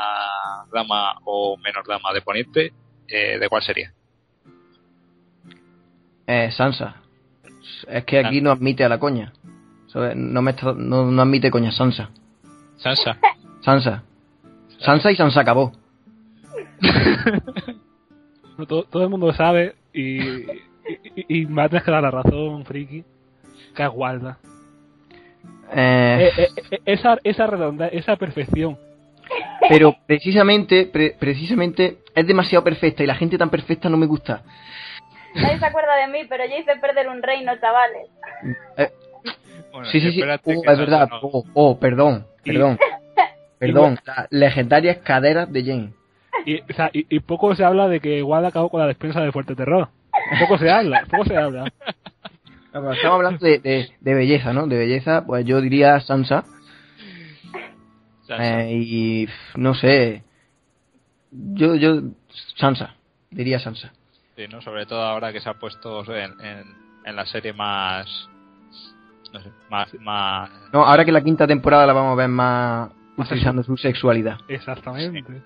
dama 0.72 1.14
o 1.24 1.56
menor 1.56 1.84
dama 1.84 2.12
de 2.12 2.20
Poniente, 2.20 2.72
eh, 3.12 3.38
¿de 3.38 3.48
cuál 3.48 3.62
sería? 3.62 3.92
eh, 6.26 6.50
Sansa. 6.52 6.96
Es 7.88 8.04
que 8.04 8.18
aquí 8.20 8.40
no 8.40 8.50
admite 8.50 8.84
a 8.84 8.88
la 8.88 8.98
coña. 8.98 9.32
No, 10.14 10.40
me 10.42 10.52
está- 10.52 10.72
no, 10.72 11.10
no 11.10 11.22
admite 11.22 11.50
coña 11.50 11.70
Sansa. 11.72 12.10
Sansa. 12.78 13.18
Sansa. 13.60 14.02
Sansa 14.78 15.10
y 15.12 15.16
Sansa 15.16 15.40
acabó. 15.40 15.72
No, 18.58 18.66
todo, 18.66 18.84
todo 18.84 19.02
el 19.04 19.10
mundo 19.10 19.26
lo 19.26 19.32
sabe 19.34 19.74
y, 19.92 20.22
y, 20.22 20.46
y- 21.16 21.40
y 21.42 21.46
me 21.46 21.68
tienes 21.68 21.84
que 21.84 21.90
dar 21.90 22.02
la 22.02 22.10
razón, 22.10 22.64
friki. 22.64 23.04
Que 23.74 23.82
es 23.84 23.90
guarda. 23.90 24.38
Eh, 25.74 26.30
Eh, 26.36 26.42
eh, 26.42 26.48
eh, 26.70 26.78
esa, 26.86 27.18
esa 27.24 27.46
redonda, 27.46 27.88
esa 27.88 28.16
perfección. 28.16 28.78
Pero 29.68 29.94
precisamente, 30.06 30.86
pre- 30.86 31.16
precisamente 31.18 31.98
es 32.14 32.26
demasiado 32.26 32.64
perfecta 32.64 33.02
y 33.02 33.06
la 33.06 33.14
gente 33.14 33.38
tan 33.38 33.50
perfecta 33.50 33.88
no 33.88 33.96
me 33.96 34.06
gusta. 34.06 34.42
Nadie 35.34 35.58
se 35.58 35.66
acuerda 35.66 35.96
de 35.96 36.08
mí, 36.08 36.20
pero 36.28 36.44
yo 36.46 36.56
hice 36.58 36.76
perder 36.76 37.08
un 37.08 37.22
reino, 37.22 37.52
chavales. 37.60 38.08
Eh, 38.76 38.90
Bueno, 39.72 39.86
sí, 39.90 39.98
y 39.98 40.00
sí, 40.00 40.12
sí. 40.12 40.22
Oh, 40.22 40.70
es 40.70 40.78
verdad. 40.78 41.08
No- 41.10 41.18
Oh, 41.22 41.44
oh, 41.54 41.78
perdón, 41.78 42.26
Y- 42.44 42.52
perdón. 42.52 42.78
Perdón. 43.58 43.96
Las 44.04 44.26
legendarias 44.30 44.96
caderas 45.04 45.50
de 45.52 45.64
Jane. 45.64 45.92
Y, 46.44 46.60
o 46.60 46.74
sea, 46.74 46.90
y, 46.92 47.06
y 47.08 47.20
poco 47.20 47.54
se 47.54 47.62
habla 47.64 47.86
de 47.86 48.00
que 48.00 48.20
Guarda 48.20 48.48
acabó 48.48 48.68
con 48.70 48.80
la 48.80 48.88
despensa 48.88 49.20
de 49.22 49.30
Fuerte 49.30 49.54
Terror. 49.54 49.88
Poco 50.40 50.58
se 50.58 50.68
habla, 50.68 51.04
poco 51.08 51.24
se 51.26 51.36
habla. 51.36 51.64
No, 51.64 51.70
pero 52.80 52.92
Estamos 52.92 53.16
hablando 53.18 53.46
de, 53.46 53.60
de, 53.60 53.90
de 54.00 54.14
belleza, 54.14 54.52
¿no? 54.52 54.66
De 54.66 54.76
belleza, 54.78 55.24
pues 55.24 55.44
yo 55.46 55.60
diría 55.60 56.00
Sansa. 56.00 56.42
Sansa. 58.36 58.62
Eh, 58.64 58.72
y 58.74 59.28
no 59.56 59.74
sé. 59.74 60.22
Yo, 61.30 61.74
yo, 61.76 62.02
Sansa. 62.56 62.94
Diría 63.30 63.58
Sansa. 63.58 63.92
Sí, 64.36 64.46
¿no? 64.48 64.60
Sobre 64.62 64.86
todo 64.86 65.02
ahora 65.02 65.32
que 65.32 65.40
se 65.40 65.48
ha 65.48 65.54
puesto 65.54 66.04
en, 66.14 66.32
en, 66.40 66.64
en 67.04 67.16
la 67.16 67.24
serie 67.26 67.52
más... 67.52 68.28
No 69.32 69.40
sé, 69.40 69.50
más... 69.70 69.88
más 70.00 70.50
No, 70.72 70.84
ahora 70.84 71.04
que 71.04 71.12
la 71.12 71.22
quinta 71.22 71.46
temporada 71.46 71.86
la 71.86 71.92
vamos 71.94 72.12
a 72.12 72.16
ver 72.16 72.28
más, 72.28 72.90
utilizando 73.16 73.62
su 73.62 73.76
sexualidad. 73.76 74.38
Exactamente. 74.48 75.42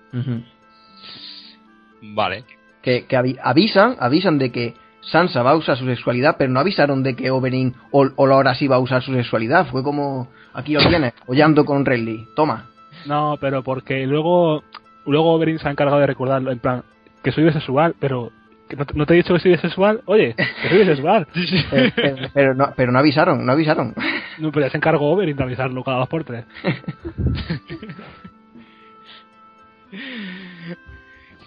Vale. 2.01 2.43
que, 2.81 3.05
que 3.05 3.17
avi- 3.17 3.39
avisan, 3.43 3.95
avisan 3.99 4.37
de 4.37 4.51
que 4.51 4.73
Sansa 5.01 5.41
va 5.41 5.51
a 5.51 5.55
usar 5.55 5.77
su 5.77 5.85
sexualidad, 5.85 6.35
pero 6.37 6.51
no 6.51 6.59
avisaron 6.59 7.01
de 7.03 7.15
que 7.15 7.31
Oberyn 7.31 7.73
o, 7.91 8.07
o 8.15 8.27
ahora 8.27 8.55
sí 8.55 8.67
va 8.67 8.75
a 8.75 8.79
usar 8.79 9.01
su 9.01 9.13
sexualidad. 9.13 9.67
Fue 9.67 9.83
como, 9.83 10.29
aquí 10.53 10.73
lo 10.73 10.81
tienes, 10.87 11.13
hollando 11.27 11.63
con 11.65 11.85
Renly. 11.85 12.27
Toma. 12.35 12.69
No, 13.07 13.37
pero 13.39 13.63
porque 13.63 14.05
luego 14.05 14.63
luego 15.05 15.33
Oberyn 15.33 15.59
se 15.59 15.67
ha 15.67 15.71
encargado 15.71 15.99
de 15.99 16.07
recordarlo, 16.07 16.51
en 16.51 16.59
plan, 16.59 16.83
que 17.23 17.31
soy 17.31 17.45
bisexual, 17.45 17.95
pero 17.99 18.31
no, 18.77 18.85
te- 18.85 18.93
no 18.93 19.05
te 19.05 19.13
he 19.13 19.17
dicho 19.17 19.33
que 19.33 19.39
soy 19.39 19.51
bisexual, 19.51 20.01
oye, 20.05 20.35
que 20.35 20.69
soy 20.69 20.79
bisexual. 20.79 21.27
Eh, 21.71 21.91
pero, 21.95 22.17
pero 22.33 22.53
no, 22.53 22.73
pero 22.75 22.91
no 22.91 22.99
avisaron, 22.99 23.45
no 23.45 23.51
avisaron. 23.53 23.93
No, 24.37 24.51
pero 24.51 24.67
ya 24.67 24.71
se 24.71 24.77
encargó 24.77 25.11
Oberyn 25.11 25.35
de 25.35 25.43
avisarlo 25.43 25.83
cada 25.83 25.97
dos 25.99 26.09
por 26.09 26.23
tres. 26.23 26.45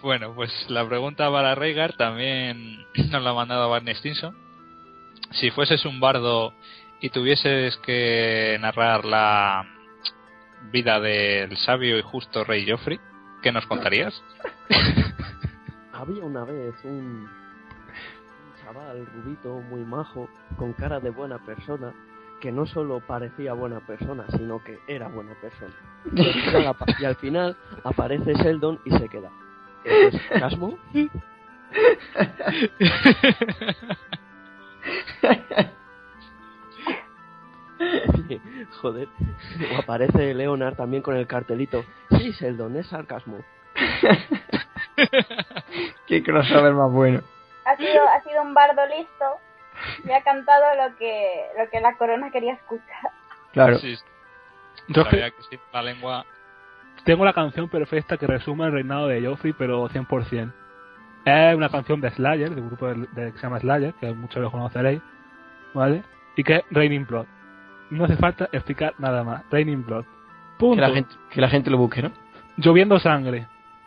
Bueno, 0.02 0.32
pues 0.34 0.50
la 0.70 0.86
pregunta 0.88 1.30
para 1.30 1.54
Rhaegar 1.54 1.92
también 1.94 2.84
nos 3.10 3.22
la 3.22 3.30
ha 3.30 3.34
mandado 3.34 3.68
Barney 3.68 3.94
Stinson. 3.94 4.34
Si 5.32 5.50
fueses 5.50 5.84
un 5.84 6.00
bardo 6.00 6.52
y 7.00 7.10
tuvieses 7.10 7.76
que 7.78 8.56
narrar 8.60 9.04
la 9.04 9.66
vida 10.72 11.00
del 11.00 11.56
sabio 11.58 11.98
y 11.98 12.02
justo 12.02 12.44
rey 12.44 12.68
Joffrey, 12.68 13.00
¿qué 13.42 13.52
nos 13.52 13.66
contarías? 13.66 14.22
Había 15.92 16.24
una 16.24 16.44
vez 16.44 16.74
un, 16.84 17.28
un 17.28 18.62
chaval 18.62 19.06
rubito 19.06 19.60
muy 19.60 19.80
majo, 19.84 20.28
con 20.56 20.72
cara 20.72 21.00
de 21.00 21.10
buena 21.10 21.38
persona, 21.38 21.92
que 22.40 22.50
no 22.52 22.64
solo 22.66 23.00
parecía 23.00 23.52
buena 23.52 23.80
persona, 23.80 24.24
sino 24.36 24.62
que 24.64 24.78
era 24.88 25.08
buena 25.08 25.34
persona. 25.40 25.72
Y 26.14 26.24
al 26.26 26.32
final, 26.34 26.66
apa- 26.68 26.86
y 26.98 27.04
al 27.04 27.16
final 27.16 27.56
aparece 27.84 28.32
Sheldon 28.34 28.80
y 28.84 28.90
se 28.92 29.08
queda. 29.08 29.30
¿Eso 29.84 30.16
es 30.16 30.22
sarcasmo? 30.28 30.78
Joder. 38.80 39.08
O 39.74 39.78
aparece 39.78 40.34
Leonard 40.34 40.74
también 40.76 41.02
con 41.02 41.16
el 41.16 41.26
cartelito. 41.26 41.84
Sí, 42.10 42.32
Sheldon, 42.32 42.76
es 42.76 42.86
sarcasmo. 42.88 43.38
Qué 46.06 46.22
crossover 46.22 46.72
más 46.74 46.90
bueno. 46.90 47.20
Ha 47.64 47.76
sido, 47.76 48.02
ha 48.08 48.20
sido 48.22 48.42
un 48.42 48.54
bardo 48.54 48.82
listo 48.86 49.24
y 50.04 50.10
ha 50.10 50.22
cantado 50.22 50.64
lo 50.76 50.96
que, 50.96 51.46
lo 51.58 51.68
que 51.70 51.80
la 51.80 51.96
corona 51.96 52.30
quería 52.30 52.54
escuchar. 52.54 53.10
Claro. 53.52 53.78
Sí, 53.78 53.96
que 54.86 54.94
sabía 55.04 55.30
que 55.30 55.42
sí, 55.50 55.58
la 55.72 55.82
lengua... 55.82 56.24
tengo 57.04 57.24
la 57.24 57.32
canción 57.32 57.68
perfecta 57.68 58.16
que 58.16 58.26
resume 58.26 58.66
el 58.66 58.72
reinado 58.72 59.06
de 59.08 59.24
Joffrey, 59.24 59.52
pero 59.52 59.88
100%. 59.88 60.52
Es 61.24 61.54
una 61.54 61.68
canción 61.68 62.00
de 62.00 62.10
Slayer, 62.10 62.54
de 62.54 62.60
un 62.60 62.68
grupo 62.68 62.86
de, 62.88 63.06
de- 63.12 63.32
que 63.32 63.38
se 63.38 63.42
llama 63.42 63.60
Slayer, 63.60 63.94
que 63.94 64.12
muchos 64.12 64.42
lo 64.42 64.50
conoceréis, 64.50 65.00
¿vale? 65.74 66.02
Y 66.36 66.42
que 66.44 66.56
es 66.56 66.62
Raining 66.70 67.06
Blood. 67.06 67.26
No 67.90 68.04
hace 68.04 68.16
falta 68.16 68.48
explicar 68.52 68.94
nada 68.98 69.24
más. 69.24 69.42
Raining 69.50 69.84
Blood. 69.84 70.04
Punto. 70.58 70.76
Que 70.76 70.80
la, 70.88 70.94
gente, 70.94 71.14
que 71.30 71.40
la 71.40 71.48
gente 71.48 71.70
lo 71.70 71.78
busque, 71.78 72.02
¿no? 72.02 72.12
Lloviendo 72.56 72.98
sangre. 73.00 73.46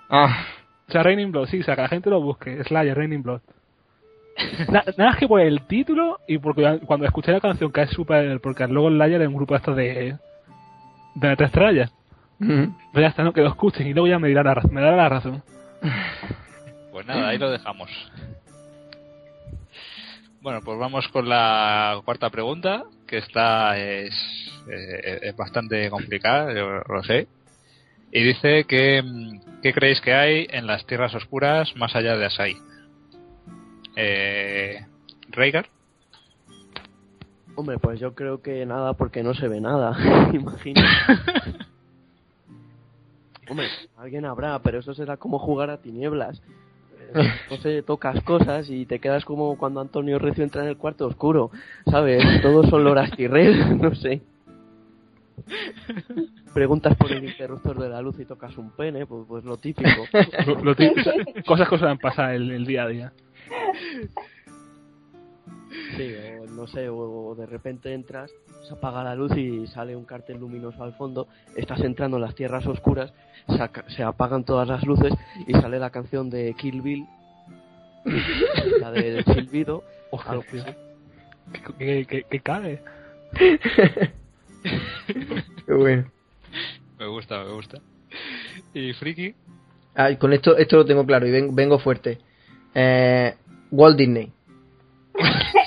Ah, 0.09 0.45
O 0.87 0.91
sea, 0.91 1.03
Raining 1.03 1.31
Blood, 1.31 1.47
sí, 1.47 1.59
o 1.61 1.63
sea, 1.63 1.75
que 1.75 1.81
la 1.83 1.87
gente 1.87 2.09
lo 2.09 2.19
busque. 2.21 2.63
Slayer, 2.63 2.97
Raining 2.97 3.23
Blood. 3.23 3.41
Na- 4.69 4.83
nada 4.97 5.11
más 5.11 5.17
que 5.19 5.27
por 5.27 5.39
el 5.41 5.61
título 5.67 6.19
y 6.27 6.37
porque 6.39 6.79
cuando 6.85 7.05
escuché 7.05 7.31
la 7.31 7.39
canción, 7.39 7.71
que 7.71 7.83
es 7.83 7.89
súper. 7.91 8.39
Porque 8.41 8.67
luego 8.67 8.89
Slayer 8.89 9.21
es 9.21 9.27
un 9.27 9.35
grupo 9.35 9.55
esto 9.55 9.73
de. 9.75 10.17
de 11.15 11.35
tres 11.35 11.47
estrellas. 11.49 11.93
ujú. 12.41 12.75
Pero 12.91 13.01
ya 13.01 13.07
está, 13.07 13.23
no, 13.23 13.31
que 13.33 13.41
lo 13.41 13.49
escuchen 13.49 13.87
y 13.87 13.93
luego 13.93 14.07
ya 14.07 14.19
me 14.19 14.27
dirá 14.27 14.43
la, 14.43 14.55
raz- 14.55 14.69
me 14.71 14.81
dará 14.81 14.97
la 14.97 15.09
razón. 15.09 15.43
Pues 16.91 17.05
nada, 17.05 17.29
ahí 17.29 17.37
lo 17.37 17.49
dejamos. 17.51 17.89
Bueno, 20.41 20.59
pues 20.63 20.77
vamos 20.77 21.07
con 21.07 21.29
la 21.29 22.01
cuarta 22.03 22.29
pregunta, 22.29 22.83
que 23.13 23.19
esta 23.19 23.77
es, 23.77 24.11
eh, 24.67 25.19
es 25.21 25.35
bastante 25.35 25.87
complicada, 25.91 26.51
yo 26.51 26.81
lo 26.91 27.03
sé. 27.03 27.27
Y 28.11 28.23
dice 28.23 28.63
que 28.63 29.03
mm, 29.03 29.61
¿qué 29.61 29.71
creéis 29.71 30.01
que 30.01 30.15
hay 30.15 30.47
en 30.49 30.65
las 30.65 30.83
tierras 30.87 31.13
oscuras 31.13 31.75
más 31.75 31.95
allá 31.95 32.17
de 32.17 32.25
Asai? 32.25 32.57
Eh, 33.95 34.83
Rhaegar, 35.29 35.67
Hombre, 37.55 37.77
pues 37.77 37.99
yo 37.99 38.15
creo 38.15 38.41
que 38.41 38.65
nada 38.65 38.93
porque 38.93 39.21
no 39.21 39.35
se 39.35 39.47
ve 39.47 39.61
nada. 39.61 39.95
Imagino. 40.33 40.81
Hombre, 43.47 43.67
alguien 43.95 44.25
habrá, 44.25 44.57
pero 44.63 44.79
eso 44.79 44.95
será 44.95 45.17
como 45.17 45.37
jugar 45.37 45.69
a 45.69 45.83
tinieblas. 45.83 46.41
No 47.49 47.57
sé, 47.57 47.81
tocas 47.83 48.21
cosas 48.23 48.69
y 48.69 48.85
te 48.85 48.99
quedas 48.99 49.25
como 49.25 49.57
cuando 49.57 49.81
Antonio 49.81 50.19
Recio 50.19 50.43
entra 50.43 50.63
en 50.63 50.69
el 50.69 50.77
cuarto 50.77 51.07
oscuro, 51.07 51.51
¿sabes? 51.89 52.23
Todos 52.41 52.69
son 52.69 52.83
loras 52.83 53.11
tirrel, 53.11 53.77
no 53.81 53.93
sé. 53.95 54.21
Preguntas 56.53 56.95
por 56.97 57.11
el 57.11 57.23
interruptor 57.23 57.79
de 57.79 57.89
la 57.89 58.01
luz 58.01 58.19
y 58.19 58.25
tocas 58.25 58.55
un 58.57 58.69
pene, 58.71 59.05
pues, 59.05 59.25
pues 59.27 59.43
lo 59.43 59.57
típico. 59.57 59.89
Lo- 60.45 60.63
lo 60.63 60.75
tí- 60.75 60.87
o 60.87 61.03
sea, 61.03 61.13
cosas 61.45 61.67
que 61.67 61.77
suelen 61.79 61.97
pasar 61.97 62.33
el, 62.35 62.51
el 62.51 62.65
día 62.65 62.83
a 62.83 62.87
día. 62.87 63.13
Sí, 65.97 66.13
o 66.41 66.45
no 66.51 66.67
sé, 66.67 66.87
o, 66.89 66.97
o 66.97 67.35
de 67.35 67.45
repente 67.45 67.93
entras, 67.93 68.31
se 68.67 68.73
apaga 68.73 69.03
la 69.03 69.15
luz 69.15 69.35
y 69.35 69.65
sale 69.67 69.95
un 69.95 70.05
cartel 70.05 70.37
luminoso 70.39 70.83
al 70.83 70.93
fondo, 70.93 71.27
estás 71.55 71.79
entrando 71.81 72.17
en 72.17 72.23
las 72.23 72.35
tierras 72.35 72.65
oscuras, 72.67 73.11
se, 73.95 74.03
apagan 74.03 74.43
todas 74.43 74.67
las 74.67 74.83
luces 74.85 75.13
y 75.47 75.53
sale 75.53 75.79
la 75.79 75.89
canción 75.89 76.29
de 76.29 76.53
Kill 76.55 76.81
Bill, 76.81 77.05
la 78.79 78.91
del 78.91 79.23
silbido, 79.25 79.83
así. 80.27 80.59
Que, 81.77 81.77
que, 81.77 82.05
que- 82.05 82.23
que 82.23 82.39
cae. 82.39 82.81
Qué 85.65 85.73
bueno. 85.73 86.05
me 86.99 87.07
gusta, 87.07 87.43
me 87.43 87.51
gusta. 87.51 87.79
Y 88.73 88.93
Friki, 88.93 89.35
Ah, 89.95 90.09
y 90.09 90.17
con 90.17 90.33
esto, 90.33 90.57
esto 90.57 90.77
lo 90.77 90.85
tengo 90.85 91.05
claro 91.05 91.27
y 91.27 91.31
ven- 91.31 91.53
vengo 91.55 91.77
fuerte. 91.77 92.17
Eh, 92.73 93.35
Walt 93.71 93.95
Disney. 93.97 94.31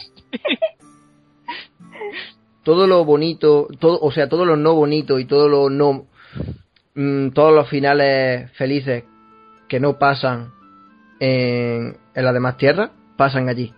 todo 2.66 2.88
lo 2.88 3.04
bonito, 3.04 3.68
todo, 3.78 4.00
o 4.02 4.10
sea, 4.10 4.28
todo 4.28 4.44
lo 4.44 4.56
no 4.56 4.74
bonito 4.74 5.20
y 5.20 5.24
todo 5.24 5.48
lo 5.48 5.70
no, 5.70 6.06
mm, 6.96 7.28
todos 7.28 7.54
los 7.54 7.68
finales 7.68 8.50
felices 8.56 9.04
que 9.68 9.78
no 9.78 10.00
pasan 10.00 10.50
en, 11.20 11.96
en 12.12 12.24
las 12.24 12.34
demás 12.34 12.56
tierras, 12.56 12.90
pasan 13.16 13.48
allí. 13.48 13.72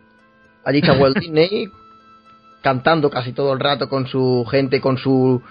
Allí 0.64 0.78
está 0.78 0.94
Walt 0.94 1.18
Disney 1.20 1.68
cantando 2.62 3.10
casi 3.10 3.34
todo 3.34 3.52
el 3.52 3.60
rato 3.60 3.90
con 3.90 4.06
su 4.06 4.46
gente, 4.50 4.80
con 4.80 4.96
su 4.96 5.42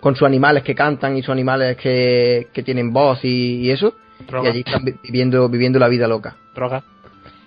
con 0.00 0.14
sus 0.14 0.24
animales 0.26 0.62
que 0.62 0.76
cantan 0.76 1.16
y 1.16 1.22
sus 1.22 1.30
animales 1.30 1.76
que, 1.76 2.46
que 2.52 2.62
tienen 2.62 2.92
voz 2.92 3.24
y, 3.24 3.62
y 3.62 3.70
eso. 3.72 3.94
Droga. 4.28 4.48
Y 4.48 4.52
allí 4.52 4.62
están 4.64 4.84
vi- 4.84 4.94
viviendo, 5.02 5.48
viviendo 5.48 5.80
la 5.80 5.88
vida 5.88 6.06
loca. 6.06 6.36
Droga. 6.54 6.84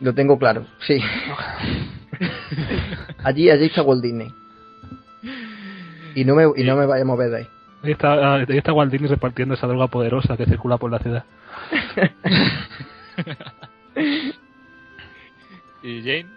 Lo 0.02 0.14
tengo 0.14 0.38
claro, 0.38 0.66
sí. 0.86 1.00
allí, 3.24 3.50
allí 3.50 3.66
está 3.68 3.82
Walt 3.82 4.04
Disney. 4.04 4.28
Y 6.16 6.26
no 6.26 6.36
me, 6.36 6.44
y 6.56 6.64
no 6.64 6.76
me 6.76 6.86
vaya 6.86 7.04
a 7.04 7.06
mover 7.06 7.30
de 7.30 7.38
ahí. 7.38 7.48
Ahí 7.84 7.92
está, 7.92 8.14
ah, 8.14 8.36
ahí 8.36 8.58
está 8.58 8.74
Walt 8.74 8.92
Disney 8.92 9.10
repartiendo 9.10 9.54
esa 9.54 9.68
droga 9.68 9.88
poderosa 9.88 10.38
que 10.38 10.46
circula 10.46 10.78
por 10.78 10.92
la 10.92 11.00
ciudad. 11.00 11.24
y 15.84 16.02
Jane, 16.02 16.28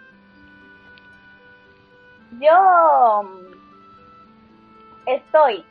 Yo 2.39 3.23
mm, 3.23 3.53
estoy 5.07 5.65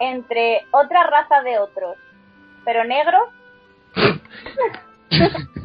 entre 0.00 0.66
otra 0.72 1.04
raza 1.04 1.42
de 1.42 1.58
otros, 1.58 1.96
pero 2.64 2.84
negros. 2.84 3.28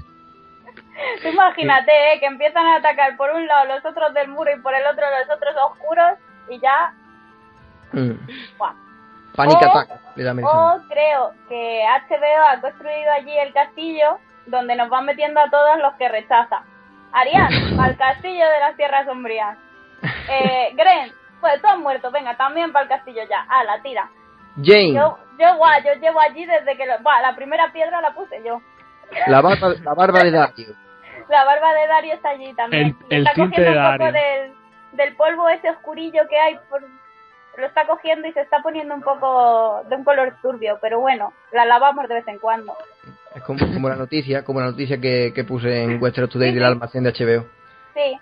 Tú 1.22 1.30
Imagínate 1.30 2.14
eh, 2.14 2.20
que 2.20 2.26
empiezan 2.26 2.66
a 2.66 2.78
atacar 2.78 3.16
por 3.18 3.32
un 3.32 3.46
lado 3.48 3.76
los 3.76 3.86
otros 3.86 4.14
del 4.14 4.28
muro 4.28 4.52
y 4.52 4.60
por 4.60 4.74
el 4.74 4.86
otro 4.86 5.06
los 5.10 5.36
otros 5.36 5.56
oscuros 5.72 6.18
y 6.50 6.60
ya. 6.60 6.94
Mm. 7.94 8.12
Panic 9.36 9.58
O- 9.62 9.66
Attack, 9.70 9.90
le 10.16 10.24
da 10.24 10.34
Melisandre. 10.34 10.86
O 10.86 10.90
creo 10.90 11.32
que 11.48 11.84
HBO 11.86 12.46
ha 12.50 12.60
construido 12.62 13.12
allí 13.14 13.38
el 13.38 13.54
castillo 13.54 14.18
donde 14.48 14.76
nos 14.76 14.90
van 14.90 15.06
metiendo 15.06 15.40
a 15.40 15.50
todos 15.50 15.78
los 15.80 15.94
que 15.96 16.10
rechaza. 16.10 16.64
Arián, 17.12 17.50
al 17.80 17.96
castillo 17.98 18.46
de 18.50 18.60
las 18.60 18.76
tierras 18.76 19.06
sombrías. 19.06 19.58
Eh, 20.30 20.72
Gren, 20.76 21.12
pues 21.40 21.62
todos 21.62 21.78
muertos, 21.80 22.12
venga, 22.12 22.36
también 22.36 22.72
para 22.72 22.84
el 22.84 22.90
castillo 22.90 23.22
ya. 23.30 23.46
Ah, 23.50 23.64
la 23.64 23.82
tira. 23.82 24.10
Jane, 24.64 24.94
Yo, 24.94 25.18
yo, 25.38 25.56
guau, 25.58 25.82
yo 25.86 25.94
llevo 26.02 26.20
allí 26.20 26.44
desde 26.46 26.76
que... 26.76 26.86
Lo, 26.88 26.98
buah, 27.00 27.22
la 27.22 27.36
primera 27.36 27.72
piedra 27.72 28.02
la 28.02 28.12
puse 28.16 28.42
yo. 28.44 28.60
la 29.28 29.42
barba, 29.42 29.70
la 29.84 29.94
barba 29.94 30.24
de 30.24 30.32
Dario. 30.32 30.68
La 31.30 31.44
barba 31.44 31.74
de 31.74 31.88
Dario 31.88 32.14
está 32.14 32.30
allí 32.30 32.54
también. 32.54 32.84
El- 32.88 32.96
Y 33.10 33.16
el 33.16 33.22
está 33.28 33.34
tinte 33.34 33.56
cogiendo 33.58 33.72
de 33.72 33.78
un 33.90 33.98
poco 33.98 34.12
del 34.94 35.16
polvo 35.18 35.50
ese 35.50 35.70
oscurillo 35.72 36.22
que 36.30 36.40
hay 36.40 36.58
por... 36.70 36.82
lo 37.58 37.66
está 37.66 37.88
cogiendo 37.88 38.28
y 38.28 38.34
se 38.34 38.42
está 38.42 38.62
poniendo 38.62 38.94
un 38.94 39.02
poco 39.02 39.84
de 39.90 39.96
un 39.96 40.04
color 40.04 40.36
turbio, 40.42 40.78
pero 40.82 41.00
bueno, 41.00 41.34
la 41.52 41.66
lavamos 41.66 42.08
de 42.08 42.16
vez 42.16 42.28
en 42.28 42.40
cuando. 42.40 42.76
Es 43.36 43.44
como, 43.44 43.60
como 43.74 43.90
la 43.90 43.96
noticia, 43.96 44.44
como 44.46 44.60
la 44.62 44.68
noticia 44.68 45.00
que, 45.02 45.32
que 45.34 45.44
puse 45.44 45.84
en 45.84 46.02
Westeros 46.02 46.30
Today 46.30 46.54
del 46.54 46.64
almacén 46.64 47.04
de 47.04 47.12
HBO. 47.12 47.46
Sí. 47.94 48.20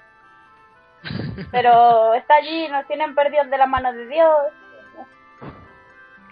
Pero 1.52 2.14
está 2.16 2.36
allí, 2.36 2.68
nos 2.70 2.88
tienen 2.88 3.14
perdidos 3.14 3.50
de 3.50 3.58
la 3.58 3.68
mano 3.68 3.92
de 3.94 4.08
Dios. 4.08 4.36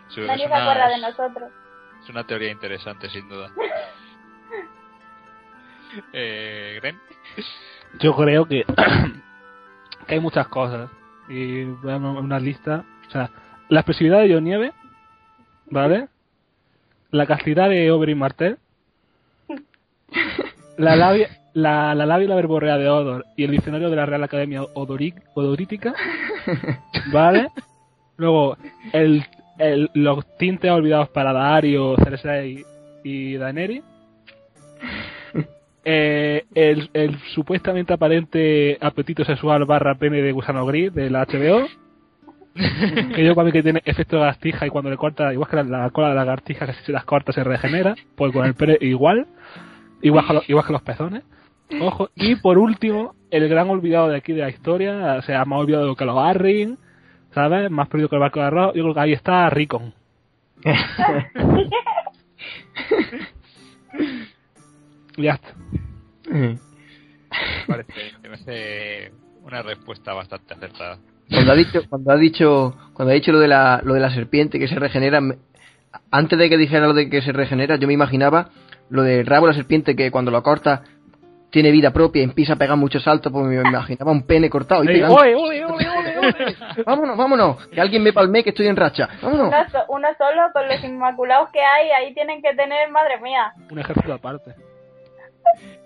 Sí, 0.10 0.22
es 0.22 0.28
Nadie 0.28 0.48
se 0.48 0.54
una- 0.54 0.64
acuerda 0.64 0.88
de 0.90 0.98
nosotros. 1.00 1.52
Es 2.04 2.10
una 2.10 2.26
teoría 2.26 2.52
interesante, 2.52 3.10
sin 3.10 3.30
duda. 3.30 3.50
eh, 6.14 6.80
Gren, 6.82 7.00
Yo 8.00 8.16
creo 8.16 8.46
que, 8.46 8.66
que 10.08 10.14
hay 10.16 10.20
muchas 10.20 10.48
cosas. 10.48 10.90
Y 11.30 11.64
voy 11.66 11.94
a 11.94 11.98
una 11.98 12.40
lista. 12.40 12.84
Sea, 13.14 13.30
la 13.70 13.80
expresividad 13.80 14.20
de 14.22 14.34
John 14.34 14.44
Nieve, 14.44 14.72
¿vale? 15.70 16.08
La 17.12 17.26
castidad 17.26 17.70
de 17.70 17.92
Oberyn 17.92 18.18
Martell. 18.18 18.58
La 20.78 20.96
labia, 20.96 21.30
la, 21.54 21.94
la 21.96 22.06
labia 22.06 22.26
y 22.26 22.28
la 22.28 22.36
verborrea 22.36 22.78
de 22.78 22.90
Odor 22.90 23.26
y 23.38 23.44
el 23.44 23.52
diccionario 23.52 23.90
de 23.90 23.96
la 23.96 24.06
Real 24.06 24.24
Academia 24.24 24.62
Odoric- 24.74 25.22
Odorítica, 25.36 25.94
¿vale? 27.12 27.48
Luego, 28.18 28.58
el, 28.92 29.24
el, 29.60 29.90
los 29.94 30.26
tintes 30.38 30.72
olvidados 30.72 31.10
para 31.10 31.32
Dario, 31.34 31.96
Cersei 32.04 32.64
y 33.04 33.36
Daenerys. 33.38 33.84
Eh, 35.86 36.46
el, 36.56 36.90
el 36.94 37.20
supuestamente 37.36 37.94
aparente 37.94 38.78
apetito 38.80 39.26
sexual 39.26 39.66
barra 39.66 39.96
pene 39.96 40.22
de 40.22 40.32
gusano 40.32 40.66
gris 40.66 40.94
de 40.94 41.10
la 41.10 41.26
HBO. 41.26 41.68
Que 42.56 43.26
yo 43.26 43.34
para 43.36 43.46
mí 43.46 43.52
que 43.52 43.64
tiene 43.64 43.82
efecto 43.86 44.16
de 44.18 44.22
lagartija 44.22 44.68
y 44.68 44.70
cuando 44.70 44.90
le 44.92 44.98
corta, 44.98 45.34
igual 45.34 45.50
que 45.50 45.56
la, 45.58 45.64
la 45.64 45.90
cola 45.90 46.10
de 46.10 46.16
la 46.16 46.22
lagartija 46.26 46.66
que 46.68 46.74
si 46.74 46.84
se 46.86 46.92
las 46.92 47.04
corta 47.06 47.32
se 47.34 47.44
regenera, 47.44 47.96
pues 48.16 48.32
con 48.32 48.46
el 48.46 48.54
pene 48.54 48.78
igual, 48.82 49.26
igual 50.02 50.28
que, 50.28 50.34
lo- 50.34 50.44
igual 50.48 50.66
que 50.68 50.74
los 50.74 50.82
pezones. 50.84 51.24
Ojo, 51.82 52.10
y 52.16 52.36
por 52.36 52.58
último, 52.60 53.16
el 53.32 53.48
gran 53.50 53.70
olvidado 53.70 54.10
de 54.10 54.18
aquí 54.18 54.34
de 54.34 54.42
la 54.42 54.50
historia, 54.50 55.16
o 55.18 55.22
sea, 55.24 55.44
más 55.46 55.60
olvidado 55.60 55.96
que 55.96 56.06
los 56.06 56.18
Arryn, 56.20 56.78
¿sabes? 57.34 57.72
Más 57.72 57.88
perdido 57.88 58.10
que 58.10 58.16
el 58.18 58.22
barco 58.22 58.40
de 58.40 58.46
arroz, 58.46 58.74
yo 58.76 58.84
creo 58.84 58.94
que 58.94 59.00
ahí 59.00 59.14
está 59.14 59.50
Ricon. 59.50 59.94
ya 65.18 65.34
está. 65.34 65.48
parece, 67.68 67.94
me 68.22 68.30
parece 68.30 69.12
una 69.42 69.62
respuesta 69.62 70.14
bastante 70.14 70.54
acertada. 70.54 71.00
Cuando 71.30 71.52
ha 71.52 71.56
dicho, 71.64 71.82
cuando 71.90 72.12
ha 72.12 72.18
dicho, 72.18 72.76
cuando 72.94 73.12
ha 73.12 73.16
dicho 73.16 73.32
lo 73.32 73.40
de 73.40 73.48
la, 73.48 73.82
lo 73.84 73.94
de 73.94 74.00
la 74.00 74.12
serpiente 74.14 74.60
que 74.60 74.68
se 74.68 74.76
regenera, 74.76 75.22
me- 75.22 75.38
antes 76.12 76.38
de 76.40 76.50
que 76.50 76.58
dijera 76.58 76.88
lo 76.88 76.94
de 76.94 77.10
que 77.10 77.22
se 77.22 77.32
regenera, 77.32 77.76
yo 77.78 77.88
me 77.88 77.94
imaginaba 77.94 78.50
lo 78.90 79.04
del 79.04 79.26
rabo 79.26 79.46
de 79.48 79.54
la 79.54 79.58
serpiente 79.58 79.96
que 79.96 80.12
cuando 80.12 80.32
lo 80.32 80.42
corta 80.44 80.84
tiene 81.52 81.70
vida 81.70 81.92
propia 81.92 82.22
y 82.22 82.24
empieza 82.24 82.54
a 82.54 82.56
pegar 82.56 82.76
muchos 82.78 83.04
saltos, 83.04 83.32
pues 83.32 83.46
me 83.46 83.56
imaginaba 83.56 84.12
un 84.12 84.24
pene 84.26 84.50
cortado 84.50 84.84
y 84.84 84.88
pegando. 84.88 85.16
¡Oye, 85.16 85.36
oye, 85.36 85.64
oye, 85.66 85.88
oye, 85.88 86.18
oye! 86.20 86.56
Vámonos, 86.86 87.16
vámonos, 87.16 87.68
que 87.68 87.80
alguien 87.80 88.02
me 88.02 88.12
palme 88.12 88.44
que 88.44 88.50
estoy 88.50 88.66
en 88.68 88.76
racha. 88.76 89.08
Vámonos. 89.22 89.48
Uno, 89.50 89.58
so- 89.72 89.86
uno 89.90 90.08
solo 90.18 90.42
con 90.52 90.68
los 90.68 90.84
inmaculados 90.84 91.50
que 91.52 91.60
hay, 91.62 91.90
ahí 91.92 92.14
tienen 92.16 92.42
que 92.42 92.56
tener, 92.56 92.90
madre 92.90 93.20
mía. 93.22 93.54
Un 93.70 93.78
ejército 93.80 94.14
aparte. 94.14 94.56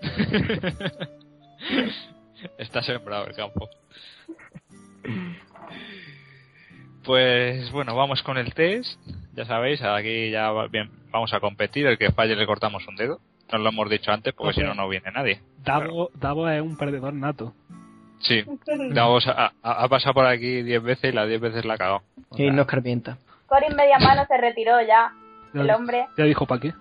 Está 2.58 2.82
sembrado 2.84 3.28
el 3.28 3.36
campo. 3.36 3.68
Pues 7.04 7.72
bueno, 7.72 7.96
vamos 7.96 8.22
con 8.24 8.38
el 8.38 8.54
test. 8.54 9.00
Ya 9.34 9.46
sabéis, 9.46 9.82
aquí 9.82 10.30
ya 10.30 10.52
va- 10.52 10.68
bien, 10.68 10.90
vamos 11.12 11.34
a 11.34 11.40
competir. 11.40 11.88
El 11.88 11.98
que 11.98 12.12
falle 12.12 12.36
le 12.36 12.46
cortamos 12.46 12.86
un 12.88 12.96
dedo. 12.96 13.20
No 13.52 13.60
lo 13.60 13.70
hemos 13.70 13.90
dicho 13.90 14.12
antes 14.12 14.34
porque 14.34 14.56
si 14.56 14.62
no, 14.62 14.74
no 14.74 14.90
viene 14.90 15.10
nadie. 15.12 15.42
Davo, 15.64 16.10
Davo 16.16 16.50
es 16.50 16.62
un 16.62 16.76
perdedor 16.78 17.14
nato. 17.14 17.54
Sí, 18.20 18.44
Davos 18.90 19.26
ha, 19.28 19.88
pasado 19.90 20.16
por 20.16 20.26
aquí 20.26 20.64
10 20.64 20.84
veces 20.84 21.12
y 21.14 21.16
las 21.16 21.28
10 21.28 21.40
veces 21.40 21.66
la 21.66 21.76
ha 21.76 21.78
cagado. 21.78 22.02
O 22.30 22.36
sea, 22.36 22.52
no 22.52 22.64
escarmienta. 22.64 23.18
Corin 23.46 23.76
media 23.76 24.00
mano 24.00 24.26
se 24.28 24.38
retiró 24.38 24.82
ya, 24.82 25.14
el 25.54 25.70
hombre. 25.70 26.08
Ya 26.18 26.26
dijo 26.26 26.46
para 26.46 26.62
qué. 26.62 26.74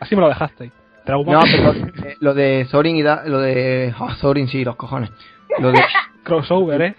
Así 0.00 0.14
me 0.14 0.22
lo 0.22 0.28
dejaste. 0.28 0.70
No, 1.06 1.24
pero 1.24 1.72
eh, 1.72 2.16
lo 2.20 2.32
de 2.32 2.66
Thorin 2.70 2.96
y 2.96 3.02
da, 3.02 3.24
lo 3.26 3.40
de 3.40 3.92
oh, 3.98 4.14
Thorin 4.20 4.48
sí, 4.48 4.64
los 4.64 4.76
cojones. 4.76 5.10
Lo 5.58 5.72
de 5.72 5.80
Crossover, 6.22 6.82
¿eh? 6.82 6.94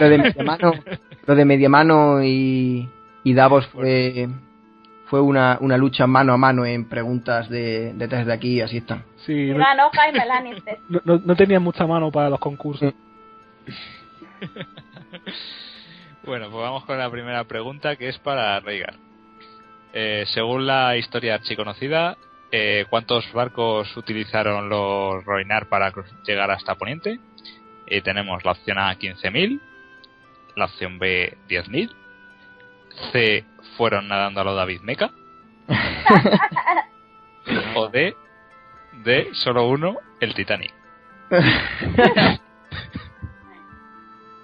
lo 0.00 0.08
de 0.08 0.18
Mediamano, 0.18 0.72
lo 1.26 1.34
de 1.34 1.44
Mediamano 1.44 2.22
y, 2.24 2.88
y 3.24 3.34
Davos 3.34 3.66
fue 3.68 4.28
fue 5.06 5.20
una, 5.20 5.58
una 5.60 5.76
lucha 5.76 6.06
mano 6.06 6.32
a 6.32 6.36
mano 6.36 6.64
en 6.64 6.88
preguntas 6.88 7.48
de, 7.48 7.92
de 7.94 8.06
test 8.08 8.26
de 8.28 8.32
aquí 8.32 8.54
y 8.58 8.60
así 8.60 8.76
están. 8.76 9.02
Sí, 9.26 9.32
Y 9.32 9.50
no, 9.52 9.58
ganó 9.58 9.90
Jaime 9.92 10.24
Lannister. 10.24 10.78
no, 10.88 11.00
no- 11.04 11.20
no 11.24 11.34
tenía 11.36 11.58
mucha 11.58 11.84
mano 11.86 12.10
para 12.12 12.30
los 12.30 12.38
concursos. 12.38 12.92
Bueno, 16.22 16.50
pues 16.50 16.62
vamos 16.62 16.84
con 16.84 16.98
la 16.98 17.10
primera 17.10 17.44
pregunta 17.44 17.96
que 17.96 18.08
es 18.08 18.18
para 18.18 18.60
Rhaegar. 18.60 18.94
Eh, 19.92 20.24
según 20.28 20.66
la 20.66 20.96
historia 20.96 21.34
archiconocida, 21.34 22.16
eh, 22.52 22.84
¿cuántos 22.90 23.32
barcos 23.32 23.96
utilizaron 23.96 24.68
los 24.68 25.24
Roinar 25.24 25.66
para 25.68 25.92
llegar 26.26 26.50
hasta 26.50 26.74
Poniente? 26.74 27.18
Eh, 27.90 28.02
tenemos 28.02 28.44
la 28.44 28.52
opción 28.52 28.78
A 28.78 28.96
15.000, 28.96 29.60
la 30.54 30.66
opción 30.66 31.00
B 31.00 31.36
10.000, 31.48 31.92
C 33.10 33.44
fueron 33.76 34.06
nadando 34.06 34.40
a 34.40 34.44
lo 34.44 34.54
David 34.54 34.80
Meca, 34.82 35.10
o 37.74 37.88
D, 37.88 38.14
D 39.02 39.30
solo 39.32 39.66
uno, 39.66 39.96
el 40.20 40.34
Titanic. 40.34 40.72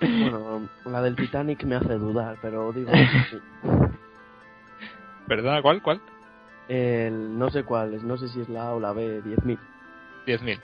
Bueno, 0.01 0.69
la 0.85 1.03
del 1.03 1.15
Titanic 1.15 1.63
me 1.63 1.77
hace 1.77 1.95
dudar, 1.95 2.39
pero 2.43 2.73
digo 2.73 2.91
sí. 3.31 3.39
¿Perdona 5.29 5.63
cuál? 5.63 5.83
¿Cuál? 5.83 6.01
El, 6.69 7.39
no 7.39 7.51
sé 7.51 7.63
cuál 7.63 7.95
es, 7.95 8.03
no 8.03 8.17
sé 8.17 8.29
si 8.29 8.41
es 8.41 8.49
la 8.49 8.69
A 8.69 8.75
o 8.75 8.81
la 8.81 8.93
B, 8.93 9.23
10.000. 9.23 9.57
10.000. 10.27 10.61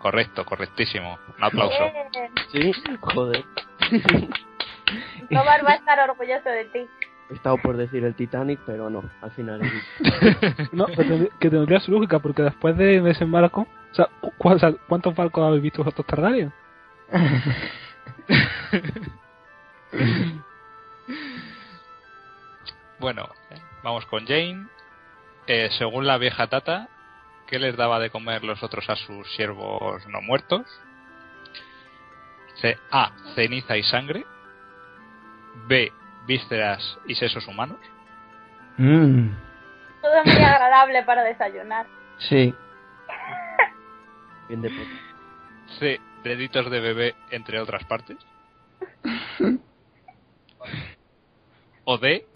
Correcto, 0.00 0.44
correctísimo. 0.44 1.18
Un 1.38 1.44
aplauso. 1.44 1.78
Bien. 2.12 2.32
Sí, 2.52 2.72
joder. 3.00 3.44
Tobar 5.30 5.64
va 5.64 5.70
a 5.72 5.76
estar 5.76 6.00
orgulloso 6.10 6.48
de 6.48 6.64
ti. 6.66 6.86
He 7.30 7.34
estado 7.34 7.58
por 7.58 7.76
decir 7.76 8.04
el 8.04 8.14
Titanic, 8.16 8.58
pero 8.66 8.90
no, 8.90 9.04
al 9.22 9.30
final 9.30 9.60
No, 10.72 10.86
que 10.86 10.96
tendría- 10.96 11.30
que 11.38 11.50
tendría 11.50 11.78
su 11.80 11.92
lógica, 11.92 12.18
porque 12.18 12.42
después 12.42 12.76
de 12.76 13.00
desembarco, 13.00 13.68
o 13.92 13.94
sea, 13.94 14.08
cu- 14.20 14.32
o 14.38 14.58
sea, 14.58 14.72
¿cuántos 14.88 15.14
barcos 15.14 15.46
habéis 15.46 15.62
visto 15.62 15.84
vosotros 15.84 16.06
Targaryen? 16.06 16.52
Bueno, 22.98 23.28
vamos 23.82 24.04
con 24.06 24.26
Jane. 24.26 24.66
Eh, 25.46 25.70
según 25.78 26.06
la 26.06 26.18
vieja 26.18 26.46
Tata, 26.48 26.88
¿qué 27.50 27.58
les 27.58 27.76
daba 27.76 27.98
de 27.98 28.10
comer 28.10 28.44
los 28.44 28.62
otros 28.62 28.88
a 28.88 28.96
sus 28.96 29.30
siervos 29.34 30.06
no 30.06 30.20
muertos? 30.22 30.62
C 32.60 32.78
A. 32.90 33.12
Ceniza 33.34 33.76
y 33.76 33.82
sangre. 33.82 34.24
B. 35.66 35.92
Vísceras 36.26 36.98
y 37.06 37.14
sesos 37.14 37.46
humanos. 37.48 37.78
Mm, 38.76 39.28
Todo 40.00 40.14
es 40.24 40.26
muy 40.34 40.44
agradable 40.44 41.02
para 41.02 41.22
desayunar. 41.24 41.86
sí. 42.18 42.54
bien 44.48 44.62
de 44.62 44.70
puta. 44.70 44.90
C. 45.78 46.00
Deditos 46.22 46.70
de 46.70 46.80
bebé, 46.80 47.14
entre 47.30 47.58
otras 47.60 47.84
partes. 47.84 48.16
O 51.84 51.96
D. 51.98 52.26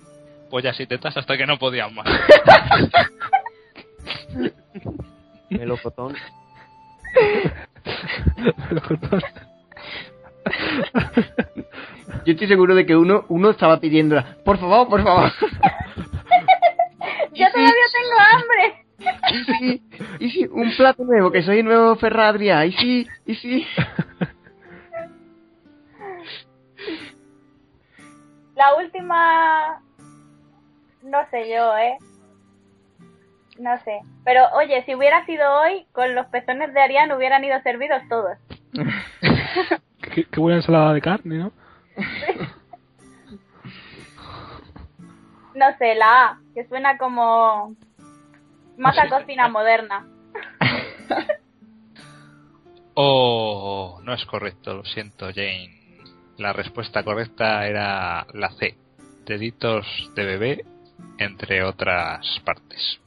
Pollas 0.50 0.78
y 0.80 0.86
tetas 0.86 1.16
hasta 1.16 1.36
que 1.36 1.46
no 1.46 1.58
podían 1.58 1.94
más. 1.94 2.06
Melocotón. 5.58 6.14
Yo 12.24 12.32
estoy 12.32 12.48
seguro 12.48 12.74
de 12.74 12.86
que 12.86 12.96
uno 12.96 13.24
uno 13.28 13.50
estaba 13.50 13.78
pidiendo, 13.80 14.22
por 14.44 14.58
favor, 14.58 14.88
por 14.88 15.02
favor. 15.02 15.30
Yo 17.34 17.46
todavía 17.50 17.72
tengo 17.92 18.16
hambre. 18.32 18.84
Y 19.30 19.44
sí, 19.44 19.82
y 20.20 20.30
sí, 20.30 20.46
un 20.50 20.74
plato 20.76 21.04
nuevo, 21.04 21.30
que 21.30 21.42
soy 21.42 21.58
el 21.58 21.64
nuevo 21.66 21.96
Ferradria. 21.96 22.64
Y 22.64 22.72
sí, 22.72 23.06
y 23.26 23.34
sí. 23.34 23.66
La 28.54 28.74
última... 28.76 29.82
No 31.02 31.18
sé 31.30 31.50
yo, 31.50 31.76
¿eh? 31.76 31.98
No 33.58 33.78
sé. 33.84 34.00
Pero 34.24 34.42
oye, 34.54 34.82
si 34.84 34.94
hubiera 34.94 35.24
sido 35.26 35.44
hoy, 35.60 35.86
con 35.92 36.14
los 36.14 36.26
pezones 36.26 36.72
de 36.74 36.80
Ariane 36.80 37.14
hubieran 37.14 37.44
ido 37.44 37.60
servidos 37.62 38.02
todos. 38.08 38.38
qué, 40.14 40.24
qué 40.24 40.40
buena 40.40 40.58
ensalada 40.58 40.92
de 40.92 41.00
carne, 41.00 41.38
¿no? 41.38 41.52
No 45.54 45.66
sé, 45.78 45.94
la 45.94 46.24
A, 46.24 46.38
que 46.52 46.66
suena 46.66 46.98
como 46.98 47.76
más 48.76 48.98
a 48.98 49.08
cocina 49.08 49.48
moderna. 49.48 50.06
Oh, 52.96 53.98
no 54.04 54.14
es 54.14 54.24
correcto, 54.24 54.72
lo 54.72 54.84
siento, 54.84 55.26
Jane. 55.34 55.80
La 56.38 56.52
respuesta 56.52 57.02
correcta 57.02 57.66
era 57.66 58.24
la 58.34 58.50
C. 58.50 58.76
Deditos 59.26 59.84
de 60.14 60.24
bebé, 60.24 60.64
entre 61.18 61.64
otras 61.64 62.24
partes. 62.44 63.00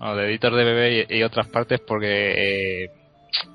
No, 0.00 0.14
deditos 0.14 0.54
de 0.54 0.64
bebé 0.64 1.06
y, 1.08 1.18
y 1.18 1.22
otras 1.22 1.48
partes 1.48 1.80
porque 1.80 2.84
eh, 2.84 2.90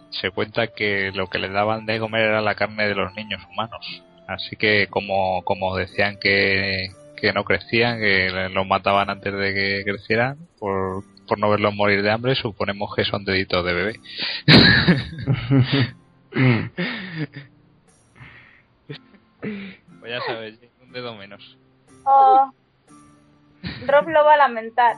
se 0.10 0.32
cuenta 0.32 0.68
que 0.68 1.12
lo 1.14 1.28
que 1.28 1.40
le 1.40 1.50
daban 1.50 1.86
de 1.86 2.00
comer 2.00 2.22
era 2.24 2.42
la 2.42 2.56
carne 2.56 2.88
de 2.88 2.96
los 2.96 3.14
niños 3.16 3.42
humanos. 3.50 4.04
Así 4.28 4.56
que 4.56 4.88
como, 4.88 5.44
como 5.44 5.76
decían 5.76 6.18
que, 6.20 6.90
que 7.18 7.34
no 7.34 7.44
crecían, 7.44 8.00
que 8.00 8.50
los 8.52 8.68
mataban 8.68 9.10
antes 9.10 9.34
de 9.34 9.54
que 9.54 9.84
crecieran, 9.84 10.38
por, 10.60 11.04
por 11.28 11.40
no 11.40 11.50
verlos 11.50 11.74
morir 11.76 12.02
de 12.04 12.12
hambre, 12.12 12.36
suponemos 12.36 12.94
que 12.96 13.06
son 13.06 13.26
deditos 13.26 13.66
de 13.66 13.74
bebé. 13.74 14.00
pues 20.00 20.12
ya 20.12 20.22
sabes, 20.22 20.60
un 20.82 20.92
dedo 20.92 21.16
menos. 21.16 21.58
Oh, 22.06 22.52
Rob 23.88 24.10
lo 24.10 24.24
va 24.24 24.34
a 24.34 24.38
lamentar. 24.38 24.96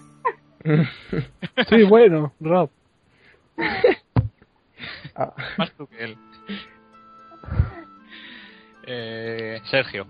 Sí, 1.70 1.84
bueno, 1.84 2.34
Rob. 2.40 2.70
Más 5.58 5.72
tú 5.78 5.88
que 5.88 6.04
él. 6.04 6.18
Eh, 8.88 9.62
Sergio, 9.66 10.06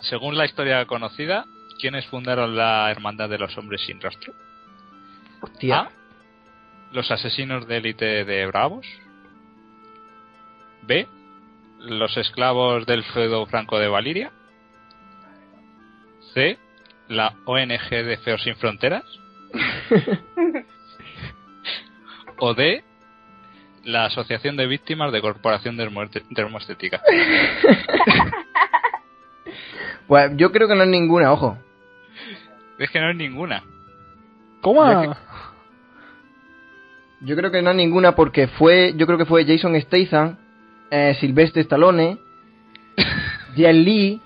según 0.00 0.36
la 0.36 0.46
historia 0.46 0.84
conocida, 0.86 1.44
¿quiénes 1.80 2.06
fundaron 2.06 2.56
la 2.56 2.90
Hermandad 2.90 3.28
de 3.28 3.38
los 3.38 3.56
Hombres 3.58 3.82
Sin 3.86 4.00
Rostro? 4.00 4.32
Hostia. 5.40 5.80
A. 5.80 5.90
Los 6.92 7.10
asesinos 7.10 7.68
de 7.68 7.76
élite 7.76 8.24
de 8.24 8.46
Bravos. 8.46 8.86
B. 10.82 11.06
Los 11.80 12.16
esclavos 12.16 12.86
del 12.86 13.04
feudo 13.04 13.46
franco 13.46 13.78
de 13.78 13.88
Valiria. 13.88 14.32
C. 16.34 16.58
La 17.08 17.34
ONG 17.44 17.90
de 17.90 18.18
Feos 18.24 18.42
Sin 18.42 18.56
Fronteras. 18.56 19.04
o 22.38 22.54
D. 22.54 22.84
La 23.84 24.06
Asociación 24.06 24.56
de 24.56 24.66
Víctimas 24.66 25.12
de 25.12 25.20
Corporación 25.20 25.76
de 25.76 25.84
Dermo- 25.88 26.10
Dermoestética. 26.30 27.00
Pues 30.06 30.30
yo 30.36 30.50
creo 30.52 30.66
que 30.66 30.74
no 30.74 30.84
es 30.84 30.88
ninguna, 30.88 31.30
ojo. 31.32 31.58
Es 32.78 32.90
que 32.90 32.98
no 32.98 33.10
es 33.10 33.16
ninguna. 33.16 33.62
¿Cómo? 34.62 34.90
Yo 35.04 35.14
Yo 37.20 37.36
creo 37.36 37.50
que 37.50 37.60
no 37.60 37.70
es 37.72 37.76
ninguna 37.76 38.14
porque 38.14 38.46
fue, 38.48 38.94
yo 38.96 39.04
creo 39.06 39.18
que 39.18 39.26
fue 39.26 39.44
Jason 39.44 39.78
Statham, 39.78 40.38
eh, 40.90 41.14
Sylvester 41.20 41.60
Stallone, 41.60 42.16
Jet 43.54 43.74
Lee, 43.74 44.22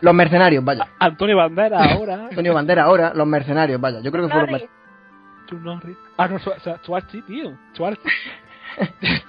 los 0.00 0.14
mercenarios, 0.14 0.64
vaya. 0.64 0.86
Antonio 0.98 1.36
Bandera 1.36 1.84
ahora. 1.92 2.14
Antonio 2.30 2.54
Bandera 2.54 2.82
ahora, 2.84 3.12
los 3.14 3.26
mercenarios, 3.26 3.80
vaya. 3.80 4.00
Yo 4.00 4.10
creo 4.12 4.26
que 4.26 4.32
fueron 4.32 4.50
Norris. 5.62 5.96
Ah, 6.16 6.26
no, 6.28 6.38
Schwar- 6.38 6.58
Schwar- 6.60 6.80
Schwarzy, 6.82 7.22
tío. 7.22 7.56
Schwarzy. 7.74 8.00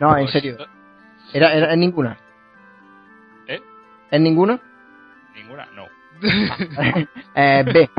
No, 0.00 0.16
en 0.16 0.22
Pues, 0.24 0.32
serio. 0.32 0.56
Era, 1.32 1.52
era, 1.52 1.72
es 1.72 1.78
ninguna. 1.78 2.16
¿Eh? 3.46 3.60
¿Es 4.10 4.20
ninguna? 4.20 4.58
Ninguna, 5.34 5.66
no. 5.74 5.86
eh, 7.34 7.64
B, 7.64 7.90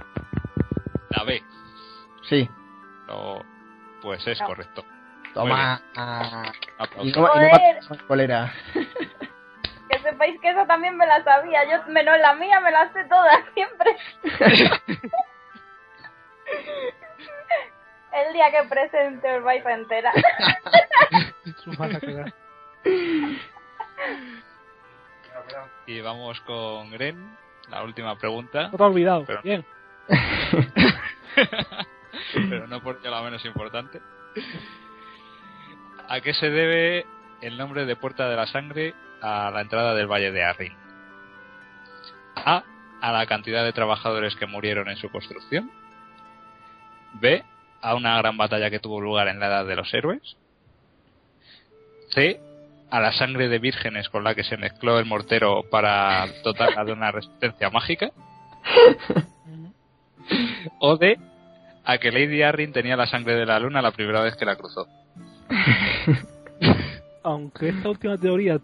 La 1.10 1.24
B. 1.24 1.44
sí. 2.28 2.50
No, 3.08 3.44
pues 4.02 4.26
es 4.28 4.40
No. 4.42 4.48
correcto. 4.48 4.84
Toma. 5.34 5.82
Y 5.94 6.00
Aplauso. 6.80 7.04
no, 7.04 7.06
y 7.06 7.12
no 7.12 7.28
Joder. 7.28 7.76
me 7.92 7.98
cuál 8.08 8.20
era. 8.22 8.54
Que 10.02 10.10
sepáis 10.10 10.40
que 10.42 10.50
esa 10.50 10.66
también 10.66 10.98
me 10.98 11.06
la 11.06 11.24
sabía. 11.24 11.64
Yo, 11.70 11.84
menos 11.92 12.18
la 12.20 12.34
mía, 12.36 12.60
me 12.60 12.72
la 12.72 12.92
sé 12.94 13.04
todas 13.06 13.40
siempre. 13.54 13.96
El 18.12 18.34
día 18.34 18.52
que 18.52 18.68
presente 18.68 19.32
os 19.38 19.44
vais 19.44 19.66
a 19.66 19.74
enterar. 19.74 20.14
Y 25.86 26.02
vamos 26.02 26.40
con 26.42 26.90
Gren, 26.92 27.38
la 27.70 27.84
última 27.84 28.18
pregunta. 28.18 28.64
No 28.70 28.78
te 28.78 28.84
has 28.84 28.90
olvidado. 28.90 29.26
Pero- 29.26 29.42
Bien. 29.44 29.66
pero 32.50 32.68
no 32.68 32.82
por 32.82 32.98
ello 32.98 33.12
la 33.12 33.22
menos 33.22 33.46
importante. 33.46 34.02
¿A 36.08 36.20
qué 36.22 36.34
se 36.34 36.50
debe 36.50 37.06
el 37.42 37.58
nombre 37.58 37.86
de 37.86 37.96
Puerta 37.96 38.28
de 38.28 38.36
la 38.36 38.48
Sangre 38.48 38.96
a 39.22 39.52
la 39.52 39.62
entrada 39.62 39.94
del 39.94 40.08
Valle 40.08 40.32
de 40.32 40.44
Arrin? 40.44 40.74
A. 42.36 42.64
A 43.02 43.12
la 43.12 43.26
cantidad 43.26 43.64
de 43.64 43.74
trabajadores 43.74 44.36
que 44.36 44.46
murieron 44.46 44.90
en 44.90 44.98
su 44.98 45.10
construcción. 45.10 45.72
B. 47.14 47.44
A 47.82 47.96
una 47.96 48.18
gran 48.18 48.38
batalla 48.38 48.70
que 48.70 48.80
tuvo 48.80 49.00
lugar 49.00 49.28
en 49.28 49.40
la 49.40 49.48
Edad 49.48 49.66
de 49.66 49.76
los 49.76 49.94
Héroes. 49.94 50.38
C. 52.10 52.40
A 52.92 53.00
la 53.00 53.14
sangre 53.14 53.48
de 53.48 53.60
vírgenes 53.60 54.10
con 54.10 54.24
la 54.24 54.36
que 54.36 54.44
se 54.44 54.58
mezcló 54.58 55.00
el 55.00 55.06
mortero 55.06 55.64
para 55.70 56.26
dotarla 56.44 56.84
de 56.84 56.92
una 56.92 57.12
resistencia 57.12 57.70
mágica. 57.70 58.12
O 60.80 60.98
D. 60.98 61.18
A 61.86 61.98
que 61.98 62.12
Lady 62.12 62.44
Arryn 62.44 62.72
tenía 62.72 62.96
la 62.96 63.08
sangre 63.08 63.36
de 63.36 63.46
la 63.46 63.60
luna 63.60 63.82
la 63.82 63.92
primera 63.92 64.22
vez 64.22 64.36
que 64.36 64.46
la 64.46 64.56
cruzó. 64.56 64.88
Aunque 67.24 67.70
esta 67.70 67.90
última 67.90 68.18
teoría 68.18 68.60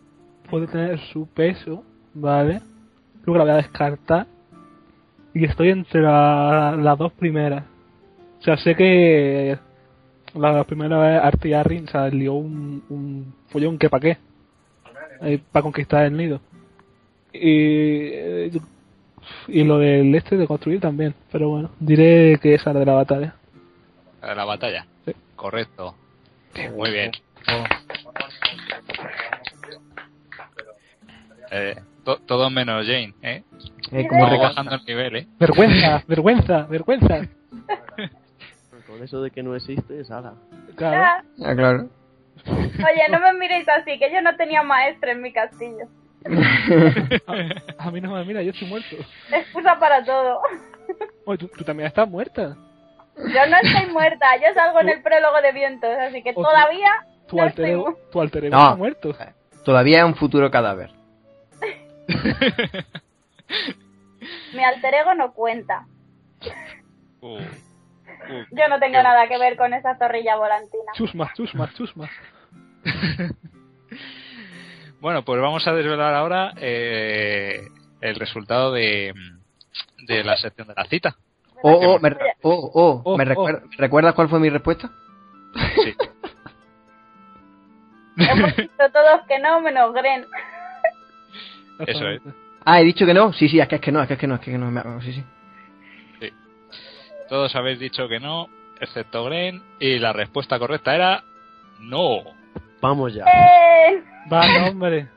puede 0.50 0.68
tener 0.68 1.00
su 1.12 1.28
peso, 1.28 1.84
¿vale? 2.14 2.62
Creo 3.24 3.34
que 3.34 3.38
la 3.38 3.44
voy 3.44 3.54
a 3.54 3.58
descartar. 3.58 4.28
Y 5.34 5.44
estoy 5.46 5.70
entre 5.70 6.02
la- 6.02 6.78
las 6.80 6.98
dos 6.98 7.12
primeras. 7.14 7.64
O 8.40 8.44
sea, 8.44 8.58
sé 8.58 8.76
que 8.76 9.58
la 10.36 10.64
primera 10.64 10.98
vez 11.00 11.22
Artie 11.22 11.56
Arryn 11.56 11.88
se 11.88 12.12
lió 12.12 12.34
un, 12.34 12.84
un 12.90 13.34
follón 13.50 13.78
que 13.78 13.90
pa' 13.90 14.00
qué. 14.00 14.18
para 15.52 15.64
conquistar 15.64 16.06
el 16.06 16.16
nido. 16.16 16.40
Y, 17.34 17.40
eh, 17.42 18.52
y 19.48 19.64
lo 19.64 19.78
del 19.80 20.14
este 20.14 20.38
de 20.38 20.46
construir 20.48 20.80
también. 20.80 21.14
Pero 21.32 21.50
bueno, 21.50 21.70
diré 21.80 22.38
que 22.42 22.54
esa 22.54 22.72
era 22.72 22.80
de 22.82 22.86
la 22.86 22.94
batalla. 22.94 23.36
La 24.22 24.30
de 24.30 24.36
la 24.36 24.46
batalla. 24.46 24.86
Sí. 25.06 25.14
Correcto. 25.36 25.96
Muy 26.78 26.92
bien. 26.92 27.12
Eh, 31.58 31.76
to- 32.04 32.18
todo 32.26 32.50
menos 32.50 32.86
Jane, 32.86 33.14
¿eh? 33.22 33.44
Eh, 33.92 34.08
Como 34.08 34.28
el 34.28 34.86
nivel, 34.86 35.16
¿eh? 35.16 35.28
Vergüenza, 35.40 36.04
vergüenza, 36.08 36.64
vergüenza. 36.64 37.20
Con 38.88 39.02
eso 39.04 39.22
de 39.22 39.32
que 39.32 39.42
no 39.42 39.56
existe, 39.56 40.00
es 40.02 40.12
ala. 40.12 40.34
Claro. 40.76 41.24
Ah, 41.44 41.56
claro. 41.56 41.90
Oye, 42.48 43.04
no 43.10 43.20
me 43.20 43.34
miréis 43.34 43.68
así, 43.70 43.98
que 43.98 44.12
yo 44.12 44.22
no 44.22 44.36
tenía 44.36 44.62
maestre 44.64 45.12
en 45.14 45.22
mi 45.22 45.32
castillo. 45.34 45.88
A, 47.28 47.34
a 47.88 47.92
mí 47.92 48.02
no 48.02 48.12
me 48.12 48.26
mira, 48.26 48.42
yo 48.44 48.52
estoy 48.52 48.68
muerto. 48.68 48.96
Excusa 49.32 49.80
para 49.80 50.04
todo. 50.04 50.42
Oye, 51.26 51.38
tú, 51.38 51.48
tú 51.58 51.64
también 51.64 51.88
estás 51.88 52.08
muerta. 52.10 52.56
Yo 53.18 53.46
no 53.50 53.58
estoy 53.64 53.92
muerta, 53.94 54.26
yo 54.38 54.54
salgo 54.54 54.82
en 54.82 54.90
el 54.90 55.02
prólogo 55.02 55.42
de 55.42 55.52
vientos, 55.54 55.90
así 56.00 56.22
que 56.22 56.34
todavía 56.34 56.92
Tu 57.28 57.38
no 57.38 57.44
alter 57.44 57.66
estoy 57.66 57.72
ego, 57.80 57.90
mu- 57.92 57.98
tu 58.12 58.22
alter 58.22 58.46
ego 58.46 58.56
No. 58.58 58.64
está 58.64 58.76
muerto. 58.76 59.16
Todavía 59.64 60.00
es 60.00 60.04
un 60.06 60.16
futuro 60.16 60.52
cadáver. 60.52 60.92
Mi 64.54 64.64
alter 64.64 64.94
ego 64.94 65.14
no 65.14 65.34
cuenta. 65.34 65.86
Uh, 67.22 67.38
uh, 67.38 67.40
Yo 68.52 68.68
no 68.70 68.80
tengo 68.80 69.02
nada 69.04 69.28
que 69.28 69.38
ver 69.38 69.58
con 69.58 69.74
esa 69.74 69.98
zorrilla 69.98 70.36
volantina. 70.36 70.92
Chusmas, 70.94 71.34
chusmas, 71.34 71.74
chusmas. 71.76 72.10
Bueno, 75.02 75.24
pues 75.24 75.40
vamos 75.40 75.68
a 75.68 75.74
desvelar 75.74 76.16
ahora 76.16 76.54
eh, 76.58 77.68
el 78.02 78.16
resultado 78.16 78.72
de, 78.72 79.14
de 80.08 80.24
la 80.24 80.36
sección 80.36 80.68
de 80.68 80.74
la 80.76 80.86
cita. 80.86 81.16
Oh, 81.62 81.74
oh, 81.74 82.00
me, 82.00 82.10
oh, 82.42 82.72
oh, 82.74 83.02
Oh, 83.06 83.16
¿me 83.18 83.24
oh. 83.24 83.28
recuer- 83.28 83.62
¿recuerdas 83.78 84.16
cuál 84.16 84.30
fue 84.30 84.40
mi 84.40 84.50
respuesta? 84.50 84.90
Sí. 85.76 85.96
Hemos 88.18 88.56
dicho 88.56 88.72
todos 88.92 89.22
que 89.28 89.38
no, 89.38 89.62
menos 89.62 89.94
Gren. 89.94 90.26
Eso 91.80 92.08
es. 92.10 92.22
Ah, 92.66 92.82
he 92.82 92.84
dicho 92.84 93.06
que 93.06 93.14
no. 93.14 93.32
Sí, 93.34 93.48
sí, 93.50 93.60
es 93.60 93.68
que 93.68 93.76
es 93.76 93.82
que 93.82 93.92
no, 93.92 94.02
es 94.02 94.08
que 94.08 94.14
es 94.16 94.20
que 94.20 94.28
no, 94.28 94.36
es 94.36 94.42
que 94.42 94.58
no. 94.58 94.72
me- 94.72 95.02
Sí, 95.02 95.14
sí. 95.14 95.24
Todos 97.30 97.56
habéis 97.56 97.80
dicho 97.80 98.08
que 98.08 98.20
no, 98.20 98.50
excepto 98.80 99.26
Gren, 99.26 99.62
y 99.80 99.98
la 99.98 100.14
respuesta 100.14 100.60
correcta 100.60 100.94
era 100.96 101.24
No. 101.80 102.20
Vamos 102.82 103.14
ya. 103.16 103.26
¡Eh! 103.26 104.04
Hombre. 104.70 105.08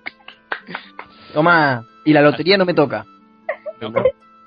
Toma, 1.34 1.84
y 2.04 2.12
la 2.14 2.22
lotería 2.22 2.56
no 2.56 2.64
me 2.64 2.74
toca. 2.74 3.04
no. 3.80 3.92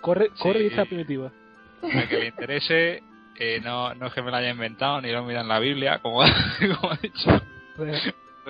Corre, 0.02 0.30
corre 0.40 0.60
Sí. 0.60 0.64
y 0.66 0.68
está 0.68 0.86
primitiva. 0.86 1.32
Al 1.84 2.08
que 2.08 2.18
le 2.18 2.28
interese, 2.28 3.04
eh, 3.38 3.62
no, 3.64 3.94
no 3.94 4.08
es 4.08 4.14
que 4.14 4.24
me 4.24 4.32
lo 4.32 4.38
haya 4.38 4.50
inventado 4.50 5.00
ni 5.02 5.12
lo 5.12 5.24
mira 5.24 5.42
en 5.42 5.48
la 5.48 5.60
Biblia, 5.60 6.00
como, 6.00 6.22
como 6.82 6.92
ha 6.92 6.96
dicho 6.98 7.30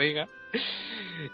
Riga. 0.01 0.27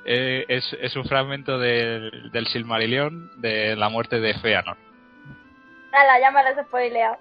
Eh, 0.04 0.44
es, 0.50 0.76
es 0.82 0.94
un 0.98 1.06
fragmento 1.06 1.58
del, 1.58 2.30
del 2.34 2.48
Silmarillion 2.48 3.40
de 3.40 3.78
la 3.78 3.88
muerte 3.88 4.20
de 4.20 4.34
Feanor. 4.34 4.76
Ala, 5.94 6.20
ya 6.20 6.32
me 6.32 6.44
lo 6.44 6.50
has 6.50 6.68
spoileado. 6.68 7.18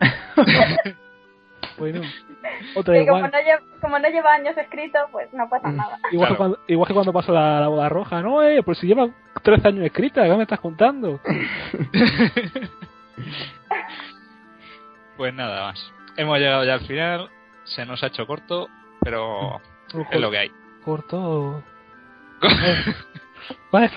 Bueno, 1.76 2.00
otra 2.74 2.94
Que 2.94 3.02
igual. 3.02 3.22
como 3.22 3.32
no, 3.32 3.40
lleva, 3.40 3.60
como 3.80 3.98
no 4.00 4.08
lleva 4.08 4.34
años 4.34 4.56
escrito, 4.56 4.98
pues 5.12 5.32
no 5.32 5.48
pasa 5.48 5.70
nada. 5.70 5.96
Igual, 6.10 6.30
que 6.30 6.36
cuando, 6.36 6.58
igual 6.66 6.88
que 6.88 6.94
cuando 6.94 7.12
pasó 7.12 7.32
la, 7.32 7.60
la 7.60 7.68
boda 7.68 7.88
roja. 7.88 8.20
No, 8.20 8.42
eh, 8.42 8.64
pues 8.64 8.78
si 8.78 8.88
lleva 8.88 9.08
13 9.44 9.68
años 9.68 9.84
escrita, 9.84 10.24
¿qué 10.24 10.34
me 10.34 10.42
estás 10.42 10.60
contando? 10.60 11.20
Pues 15.16 15.34
nada 15.34 15.66
más. 15.66 15.92
Hemos 16.16 16.38
llegado 16.38 16.64
ya 16.64 16.74
al 16.74 16.86
final, 16.86 17.28
se 17.64 17.84
nos 17.84 18.02
ha 18.02 18.06
hecho 18.06 18.26
corto, 18.26 18.68
pero 19.00 19.60
es 20.12 20.20
lo 20.20 20.30
que 20.30 20.38
hay. 20.38 20.52
Corto. 20.92 21.62
Bueno, 23.70 23.90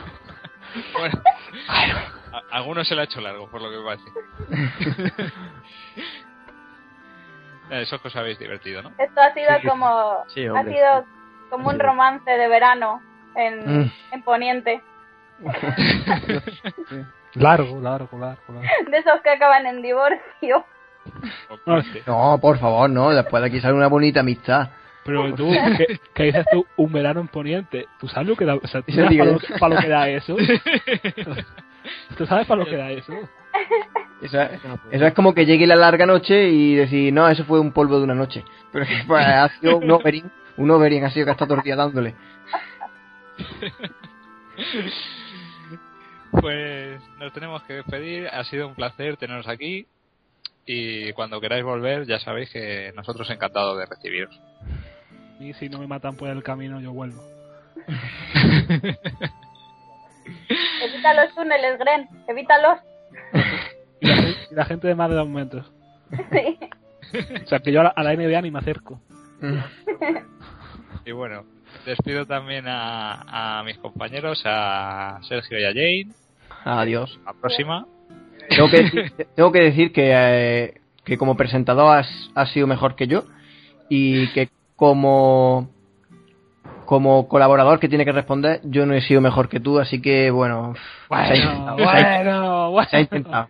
Bueno, 0.94 1.22
a, 1.70 2.38
a 2.38 2.42
algunos 2.58 2.86
se 2.88 2.96
lo 2.96 3.02
ha 3.02 3.04
hecho 3.06 3.22
largo, 3.22 3.50
por 3.50 3.62
lo 3.62 3.70
que 3.70 3.78
me 3.78 3.84
parece. 3.86 5.32
Eh, 7.70 7.84
Eso 7.84 8.02
que 8.02 8.10
os 8.10 8.16
habéis 8.18 8.38
divertido, 8.39 8.82
¿no? 8.82 8.92
Esto 8.98 9.22
ha 9.22 9.34
sido 9.34 9.50
Sí, 9.62 9.68
como 9.68 10.24
sí, 10.28 10.46
ha 10.46 10.64
sido 10.64 11.06
como 11.50 11.70
un 11.70 11.80
romance 11.80 12.30
de 12.30 12.48
verano 12.50 13.02
en, 13.36 13.84
Mm. 13.84 13.92
en 14.12 14.24
Poniente. 14.24 14.82
largo, 17.36 17.80
largo, 17.80 18.18
largo, 18.20 18.54
largo. 18.54 18.62
De 18.92 18.98
esos 18.98 19.22
que 19.24 19.30
acaban 19.30 19.66
en 19.66 19.82
divorcio. 19.82 20.66
No, 22.06 22.38
por 22.42 22.60
favor, 22.60 22.89
no. 22.89 23.12
Después 23.12 23.42
de 23.42 23.48
aquí 23.48 23.62
sale 23.62 23.76
una 23.76 23.88
bonita 23.88 24.20
amistad. 24.20 24.68
Pero 25.04 25.34
tú, 25.36 25.52
¿qué, 25.78 25.99
qué 26.14 26.24
dices 26.24 26.45
tú? 26.52 26.66
Un 26.78 26.91
verano 26.91 27.22
en 27.22 27.28
Poniente. 27.28 27.88
¿Tú 27.99 28.08
sabes 28.08 28.30
lo 28.30 28.36
que 28.36 28.45
da, 28.45 28.56
o 28.56 28.68
sea, 28.68 28.82
¿tú 28.82 28.91
Eso 28.91 28.97
sabes 29.02 29.10
digo 29.10 29.24
para, 29.24 29.32
lo, 29.34 29.39
que- 29.39 29.54
para 29.60 29.76
lo 29.76 29.82
que 29.82 29.88
da 29.88 30.10
eso? 30.10 30.36
¿Tú 32.18 32.26
sabes 32.28 32.45
para 32.47 32.60
lo 32.64 32.70
que 32.70 32.78
da 32.78 32.91
eso? 32.91 33.14
Eso 34.22 34.41
es, 34.41 34.52
eso 34.91 35.06
es 35.08 35.14
como 35.14 35.34
que 35.34 35.45
llegue 35.47 35.66
la 35.66 35.76
larga 35.76 36.06
noche 36.06 36.49
y 36.49 36.76
decir, 36.76 37.12
no, 37.12 37.28
eso 37.28 37.43
fue 37.45 37.60
un 37.60 37.72
polvo 37.72 37.97
de 37.97 38.04
una 38.04 38.14
noche. 38.16 38.43
Pero 38.72 38.86
que 38.86 39.04
pues, 39.08 39.26
ha 39.26 39.49
sido 39.60 39.78
un 39.78 39.89
overing, 39.89 40.30
un 40.58 40.70
overing 40.72 41.04
ha 41.06 41.10
sido 41.10 41.26
que 41.26 41.32
ha 41.32 41.34
estado 41.34 41.49
todo 41.49 41.58
el 41.60 41.64
día 41.64 41.76
dándole. 41.76 42.14
Pues 46.32 47.02
nos 47.20 47.34
tenemos 47.34 47.62
que 47.64 47.74
despedir. 47.74 48.28
Ha 48.28 48.43
sido 48.45 48.68
un 48.68 48.76
placer 48.76 49.18
teneros 49.18 49.47
aquí. 49.47 49.86
Y 50.66 51.12
cuando 51.14 51.41
queráis 51.41 51.64
volver, 51.64 52.06
ya 52.06 52.20
sabéis 52.20 52.49
que 52.52 52.93
nosotros 52.95 53.30
encantados 53.30 53.78
de 53.78 53.86
recibiros. 53.86 54.39
Y 55.42 55.54
si 55.56 55.70
no 55.70 55.80
me 55.80 55.88
matan 55.88 56.16
por 56.16 56.30
el 56.30 56.44
camino, 56.44 56.80
yo 56.80 56.94
vuelvo. 56.94 57.20
Evita 60.84 61.14
los 61.16 61.34
túneles, 61.34 61.80
Gren. 61.80 62.08
Evítalos. 62.28 62.78
Y 64.00 64.08
la, 64.08 64.30
y 64.52 64.56
la 64.56 64.66
gente 64.66 64.88
de 64.88 64.94
más 64.96 65.10
de 65.10 65.16
dos 65.16 65.28
momentos. 65.28 65.72
Sí. 66.32 66.60
O 67.44 67.48
sea, 67.48 67.60
que 67.60 67.72
yo 67.72 67.82
a 67.82 67.86
la, 67.86 67.89
a 67.89 68.04
la 68.04 68.16
NBA 68.16 68.42
ni 68.42 68.52
me 68.52 68.60
acerco. 68.60 69.02
Y 71.04 71.14
bueno, 71.14 71.46
despido 71.84 72.28
también 72.28 72.68
a, 72.68 73.60
a 73.60 73.64
mis 73.64 73.76
compañeros, 73.80 74.39
a 74.46 75.20
Sergio 75.24 75.60
y 75.60 75.64
a 75.64 75.70
Jane. 75.70 76.10
Adiós. 76.64 77.20
La 77.26 77.34
próxima. 77.34 77.88
Tengo 78.48 78.70
que 78.70 78.84
decir, 78.84 79.14
tengo 79.36 79.52
que, 79.52 79.60
decir 79.62 79.92
que, 79.92 80.12
eh, 80.14 80.82
que 81.04 81.18
como 81.18 81.36
presentador 81.36 81.98
has, 81.98 82.08
has 82.36 82.52
sido 82.52 82.68
mejor 82.68 82.96
que 82.96 83.08
yo 83.08 83.24
y 83.89 84.28
que 84.34 84.50
como 84.82 85.70
como 86.88 87.28
colaborador 87.28 87.80
que 87.80 87.88
tiene 87.88 88.04
que 88.04 88.12
responder 88.12 88.62
yo 88.64 88.88
no 88.88 88.96
he 88.96 89.02
sido 89.02 89.22
mejor 89.22 89.48
que 89.48 89.60
tú, 89.60 89.78
así 89.80 90.02
que 90.02 90.32
bueno, 90.32 90.74
se 91.08 91.14
ha 91.16 91.36
intentado. 91.36 91.78
se 91.78 91.84
ha- 91.84 92.18
bueno, 92.24 92.72
bueno. 92.72 92.90
Se 92.90 92.98
ha 92.98 93.00
intentado. 93.02 93.48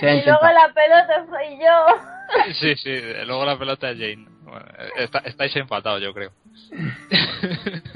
Se 0.00 0.06
ha 0.10 0.14
Y 0.16 0.24
luego 0.24 0.40
intentado. 0.40 0.54
la 0.54 0.74
pelota 0.74 1.26
soy 1.30 1.58
yo. 1.60 2.52
Sí, 2.54 2.74
sí, 2.76 2.94
luego 3.26 3.44
la 3.44 3.56
pelota 3.56 3.90
es 3.90 3.98
Jane. 3.98 4.26
Bueno, 4.42 4.66
está- 4.96 5.20
estáis 5.20 5.54
empatados, 5.54 6.02
yo 6.02 6.12
creo. 6.12 6.32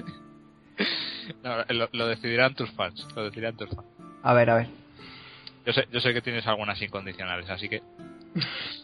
No, 1.43 1.57
lo, 1.75 1.89
lo 1.93 2.07
decidirán 2.07 2.55
tus 2.55 2.71
fans. 2.73 3.07
Lo 3.15 3.25
decidirán 3.25 3.57
tus 3.57 3.69
fans. 3.71 3.87
A 4.23 4.33
ver, 4.35 4.51
a 4.51 4.55
ver. 4.57 4.67
Yo 5.67 5.73
sé, 5.73 5.87
yo 5.93 6.01
sé 6.01 6.13
que 6.15 6.21
tienes 6.23 6.47
algunas 6.47 6.81
incondicionales, 6.81 7.49
así 7.51 7.69
que. 7.69 7.83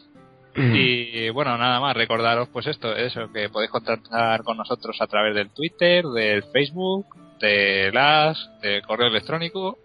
Y 0.56 1.28
bueno, 1.30 1.56
nada 1.58 1.80
más, 1.80 1.96
recordaros 1.96 2.48
pues 2.48 2.66
esto, 2.66 2.94
eso, 2.96 3.30
que 3.32 3.48
podéis 3.48 3.70
contactar 3.70 4.42
con 4.42 4.56
nosotros 4.56 4.96
a 5.00 5.06
través 5.06 5.34
del 5.34 5.50
Twitter, 5.50 6.04
del 6.04 6.44
Facebook, 6.44 7.06
de 7.40 7.90
las, 7.92 8.48
del 8.62 8.82
correo 8.82 9.08
electrónico, 9.08 9.78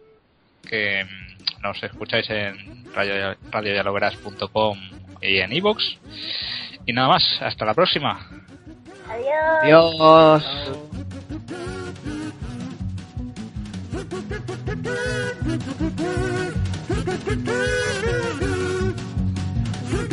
que 0.68 1.04
mm, 1.04 1.62
nos 1.62 1.84
escucháis 1.84 2.30
en 2.30 2.86
radio, 2.94 3.36
radioyaloveras.com 3.52 4.80
y 5.22 5.40
en 5.40 5.54
iVoox. 5.54 5.84
Y 6.86 6.94
nada 6.94 7.10
más, 7.10 7.24
hasta 7.42 7.66
la 7.66 7.74
próxima. 7.74 8.28
Adiós. 9.08 9.64
Dios. 9.66 10.82
Thank 17.24 17.50
you. 18.96 19.01
news. 19.92 20.12